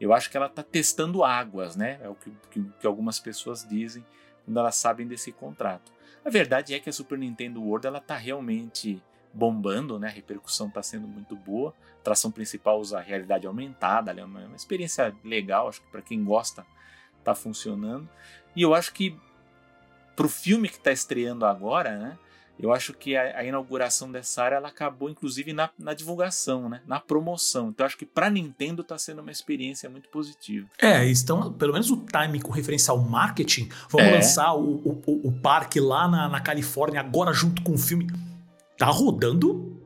Eu 0.00 0.12
acho 0.12 0.30
que 0.30 0.36
ela 0.36 0.46
está 0.46 0.62
testando 0.62 1.22
águas, 1.22 1.76
né? 1.76 2.00
É 2.02 2.08
o 2.08 2.14
que, 2.14 2.32
que, 2.50 2.64
que, 2.80 2.86
algumas 2.86 3.20
pessoas 3.20 3.66
dizem 3.68 4.04
quando 4.44 4.58
elas 4.58 4.76
sabem 4.76 5.06
desse 5.06 5.30
contrato. 5.30 5.92
A 6.24 6.30
verdade 6.30 6.74
é 6.74 6.80
que 6.80 6.88
a 6.90 6.92
Super 6.92 7.18
Nintendo 7.18 7.62
World 7.62 7.86
ela 7.86 7.98
está 7.98 8.16
realmente 8.16 9.00
bombando, 9.36 9.98
né? 9.98 10.08
A 10.08 10.10
repercussão 10.10 10.68
está 10.68 10.82
sendo 10.82 11.06
muito 11.06 11.36
boa. 11.36 11.74
A 12.00 12.04
tração 12.04 12.30
principal 12.30 12.80
usa 12.80 12.98
a 12.98 13.02
realidade 13.02 13.46
aumentada, 13.46 14.12
é 14.12 14.24
uma, 14.24 14.46
uma 14.46 14.56
experiência 14.56 15.14
legal, 15.22 15.68
acho 15.68 15.82
que 15.82 15.90
para 15.90 16.02
quem 16.02 16.24
gosta 16.24 16.64
está 17.18 17.34
funcionando. 17.34 18.08
E 18.54 18.62
eu 18.62 18.74
acho 18.74 18.92
que 18.92 19.16
para 20.14 20.26
o 20.26 20.28
filme 20.28 20.68
que 20.68 20.76
está 20.76 20.90
estreando 20.90 21.44
agora, 21.44 21.96
né? 21.98 22.18
Eu 22.58 22.72
acho 22.72 22.94
que 22.94 23.14
a, 23.14 23.40
a, 23.40 23.44
inauguração 23.44 24.10
dessa 24.10 24.42
área 24.42 24.56
ela 24.56 24.68
acabou 24.68 25.10
inclusive 25.10 25.52
na, 25.52 25.68
na 25.78 25.92
divulgação, 25.92 26.70
né? 26.70 26.80
na 26.86 26.98
promoção. 26.98 27.68
Então 27.68 27.84
acho 27.84 27.98
que 27.98 28.06
para 28.06 28.30
Nintendo 28.30 28.80
está 28.80 28.96
sendo 28.96 29.20
uma 29.20 29.30
experiência 29.30 29.90
muito 29.90 30.08
positiva. 30.08 30.66
É, 30.78 31.04
estão 31.04 31.52
pelo 31.52 31.74
menos 31.74 31.90
o 31.90 31.98
time 32.06 32.40
com 32.40 32.50
referência 32.50 32.92
ao 32.92 32.98
marketing. 32.98 33.68
Vamos 33.90 34.08
é. 34.08 34.14
lançar 34.14 34.54
o, 34.54 34.76
o, 35.06 35.28
o, 35.28 35.32
parque 35.32 35.78
lá 35.78 36.08
na, 36.08 36.30
na 36.30 36.40
Califórnia 36.40 37.00
agora 37.00 37.30
junto 37.30 37.60
com 37.62 37.74
o 37.74 37.78
filme 37.78 38.06
tá 38.76 38.86
rodando 38.86 39.80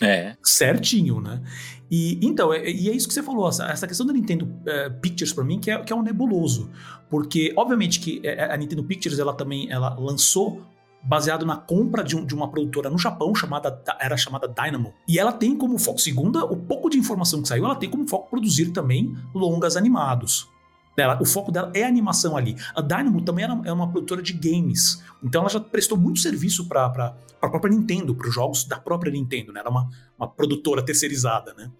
é. 0.00 0.36
certinho, 0.42 1.20
né? 1.20 1.42
E 1.90 2.18
então, 2.22 2.52
é, 2.52 2.68
e 2.68 2.88
é 2.88 2.92
isso 2.92 3.06
que 3.06 3.14
você 3.14 3.22
falou, 3.22 3.48
essa, 3.48 3.66
essa 3.66 3.86
questão 3.86 4.06
da 4.06 4.12
Nintendo 4.12 4.46
uh, 4.46 5.00
Pictures 5.00 5.32
para 5.32 5.44
mim 5.44 5.60
que 5.60 5.70
é, 5.70 5.78
que 5.82 5.92
é 5.92 5.96
um 5.96 6.02
nebuloso, 6.02 6.70
porque 7.08 7.52
obviamente 7.56 8.00
que 8.00 8.20
é, 8.24 8.52
a 8.52 8.56
Nintendo 8.56 8.82
Pictures 8.82 9.18
ela 9.18 9.34
também 9.34 9.70
ela 9.70 9.94
lançou 9.98 10.62
baseado 11.02 11.44
na 11.44 11.56
compra 11.56 12.02
de, 12.02 12.16
um, 12.16 12.24
de, 12.24 12.34
uma 12.34 12.50
produtora 12.50 12.88
no 12.88 12.98
Japão 12.98 13.34
chamada 13.34 13.82
era 14.00 14.16
chamada 14.16 14.48
Dynamo 14.48 14.94
e 15.06 15.18
ela 15.18 15.32
tem 15.32 15.54
como 15.54 15.78
foco 15.78 16.00
segunda 16.00 16.44
o 16.46 16.56
pouco 16.56 16.88
de 16.88 16.98
informação 16.98 17.42
que 17.42 17.48
saiu 17.48 17.66
ela 17.66 17.76
tem 17.76 17.90
como 17.90 18.08
foco 18.08 18.30
produzir 18.30 18.70
também 18.70 19.14
longas 19.34 19.76
animados 19.76 20.48
dela, 20.96 21.18
o 21.20 21.24
foco 21.24 21.50
dela 21.50 21.70
é 21.74 21.84
animação 21.84 22.36
ali. 22.36 22.56
A 22.74 22.80
Dynamo 22.80 23.22
também 23.22 23.44
é 23.44 23.72
uma 23.72 23.90
produtora 23.90 24.22
de 24.22 24.32
games, 24.32 25.02
então 25.22 25.42
ela 25.42 25.50
já 25.50 25.60
prestou 25.60 25.98
muito 25.98 26.20
serviço 26.20 26.66
para 26.68 27.14
a 27.40 27.48
própria 27.48 27.70
Nintendo, 27.70 28.14
para 28.14 28.28
os 28.28 28.34
jogos 28.34 28.64
da 28.64 28.78
própria 28.78 29.12
Nintendo, 29.12 29.52
né? 29.52 29.60
Era 29.60 29.70
uma, 29.70 29.88
uma 30.18 30.28
produtora 30.28 30.84
terceirizada, 30.84 31.52
né? 31.54 31.70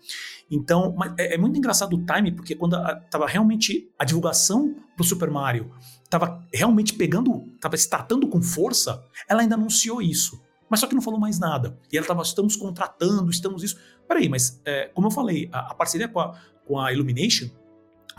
Então, 0.50 0.94
é, 1.18 1.34
é, 1.34 1.38
muito 1.38 1.56
engraçado 1.58 1.94
o 1.94 2.04
time, 2.04 2.32
porque 2.32 2.54
quando 2.54 2.76
estava 2.76 3.26
realmente 3.26 3.90
a 3.98 4.04
divulgação 4.04 4.74
pro 4.96 5.04
Super 5.04 5.30
Mario 5.30 5.70
estava 6.04 6.44
realmente 6.52 6.94
pegando, 6.94 7.44
estava 7.54 7.74
startando 7.76 8.28
com 8.28 8.40
força, 8.40 9.02
ela 9.28 9.42
ainda 9.42 9.54
anunciou 9.54 10.00
isso. 10.00 10.40
Mas 10.68 10.80
só 10.80 10.86
que 10.86 10.94
não 10.94 11.02
falou 11.02 11.18
mais 11.20 11.38
nada. 11.38 11.78
E 11.92 11.96
ela 11.96 12.04
estava, 12.04 12.22
estamos 12.22 12.56
contratando, 12.56 13.30
estamos 13.30 13.62
isso. 13.62 13.76
Peraí, 14.06 14.28
mas 14.28 14.60
é, 14.64 14.88
como 14.94 15.06
eu 15.06 15.10
falei, 15.10 15.48
a, 15.52 15.72
a 15.72 15.74
parceria 15.74 16.08
com 16.08 16.20
a, 16.20 16.38
com 16.66 16.78
a 16.78 16.92
Illumination 16.92 17.48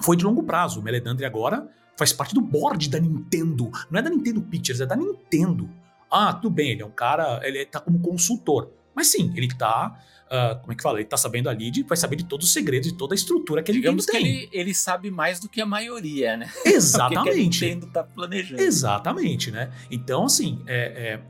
foi 0.01 0.15
de 0.15 0.23
longo 0.23 0.43
prazo. 0.43 0.79
O 0.79 0.84
Meledandri 0.84 1.25
agora 1.25 1.67
faz 1.97 2.12
parte 2.12 2.34
do 2.34 2.41
board 2.41 2.89
da 2.89 2.99
Nintendo. 2.99 3.71
Não 3.89 3.99
é 3.99 4.01
da 4.01 4.10
Nintendo 4.10 4.41
Pictures, 4.41 4.81
é 4.81 4.86
da 4.86 4.95
Nintendo. 4.95 5.69
Ah, 6.12 6.34
tudo 6.34 6.49
bem, 6.49 6.71
ele 6.71 6.81
é 6.81 6.86
um 6.86 6.91
cara, 6.91 7.39
ele 7.43 7.65
tá 7.65 7.79
como 7.79 7.99
consultor. 7.99 8.71
Mas 8.95 9.08
sim, 9.08 9.34
ele 9.36 9.47
tá. 9.49 9.99
Uh, 10.25 10.60
como 10.62 10.71
é 10.71 10.75
que 10.75 10.81
fala? 10.81 10.99
Ele 10.99 11.08
tá 11.08 11.17
sabendo 11.17 11.49
ali, 11.49 11.69
de, 11.69 11.84
vai 11.84 11.97
saber 11.97 12.15
de 12.15 12.25
todos 12.25 12.47
os 12.47 12.53
segredos, 12.53 12.89
de 12.89 12.97
toda 12.97 13.13
a 13.13 13.17
estrutura 13.17 13.62
que 13.62 13.71
ele 13.71 13.79
tem. 13.79 13.81
Digamos 13.81 14.05
que 14.05 14.15
ele, 14.15 14.49
ele 14.51 14.73
sabe 14.73 15.12
mais 15.12 15.39
do 15.39 15.49
que 15.49 15.62
a 15.62 15.65
maioria, 15.65 16.38
né? 16.38 16.49
Exatamente. 16.65 17.60
que 17.60 17.65
a 17.65 17.67
Nintendo 17.67 17.91
tá 17.91 18.03
planejando. 18.03 18.62
Exatamente, 18.62 19.51
né? 19.51 19.71
Então, 19.91 20.25
assim, 20.25 20.63
é, 20.65 20.77
é, 20.77 21.21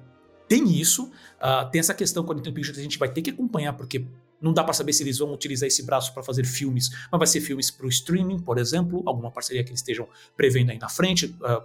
tem 0.47 0.71
isso. 0.71 1.11
Uh, 1.41 1.69
tem 1.71 1.79
essa 1.79 1.93
questão 1.93 2.23
com 2.23 2.31
a 2.31 2.35
Nintendo 2.35 2.53
Pictures 2.53 2.75
que 2.75 2.81
a 2.81 2.83
gente 2.83 2.99
vai 2.99 3.09
ter 3.09 3.21
que 3.21 3.31
acompanhar, 3.31 3.73
porque 3.73 4.05
não 4.45 4.53
dá 4.53 4.63
para 4.63 4.73
saber 4.73 4.93
se 4.93 5.01
eles 5.01 5.17
vão 5.17 5.33
utilizar 5.33 5.65
esse 5.65 5.83
braço 5.83 6.13
para 6.13 6.21
fazer 6.21 6.45
filmes, 6.45 6.91
mas 7.11 7.17
vai 7.17 7.27
ser 7.27 7.41
filmes 7.41 7.71
para 7.71 7.87
o 7.87 7.89
streaming, 7.89 8.39
por 8.39 8.59
exemplo, 8.59 9.01
alguma 9.03 9.31
parceria 9.31 9.63
que 9.63 9.71
eles 9.71 9.79
estejam 9.79 10.07
prevendo 10.37 10.69
aí 10.69 10.77
na 10.77 10.87
frente. 10.87 11.35
Uh, 11.41 11.63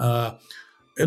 uh, 0.00 0.38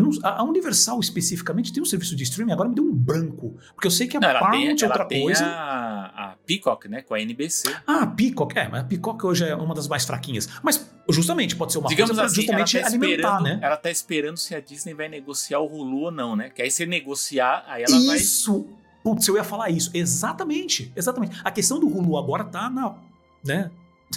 não, 0.00 0.10
a 0.22 0.42
Universal 0.42 1.00
especificamente 1.00 1.72
tem 1.72 1.82
um 1.82 1.86
serviço 1.86 2.14
de 2.14 2.24
streaming, 2.24 2.52
agora 2.52 2.68
me 2.68 2.74
deu 2.74 2.84
um 2.84 2.94
branco. 2.94 3.56
Porque 3.74 3.86
eu 3.86 3.90
sei 3.90 4.06
que 4.06 4.16
a 4.16 4.20
não, 4.20 4.28
Paramount 4.28 4.76
é 4.82 4.86
outra 4.86 5.04
coisa. 5.06 5.46
A, 5.46 6.32
a 6.32 6.36
Peacock, 6.46 6.88
né? 6.88 7.00
Com 7.00 7.14
a 7.14 7.20
NBC. 7.20 7.74
Ah, 7.86 8.02
a 8.02 8.06
Peacock, 8.06 8.58
é, 8.58 8.68
mas 8.68 8.82
a 8.82 8.84
Peacock 8.84 9.24
hoje 9.24 9.44
é 9.44 9.54
uma 9.54 9.74
das 9.74 9.88
mais 9.88 10.04
fraquinhas. 10.04 10.48
Mas 10.62 10.90
justamente 11.08 11.56
pode 11.56 11.72
ser 11.72 11.78
uma 11.78 11.88
Digamos 11.88 12.10
coisa 12.10 12.24
assim, 12.24 12.34
justamente 12.42 12.76
ela 12.76 12.86
tá 12.86 12.90
alimentar, 12.92 13.40
né? 13.40 13.58
Ela 13.62 13.76
tá 13.76 13.90
esperando 13.90 14.36
se 14.36 14.54
a 14.54 14.60
Disney 14.60 14.92
vai 14.92 15.08
negociar 15.08 15.60
o 15.60 15.66
Hulu 15.66 16.00
ou 16.02 16.10
não, 16.10 16.34
né? 16.36 16.50
Que 16.50 16.60
aí 16.60 16.70
se 16.70 16.84
negociar, 16.84 17.64
aí 17.66 17.84
ela 17.84 17.96
Isso. 17.96 18.06
vai. 18.06 18.16
Isso! 18.16 18.83
Putz, 19.04 19.28
eu 19.28 19.36
ia 19.36 19.44
falar 19.44 19.68
isso. 19.68 19.90
Exatamente, 19.92 20.90
exatamente. 20.96 21.38
A 21.44 21.50
questão 21.50 21.78
do 21.78 21.86
Hulu 21.86 22.16
agora 22.16 22.42
tá 22.42 22.70
na. 22.70 22.96
né? 23.44 23.70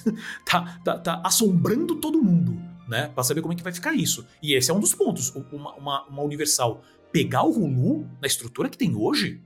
tá, 0.45 0.79
tá, 0.81 0.97
tá 0.97 1.21
assombrando 1.25 1.97
todo 1.97 2.23
mundo, 2.23 2.57
né? 2.87 3.09
Pra 3.09 3.21
saber 3.21 3.41
como 3.41 3.53
é 3.53 3.57
que 3.57 3.63
vai 3.63 3.73
ficar 3.73 3.93
isso. 3.93 4.25
E 4.41 4.53
esse 4.53 4.71
é 4.71 4.73
um 4.73 4.79
dos 4.79 4.95
pontos. 4.95 5.35
Uma, 5.51 5.75
uma, 5.75 6.05
uma 6.05 6.23
Universal 6.23 6.81
pegar 7.11 7.43
o 7.43 7.51
Hulu 7.51 8.09
na 8.21 8.27
estrutura 8.27 8.69
que 8.69 8.77
tem 8.77 8.95
hoje. 8.95 9.43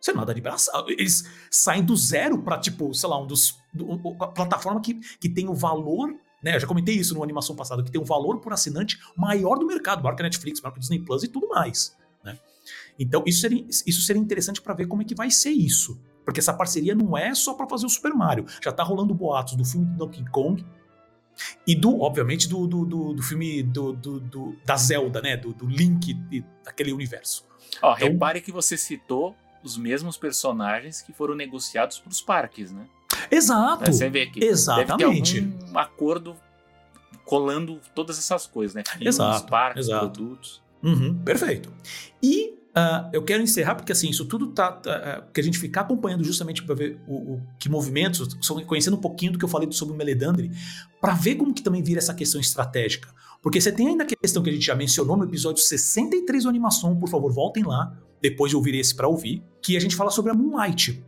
Você 0.00 0.14
nada 0.14 0.34
de 0.34 0.40
braço. 0.40 0.70
Eles 0.88 1.28
saem 1.50 1.84
do 1.84 1.94
zero 1.94 2.38
para 2.38 2.58
tipo, 2.58 2.94
sei 2.94 3.10
lá, 3.10 3.20
um 3.20 3.26
dos. 3.26 3.58
Do, 3.74 3.98
plataforma 4.34 4.80
que, 4.80 4.94
que 5.20 5.28
tem 5.28 5.50
o 5.50 5.54
valor 5.54 6.14
né? 6.42 6.54
Eu 6.54 6.60
já 6.60 6.66
comentei 6.66 6.94
isso 6.94 7.12
numa 7.12 7.24
animação 7.24 7.56
passada, 7.56 7.82
que 7.82 7.90
tem 7.90 8.00
um 8.00 8.04
valor 8.04 8.38
por 8.38 8.52
assinante 8.52 9.00
maior 9.16 9.58
do 9.58 9.66
mercado, 9.66 10.02
maior 10.02 10.14
que 10.14 10.22
a 10.22 10.24
Netflix, 10.24 10.60
maior 10.60 10.72
que 10.72 10.78
Disney 10.78 11.00
Plus 11.00 11.24
e 11.24 11.28
tudo 11.28 11.48
mais. 11.48 11.96
Né? 12.98 13.04
Então, 13.06 13.22
isso 13.26 13.40
seria, 13.40 13.64
isso 13.68 14.02
seria 14.02 14.20
interessante 14.20 14.60
para 14.60 14.74
ver 14.74 14.86
como 14.86 15.02
é 15.02 15.04
que 15.04 15.14
vai 15.14 15.30
ser 15.30 15.50
isso. 15.50 16.00
Porque 16.24 16.40
essa 16.40 16.52
parceria 16.52 16.94
não 16.94 17.16
é 17.16 17.34
só 17.34 17.54
para 17.54 17.68
fazer 17.68 17.86
o 17.86 17.88
Super 17.88 18.12
Mario. 18.12 18.46
Já 18.62 18.72
tá 18.72 18.82
rolando 18.82 19.14
boatos 19.14 19.54
do 19.54 19.64
filme 19.64 19.86
do 19.86 19.96
Donkey 19.96 20.24
Kong 20.30 20.64
e 21.66 21.74
do, 21.74 22.00
obviamente, 22.00 22.48
do, 22.48 22.66
do, 22.66 22.84
do, 22.84 23.14
do 23.14 23.22
filme 23.22 23.62
do, 23.62 23.92
do, 23.92 24.20
do, 24.20 24.56
da 24.64 24.76
Zelda, 24.76 25.20
né? 25.20 25.36
Do, 25.36 25.52
do 25.52 25.66
Link, 25.66 26.16
e, 26.32 26.44
daquele 26.64 26.92
universo. 26.92 27.46
Ó, 27.82 27.94
então, 27.94 28.08
repare 28.08 28.40
que 28.40 28.50
você 28.50 28.76
citou 28.76 29.36
os 29.62 29.76
mesmos 29.76 30.16
personagens 30.16 31.02
que 31.02 31.12
foram 31.12 31.34
negociados 31.34 31.98
para 31.98 32.10
os 32.10 32.20
parques, 32.20 32.72
né? 32.72 32.86
Exato. 33.30 33.92
Você 33.92 34.08
vê 34.08 34.26
que 34.26 34.42
exatamente. 34.44 35.40
Deve 35.40 35.56
ter 35.56 35.72
um 35.72 35.78
acordo 35.78 36.36
colando 37.24 37.80
todas 37.94 38.18
essas 38.18 38.46
coisas, 38.46 38.74
né? 38.74 38.82
Filmes, 38.86 39.14
exato, 39.14 39.50
parques, 39.50 39.86
exato. 39.86 40.10
produtos. 40.10 40.62
Uhum, 40.82 41.18
perfeito. 41.24 41.72
E 42.22 42.45
Uh, 42.76 43.08
eu 43.10 43.22
quero 43.22 43.42
encerrar 43.42 43.74
porque 43.74 43.90
assim 43.90 44.10
isso 44.10 44.26
tudo 44.26 44.48
tá, 44.48 44.82
uh, 44.84 45.32
que 45.32 45.40
a 45.40 45.42
gente 45.42 45.58
ficar 45.58 45.80
acompanhando 45.80 46.22
justamente 46.22 46.62
para 46.62 46.74
ver 46.74 47.00
o, 47.08 47.14
o, 47.14 47.42
que 47.58 47.70
movimentos, 47.70 48.36
conhecendo 48.66 48.98
um 48.98 49.00
pouquinho 49.00 49.32
do 49.32 49.38
que 49.38 49.44
eu 49.46 49.48
falei 49.48 49.66
sobre 49.72 49.94
o 49.94 49.96
Meledandri, 49.96 50.50
para 51.00 51.14
ver 51.14 51.36
como 51.36 51.54
que 51.54 51.62
também 51.62 51.82
vira 51.82 51.98
essa 51.98 52.12
questão 52.12 52.38
estratégica. 52.38 53.08
Porque 53.40 53.58
você 53.58 53.72
tem 53.72 53.88
ainda 53.88 54.04
a 54.04 54.06
questão 54.06 54.42
que 54.42 54.50
a 54.50 54.52
gente 54.52 54.66
já 54.66 54.74
mencionou 54.74 55.16
no 55.16 55.24
episódio 55.24 55.62
63 55.62 56.42
do 56.42 56.50
Animação, 56.50 56.94
por 56.98 57.08
favor, 57.08 57.32
voltem 57.32 57.64
lá 57.64 57.96
depois 58.20 58.50
de 58.50 58.56
ouvir 58.56 58.74
esse 58.74 58.94
para 58.94 59.08
ouvir, 59.08 59.42
que 59.62 59.74
a 59.74 59.80
gente 59.80 59.96
fala 59.96 60.10
sobre 60.10 60.30
a 60.30 60.34
Moonlight. 60.34 61.02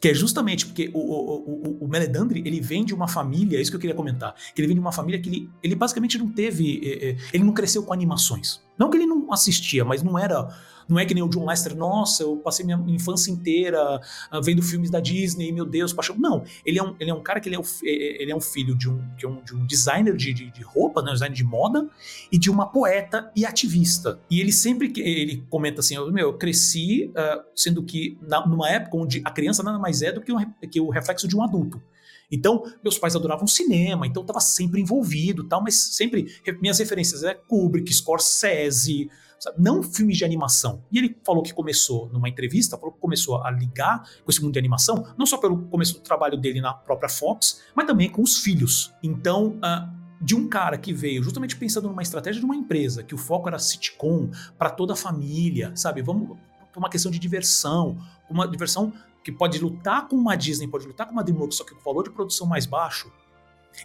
Que 0.00 0.08
é 0.08 0.14
justamente 0.14 0.66
porque 0.66 0.90
o, 0.94 0.98
o, 0.98 1.78
o, 1.80 1.84
o, 1.84 1.88
Meledandri, 1.88 2.42
ele 2.46 2.60
vem 2.60 2.84
de 2.84 2.94
uma 2.94 3.08
família, 3.08 3.58
é 3.58 3.60
isso 3.60 3.72
que 3.72 3.76
eu 3.76 3.80
queria 3.80 3.96
comentar, 3.96 4.34
que 4.54 4.60
ele 4.60 4.68
vem 4.68 4.76
de 4.76 4.80
uma 4.80 4.92
família 4.92 5.20
que 5.20 5.28
ele, 5.28 5.50
ele 5.62 5.74
basicamente 5.74 6.18
não 6.18 6.28
teve, 6.30 6.80
eh, 6.84 7.08
eh, 7.08 7.16
ele 7.32 7.42
não 7.42 7.54
cresceu 7.54 7.82
com 7.82 7.92
animações. 7.92 8.65
Não 8.78 8.90
que 8.90 8.96
ele 8.96 9.06
não 9.06 9.32
assistia, 9.32 9.84
mas 9.84 10.02
não 10.02 10.18
era 10.18 10.48
não 10.88 10.98
é 10.98 11.04
que 11.04 11.14
nem 11.14 11.22
o 11.22 11.28
John 11.28 11.44
Lester, 11.46 11.76
nossa, 11.76 12.22
eu 12.22 12.36
passei 12.36 12.64
minha 12.64 12.82
infância 12.86 13.30
inteira 13.30 14.00
uh, 14.32 14.42
vendo 14.42 14.62
filmes 14.62 14.90
da 14.90 15.00
Disney, 15.00 15.50
meu 15.50 15.66
Deus, 15.66 15.92
paixão. 15.92 16.16
Não, 16.18 16.44
ele 16.64 16.78
é 16.78 16.82
um, 16.82 16.94
ele 17.00 17.10
é 17.10 17.14
um 17.14 17.22
cara 17.22 17.40
que 17.40 17.48
ele 17.48 17.56
é, 17.56 17.58
um, 17.58 17.64
é, 17.84 17.90
é, 17.90 18.22
ele 18.22 18.32
é 18.32 18.36
um 18.36 18.40
filho 18.40 18.76
de 18.76 18.88
um, 18.88 19.02
de 19.16 19.26
um, 19.26 19.42
de 19.42 19.54
um 19.54 19.66
designer 19.66 20.14
de, 20.16 20.32
de, 20.32 20.50
de 20.50 20.62
roupa, 20.62 21.02
né, 21.02 21.12
designer 21.12 21.34
de 21.34 21.44
moda, 21.44 21.88
e 22.30 22.38
de 22.38 22.50
uma 22.50 22.66
poeta 22.66 23.30
e 23.34 23.44
ativista. 23.44 24.20
E 24.30 24.40
ele 24.40 24.52
sempre 24.52 24.92
ele 24.96 25.44
comenta 25.50 25.80
assim: 25.80 25.96
meu, 26.10 26.28
eu 26.28 26.38
cresci 26.38 27.10
uh, 27.10 27.42
sendo 27.54 27.82
que 27.82 28.16
na, 28.22 28.46
numa 28.46 28.68
época 28.70 28.96
onde 28.96 29.22
a 29.24 29.30
criança 29.30 29.62
nada 29.62 29.78
mais 29.78 30.02
é 30.02 30.12
do 30.12 30.20
que, 30.20 30.32
um, 30.32 30.38
que 30.70 30.80
o 30.80 30.88
reflexo 30.88 31.26
de 31.26 31.36
um 31.36 31.42
adulto. 31.42 31.82
Então, 32.30 32.62
meus 32.82 32.98
pais 32.98 33.14
adoravam 33.14 33.46
cinema, 33.46 34.06
então 34.06 34.22
eu 34.22 34.26
tava 34.26 34.40
sempre 34.40 34.80
envolvido, 34.80 35.44
tal, 35.44 35.62
mas 35.62 35.94
sempre 35.96 36.26
minhas 36.60 36.78
referências 36.78 37.22
é 37.22 37.34
Kubrick, 37.34 37.92
Scorsese, 37.92 39.08
sabe? 39.38 39.62
não 39.62 39.82
filmes 39.82 40.16
de 40.16 40.24
animação. 40.24 40.82
E 40.90 40.98
ele 40.98 41.16
falou 41.24 41.42
que 41.42 41.54
começou 41.54 42.08
numa 42.12 42.28
entrevista, 42.28 42.76
falou 42.76 42.92
que 42.92 43.00
começou 43.00 43.42
a 43.42 43.50
ligar 43.50 44.02
com 44.24 44.30
esse 44.30 44.42
mundo 44.42 44.52
de 44.52 44.58
animação, 44.58 45.06
não 45.16 45.26
só 45.26 45.38
pelo 45.38 45.66
começo 45.66 45.94
do 45.94 46.00
trabalho 46.00 46.36
dele 46.36 46.60
na 46.60 46.74
própria 46.74 47.08
Fox, 47.08 47.62
mas 47.74 47.86
também 47.86 48.10
com 48.10 48.22
os 48.22 48.38
filhos. 48.38 48.92
Então, 49.02 49.58
uh, 49.58 49.96
de 50.20 50.34
um 50.34 50.48
cara 50.48 50.78
que 50.78 50.92
veio 50.92 51.22
justamente 51.22 51.56
pensando 51.56 51.88
numa 51.88 52.02
estratégia 52.02 52.40
de 52.40 52.46
uma 52.46 52.56
empresa, 52.56 53.02
que 53.02 53.14
o 53.14 53.18
foco 53.18 53.48
era 53.48 53.58
sitcom 53.58 54.30
para 54.58 54.70
toda 54.70 54.94
a 54.94 54.96
família, 54.96 55.72
sabe? 55.76 56.02
Vamos 56.02 56.38
para 56.76 56.80
uma 56.80 56.90
questão 56.90 57.10
de 57.10 57.18
diversão, 57.18 57.98
uma 58.28 58.46
diversão 58.46 58.92
que 59.24 59.32
pode 59.32 59.58
lutar 59.58 60.06
com 60.06 60.14
uma 60.14 60.36
Disney, 60.36 60.68
pode 60.68 60.86
lutar 60.86 61.06
com 61.06 61.12
uma 61.12 61.24
DreamWorks, 61.24 61.56
só 61.56 61.64
que 61.64 61.74
com 61.74 61.80
valor 61.80 62.04
de 62.04 62.10
produção 62.10 62.46
mais 62.46 62.66
baixo, 62.66 63.10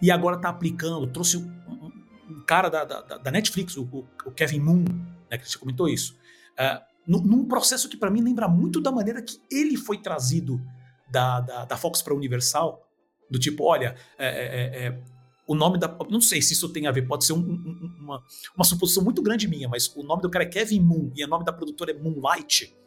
e 0.02 0.12
agora 0.12 0.36
está 0.36 0.50
aplicando, 0.50 1.08
trouxe 1.08 1.38
um, 1.38 1.92
um, 2.30 2.44
cara 2.46 2.70
da, 2.70 2.84
da, 2.84 3.18
da, 3.18 3.32
Netflix, 3.32 3.78
o, 3.78 3.84
o, 4.26 4.32
Kevin 4.32 4.60
Moon, 4.60 4.84
né, 5.30 5.38
que 5.38 5.50
você 5.50 5.58
comentou 5.58 5.88
isso, 5.88 6.16
uh, 6.60 6.82
num, 7.08 7.46
processo 7.46 7.88
que 7.88 7.98
para 7.98 8.12
mim 8.12 8.22
lembra 8.22 8.48
muito 8.48 8.82
da 8.82 8.92
maneira 8.92 9.22
que 9.22 9.40
ele 9.50 9.78
foi 9.78 9.98
trazido 9.98 10.62
da, 11.10 11.40
da, 11.40 11.66
da 11.66 11.78
Fox 11.78 12.02
para 12.02 12.14
Universal, 12.14 12.86
do 13.30 13.40
tipo, 13.40 13.64
olha, 13.64 13.96
é, 14.20 14.28
é, 14.28 14.86
é, 14.86 15.04
o 15.48 15.56
nome 15.56 15.78
da. 15.80 15.88
Não 16.10 16.22
sei 16.22 16.42
se 16.42 16.54
isso 16.54 16.70
tem 16.70 16.88
a 16.88 16.92
ver, 16.92 17.08
pode 17.08 17.26
ser 17.26 17.34
um, 17.34 17.40
um, 17.40 17.96
uma, 18.00 18.24
uma 18.56 18.66
suposição 18.66 19.04
muito 19.04 19.22
grande 19.22 19.48
minha, 19.48 19.68
mas 19.68 19.88
o 19.96 20.04
nome 20.04 20.22
do 20.22 20.30
cara 20.30 20.44
é 20.44 20.48
Kevin 20.48 20.82
Moon 20.82 21.12
e 21.16 21.24
o 21.24 21.28
nome 21.28 21.46
da 21.46 21.54
produtora 21.54 21.92
é 21.92 21.94
Moonlight. 21.94 22.81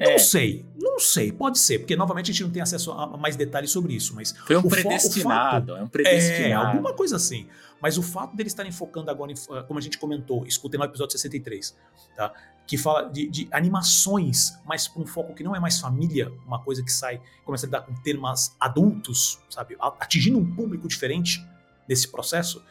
É. 0.00 0.12
Não 0.12 0.18
sei, 0.18 0.64
não 0.80 0.98
sei, 0.98 1.30
pode 1.30 1.58
ser, 1.58 1.80
porque 1.80 1.94
novamente 1.94 2.30
a 2.30 2.32
gente 2.32 2.42
não 2.42 2.50
tem 2.50 2.62
acesso 2.62 2.90
a 2.90 3.18
mais 3.18 3.36
detalhes 3.36 3.70
sobre 3.70 3.92
isso, 3.92 4.14
mas. 4.14 4.34
Foi 4.46 4.56
um 4.56 4.62
predestinado, 4.62 5.72
fato, 5.72 5.78
é 5.78 5.82
um 5.82 5.86
predestinado. 5.86 6.48
É, 6.48 6.54
alguma 6.54 6.94
coisa 6.94 7.16
assim. 7.16 7.46
Mas 7.82 7.98
o 7.98 8.02
fato 8.02 8.34
deles 8.34 8.52
estarem 8.52 8.72
focando 8.72 9.10
agora, 9.10 9.30
em, 9.30 9.34
ah, 9.50 9.62
como 9.62 9.78
a 9.78 9.82
gente 9.82 9.98
comentou, 9.98 10.46
escutem 10.46 10.78
no 10.78 10.86
episódio 10.86 11.12
63, 11.12 11.76
tá? 12.16 12.32
Que 12.66 12.78
fala 12.78 13.10
de, 13.10 13.28
de 13.28 13.48
animações, 13.50 14.58
mas 14.64 14.88
com 14.88 15.02
um 15.02 15.06
foco 15.06 15.34
que 15.34 15.42
não 15.42 15.54
é 15.54 15.60
mais 15.60 15.78
família, 15.78 16.32
uma 16.46 16.62
coisa 16.62 16.82
que 16.82 16.92
sai, 16.92 17.20
começa 17.44 17.66
a 17.66 17.68
lidar 17.68 17.82
com 17.82 17.92
temas 17.96 18.56
adultos, 18.58 19.38
sabe? 19.50 19.76
Atingindo 19.78 20.38
um 20.38 20.54
público 20.54 20.88
diferente 20.88 21.46
nesse 21.86 22.08
processo. 22.08 22.64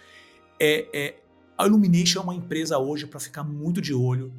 É, 0.59 0.87
é, 0.93 1.15
a 1.55 1.67
Illumination 1.67 2.21
é 2.21 2.23
uma 2.23 2.35
empresa 2.35 2.79
hoje 2.79 3.05
para 3.05 3.19
ficar 3.19 3.43
muito 3.43 3.79
de 3.79 3.93
olho 3.93 4.33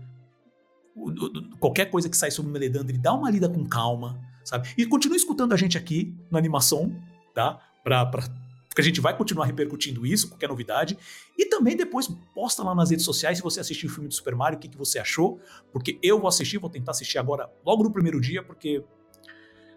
qualquer 1.59 1.87
coisa 1.87 2.09
que 2.09 2.17
sai 2.17 2.31
sobre 2.31 2.51
o 2.51 2.53
Meledandri, 2.53 2.99
dá 2.99 3.13
uma 3.13 3.31
lida 3.31 3.49
com 3.49 3.67
calma, 3.67 4.21
sabe? 4.45 4.69
E 4.77 4.87
continue 4.87 5.17
escutando 5.17 5.53
a 5.53 5.57
gente 5.57 5.79
aqui 5.79 6.15
no 6.31 6.39
Animação, 6.39 6.95
tá? 7.35 7.59
Pra, 7.83 8.05
pra, 8.07 8.23
porque 8.69 8.81
a 8.81 8.85
gente 8.85 9.01
vai 9.01 9.17
continuar 9.17 9.47
repercutindo 9.47 10.07
isso, 10.07 10.29
qualquer 10.29 10.49
novidade. 10.49 10.97
E 11.37 11.47
também 11.47 11.77
depois 11.77 12.09
posta 12.35 12.63
lá 12.63 12.75
nas 12.75 12.91
redes 12.91 13.05
sociais 13.05 13.39
se 13.39 13.43
você 13.43 13.61
assistiu 13.61 13.89
o 13.89 13.93
filme 13.93 14.09
do 14.09 14.15
Super 14.15 14.35
Mario, 14.37 14.59
o 14.59 14.61
que, 14.61 14.69
que 14.69 14.79
você 14.79 14.99
achou. 14.99 15.41
Porque 15.73 15.99
eu 16.03 16.19
vou 16.21 16.29
assistir, 16.29 16.59
vou 16.59 16.71
tentar 16.71 16.93
assistir 16.93 17.19
agora, 17.19 17.51
logo 17.67 17.83
no 17.83 17.91
primeiro 17.91 18.21
dia, 18.21 18.43
porque 18.43 18.85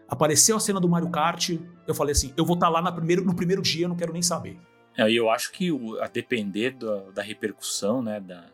apareceu 0.07 0.55
a 0.55 0.59
cena 0.59 0.79
do 0.79 0.87
Mario 0.87 1.09
Kart, 1.09 1.57
eu 1.87 1.95
falei 1.95 2.11
assim, 2.11 2.33
eu 2.37 2.45
vou 2.45 2.53
estar 2.53 2.67
tá 2.67 2.71
lá 2.71 2.81
na 2.81 2.91
primeiro, 2.91 3.25
no 3.25 3.35
primeiro 3.35 3.61
dia, 3.61 3.85
eu 3.85 3.89
não 3.89 3.95
quero 3.95 4.13
nem 4.13 4.21
saber. 4.21 4.59
É, 4.95 5.09
e 5.09 5.15
eu 5.15 5.29
acho 5.29 5.51
que 5.51 5.71
a 5.99 6.07
depender 6.07 6.71
da, 6.71 7.09
da 7.09 7.21
repercussão, 7.23 8.03
né, 8.03 8.19
da, 8.19 8.45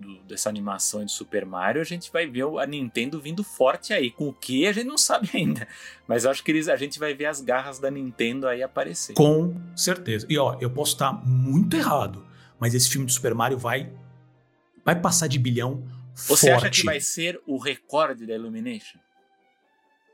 do, 0.00 0.18
dessa 0.22 0.48
animação 0.48 1.04
de 1.04 1.12
Super 1.12 1.44
Mario, 1.44 1.80
a 1.80 1.84
gente 1.84 2.10
vai 2.10 2.26
ver 2.26 2.44
a 2.58 2.66
Nintendo 2.66 3.20
vindo 3.20 3.44
forte 3.44 3.92
aí. 3.92 4.10
Com 4.10 4.28
o 4.28 4.32
que 4.32 4.66
a 4.66 4.72
gente 4.72 4.86
não 4.86 4.98
sabe 4.98 5.30
ainda. 5.34 5.68
Mas 6.08 6.24
acho 6.26 6.42
que 6.42 6.50
eles, 6.50 6.68
a 6.68 6.76
gente 6.76 6.98
vai 6.98 7.14
ver 7.14 7.26
as 7.26 7.40
garras 7.40 7.78
da 7.78 7.90
Nintendo 7.90 8.48
aí 8.48 8.62
aparecer. 8.62 9.12
Com 9.14 9.54
certeza. 9.76 10.26
E 10.28 10.38
ó, 10.38 10.56
eu 10.60 10.70
posso 10.70 10.92
estar 10.94 11.12
muito 11.26 11.76
errado, 11.76 12.26
mas 12.58 12.74
esse 12.74 12.88
filme 12.88 13.06
de 13.06 13.12
Super 13.12 13.34
Mario 13.34 13.58
vai, 13.58 13.92
vai 14.84 14.98
passar 14.98 15.26
de 15.28 15.38
bilhão 15.38 15.86
Você 16.14 16.50
forte. 16.50 16.66
acha 16.66 16.70
que 16.70 16.84
vai 16.84 17.00
ser 17.00 17.40
o 17.46 17.58
recorde 17.58 18.26
da 18.26 18.34
Illumination? 18.34 18.98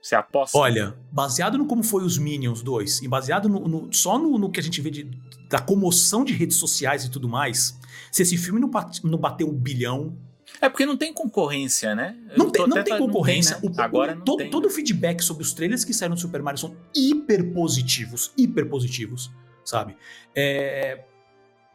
Você 0.07 0.15
aposta? 0.15 0.57
Olha, 0.57 0.97
baseado 1.11 1.59
no 1.59 1.67
como 1.67 1.83
foi 1.83 2.05
os 2.05 2.17
Minions 2.17 2.63
2 2.63 3.03
e 3.03 3.09
baseado 3.09 3.49
no, 3.49 3.67
no, 3.67 3.93
só 3.93 4.17
no, 4.17 4.39
no, 4.39 4.53
que 4.53 4.61
a 4.61 4.63
gente 4.63 4.81
vê 4.81 4.89
de, 4.89 5.11
da 5.51 5.59
comoção 5.59 6.25
de 6.25 6.33
redes 6.33 6.59
sociais 6.59 7.05
e 7.05 7.11
tudo 7.11 7.29
mais, 7.29 7.77
se 8.13 8.23
esse 8.23 8.37
filme 8.37 8.61
não, 8.61 8.71
não 9.03 9.19
bateu 9.19 9.49
um 9.49 9.53
bilhão. 9.53 10.17
É 10.61 10.69
porque 10.69 10.87
não 10.87 10.97
tem 10.97 11.13
concorrência, 11.13 11.93
né? 11.97 12.17
Não 12.37 12.51
tem, 12.51 12.69
não 12.69 12.85
tem 12.85 12.97
concorrência. 12.97 13.57
Não 13.57 13.63
tem, 13.63 13.71
né? 13.71 13.77
o, 13.77 13.83
Agora 13.83 14.13
o, 14.13 14.15
não 14.15 14.25
todo, 14.25 14.39
tem. 14.39 14.49
Todo 14.49 14.67
o 14.67 14.71
feedback 14.71 15.23
sobre 15.23 15.43
os 15.43 15.53
trailers 15.53 15.85
que 15.85 15.93
saíram 15.93 16.15
do 16.15 16.21
Super 16.21 16.41
Mario 16.41 16.61
são 16.61 16.77
hiper 16.95 17.53
positivos. 17.53 18.31
Hiper 18.39 18.69
positivos, 18.69 19.33
sabe? 19.65 19.97
É, 20.37 21.03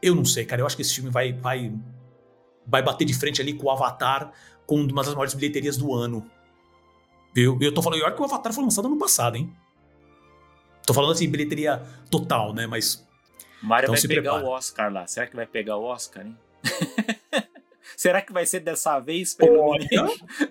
eu 0.02 0.16
não 0.16 0.24
sei, 0.24 0.46
cara. 0.46 0.62
Eu 0.62 0.66
acho 0.66 0.78
que 0.78 0.84
esse 0.84 0.96
filme 0.96 1.10
vai, 1.10 1.34
vai, 1.34 1.74
vai 2.66 2.82
bater 2.82 3.04
de 3.04 3.14
frente 3.14 3.42
ali 3.42 3.52
com 3.52 3.66
o 3.66 3.72
Avatar, 3.72 4.32
com 4.66 4.78
uma 4.78 5.04
das 5.04 5.14
maiores 5.14 5.34
bilheterias 5.34 5.76
do 5.76 5.94
ano. 5.94 6.26
Viu? 7.34 7.58
Eu 7.62 7.74
tô 7.74 7.82
falando, 7.82 8.04
olha 8.04 8.14
que 8.14 8.22
o 8.22 8.26
Avatar 8.26 8.54
foi 8.54 8.64
lançado 8.64 8.88
ano 8.88 8.98
passado, 8.98 9.38
hein? 9.38 9.52
Tô 10.86 10.94
falando 10.94 11.12
assim, 11.12 11.30
bilheteria 11.30 11.82
total, 12.10 12.54
né? 12.54 12.68
Mas 12.68 13.08
Mario 13.62 13.86
então 13.86 13.96
vai 13.96 14.02
pegar 14.02 14.32
prepara. 14.32 14.46
o 14.46 14.50
Oscar 14.50 14.92
lá. 14.92 15.08
Será 15.08 15.28
que 15.28 15.36
vai 15.36 15.46
pegar 15.46 15.78
o 15.78 15.84
Oscar, 15.84 16.26
hein? 16.26 16.38
Será 17.96 18.20
que 18.22 18.34
vai 18.34 18.48
ser 18.48 18.62
dessa 18.62 19.00
vez? 19.00 19.38
Olha, 19.40 19.88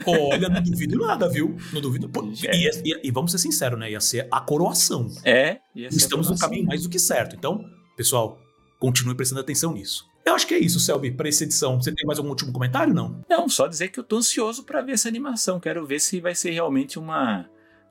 olha, 0.07 0.49
não 0.49 0.63
duvido 0.63 0.99
nada, 0.99 1.29
viu? 1.29 1.57
Não 1.73 1.81
duvido. 1.81 2.09
Pô, 2.09 2.23
e, 2.23 2.69
e, 2.85 3.01
e, 3.09 3.11
vamos 3.11 3.33
ser 3.33 3.39
sinceros, 3.39 3.77
né? 3.77 3.91
Ia 3.91 4.01
ser 4.01 4.29
a 4.31 4.41
coroação. 4.41 5.09
É. 5.25 5.59
Estamos 5.75 6.31
no 6.31 6.39
caminho 6.39 6.67
mais 6.67 6.85
do 6.85 6.89
que 6.89 6.99
certo. 6.99 7.35
Então, 7.35 7.65
pessoal, 7.97 8.39
continue 8.79 9.17
prestando 9.17 9.41
atenção 9.41 9.73
nisso. 9.73 10.10
Eu 10.31 10.37
acho 10.37 10.47
que 10.47 10.55
é 10.55 10.59
isso, 10.61 10.79
Selby, 10.79 11.11
para 11.11 11.29
essa 11.29 11.43
edição. 11.43 11.81
Você 11.81 11.91
tem 11.91 12.07
mais 12.07 12.17
algum 12.17 12.31
último 12.31 12.53
comentário, 12.53 12.95
não? 12.95 13.21
Não, 13.29 13.49
só 13.49 13.67
dizer 13.67 13.89
que 13.89 13.99
eu 13.99 14.05
tô 14.05 14.17
ansioso 14.19 14.63
para 14.63 14.81
ver 14.81 14.93
essa 14.93 15.09
animação. 15.09 15.59
Quero 15.59 15.85
ver 15.85 15.99
se 15.99 16.21
vai 16.21 16.37
ser 16.37 16.53
realmente 16.53 17.01
uma 17.01 17.47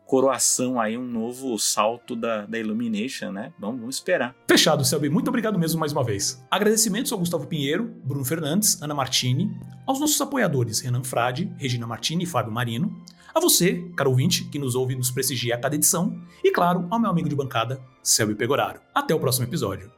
coroação 0.06 0.80
aí, 0.80 0.98
um 0.98 1.06
novo 1.06 1.60
salto 1.60 2.16
da, 2.16 2.46
da 2.46 2.58
Illumination, 2.58 3.34
né? 3.34 3.52
Vamos, 3.60 3.82
vamos 3.82 3.96
esperar. 3.98 4.34
Fechado, 4.48 4.86
Selby. 4.86 5.10
Muito 5.10 5.28
obrigado 5.28 5.60
mesmo 5.60 5.82
mais 5.82 5.92
uma 5.92 6.02
vez. 6.02 6.42
Agradecimentos 6.50 7.12
ao 7.12 7.20
Gustavo 7.20 7.46
Pinheiro, 7.46 7.94
Bruno 8.06 8.24
Fernandes, 8.24 8.82
Ana 8.82 8.96
Martini, 8.96 9.52
aos 9.86 10.00
nossos 10.00 10.20
apoiadores 10.22 10.80
Renan 10.80 11.04
Frade, 11.04 11.52
Regina 11.58 11.86
Martini 11.86 12.24
e 12.24 12.26
Fábio 12.26 12.54
Marino, 12.54 13.04
a 13.36 13.40
você, 13.42 13.84
caro 13.98 14.12
ouvinte, 14.12 14.46
que 14.46 14.58
nos 14.58 14.76
ouve 14.76 14.94
e 14.94 14.98
nos 14.98 15.12
prestigia 15.12 15.56
a 15.56 15.58
cada 15.58 15.76
edição, 15.76 16.18
e 16.42 16.52
claro, 16.52 16.88
ao 16.90 17.02
meu 17.02 17.12
amigo 17.12 17.28
de 17.28 17.36
bancada, 17.36 17.82
Selby 18.02 18.34
Pegoraro. 18.34 18.80
Até 18.96 19.14
o 19.14 19.20
próximo 19.20 19.46
episódio. 19.46 19.92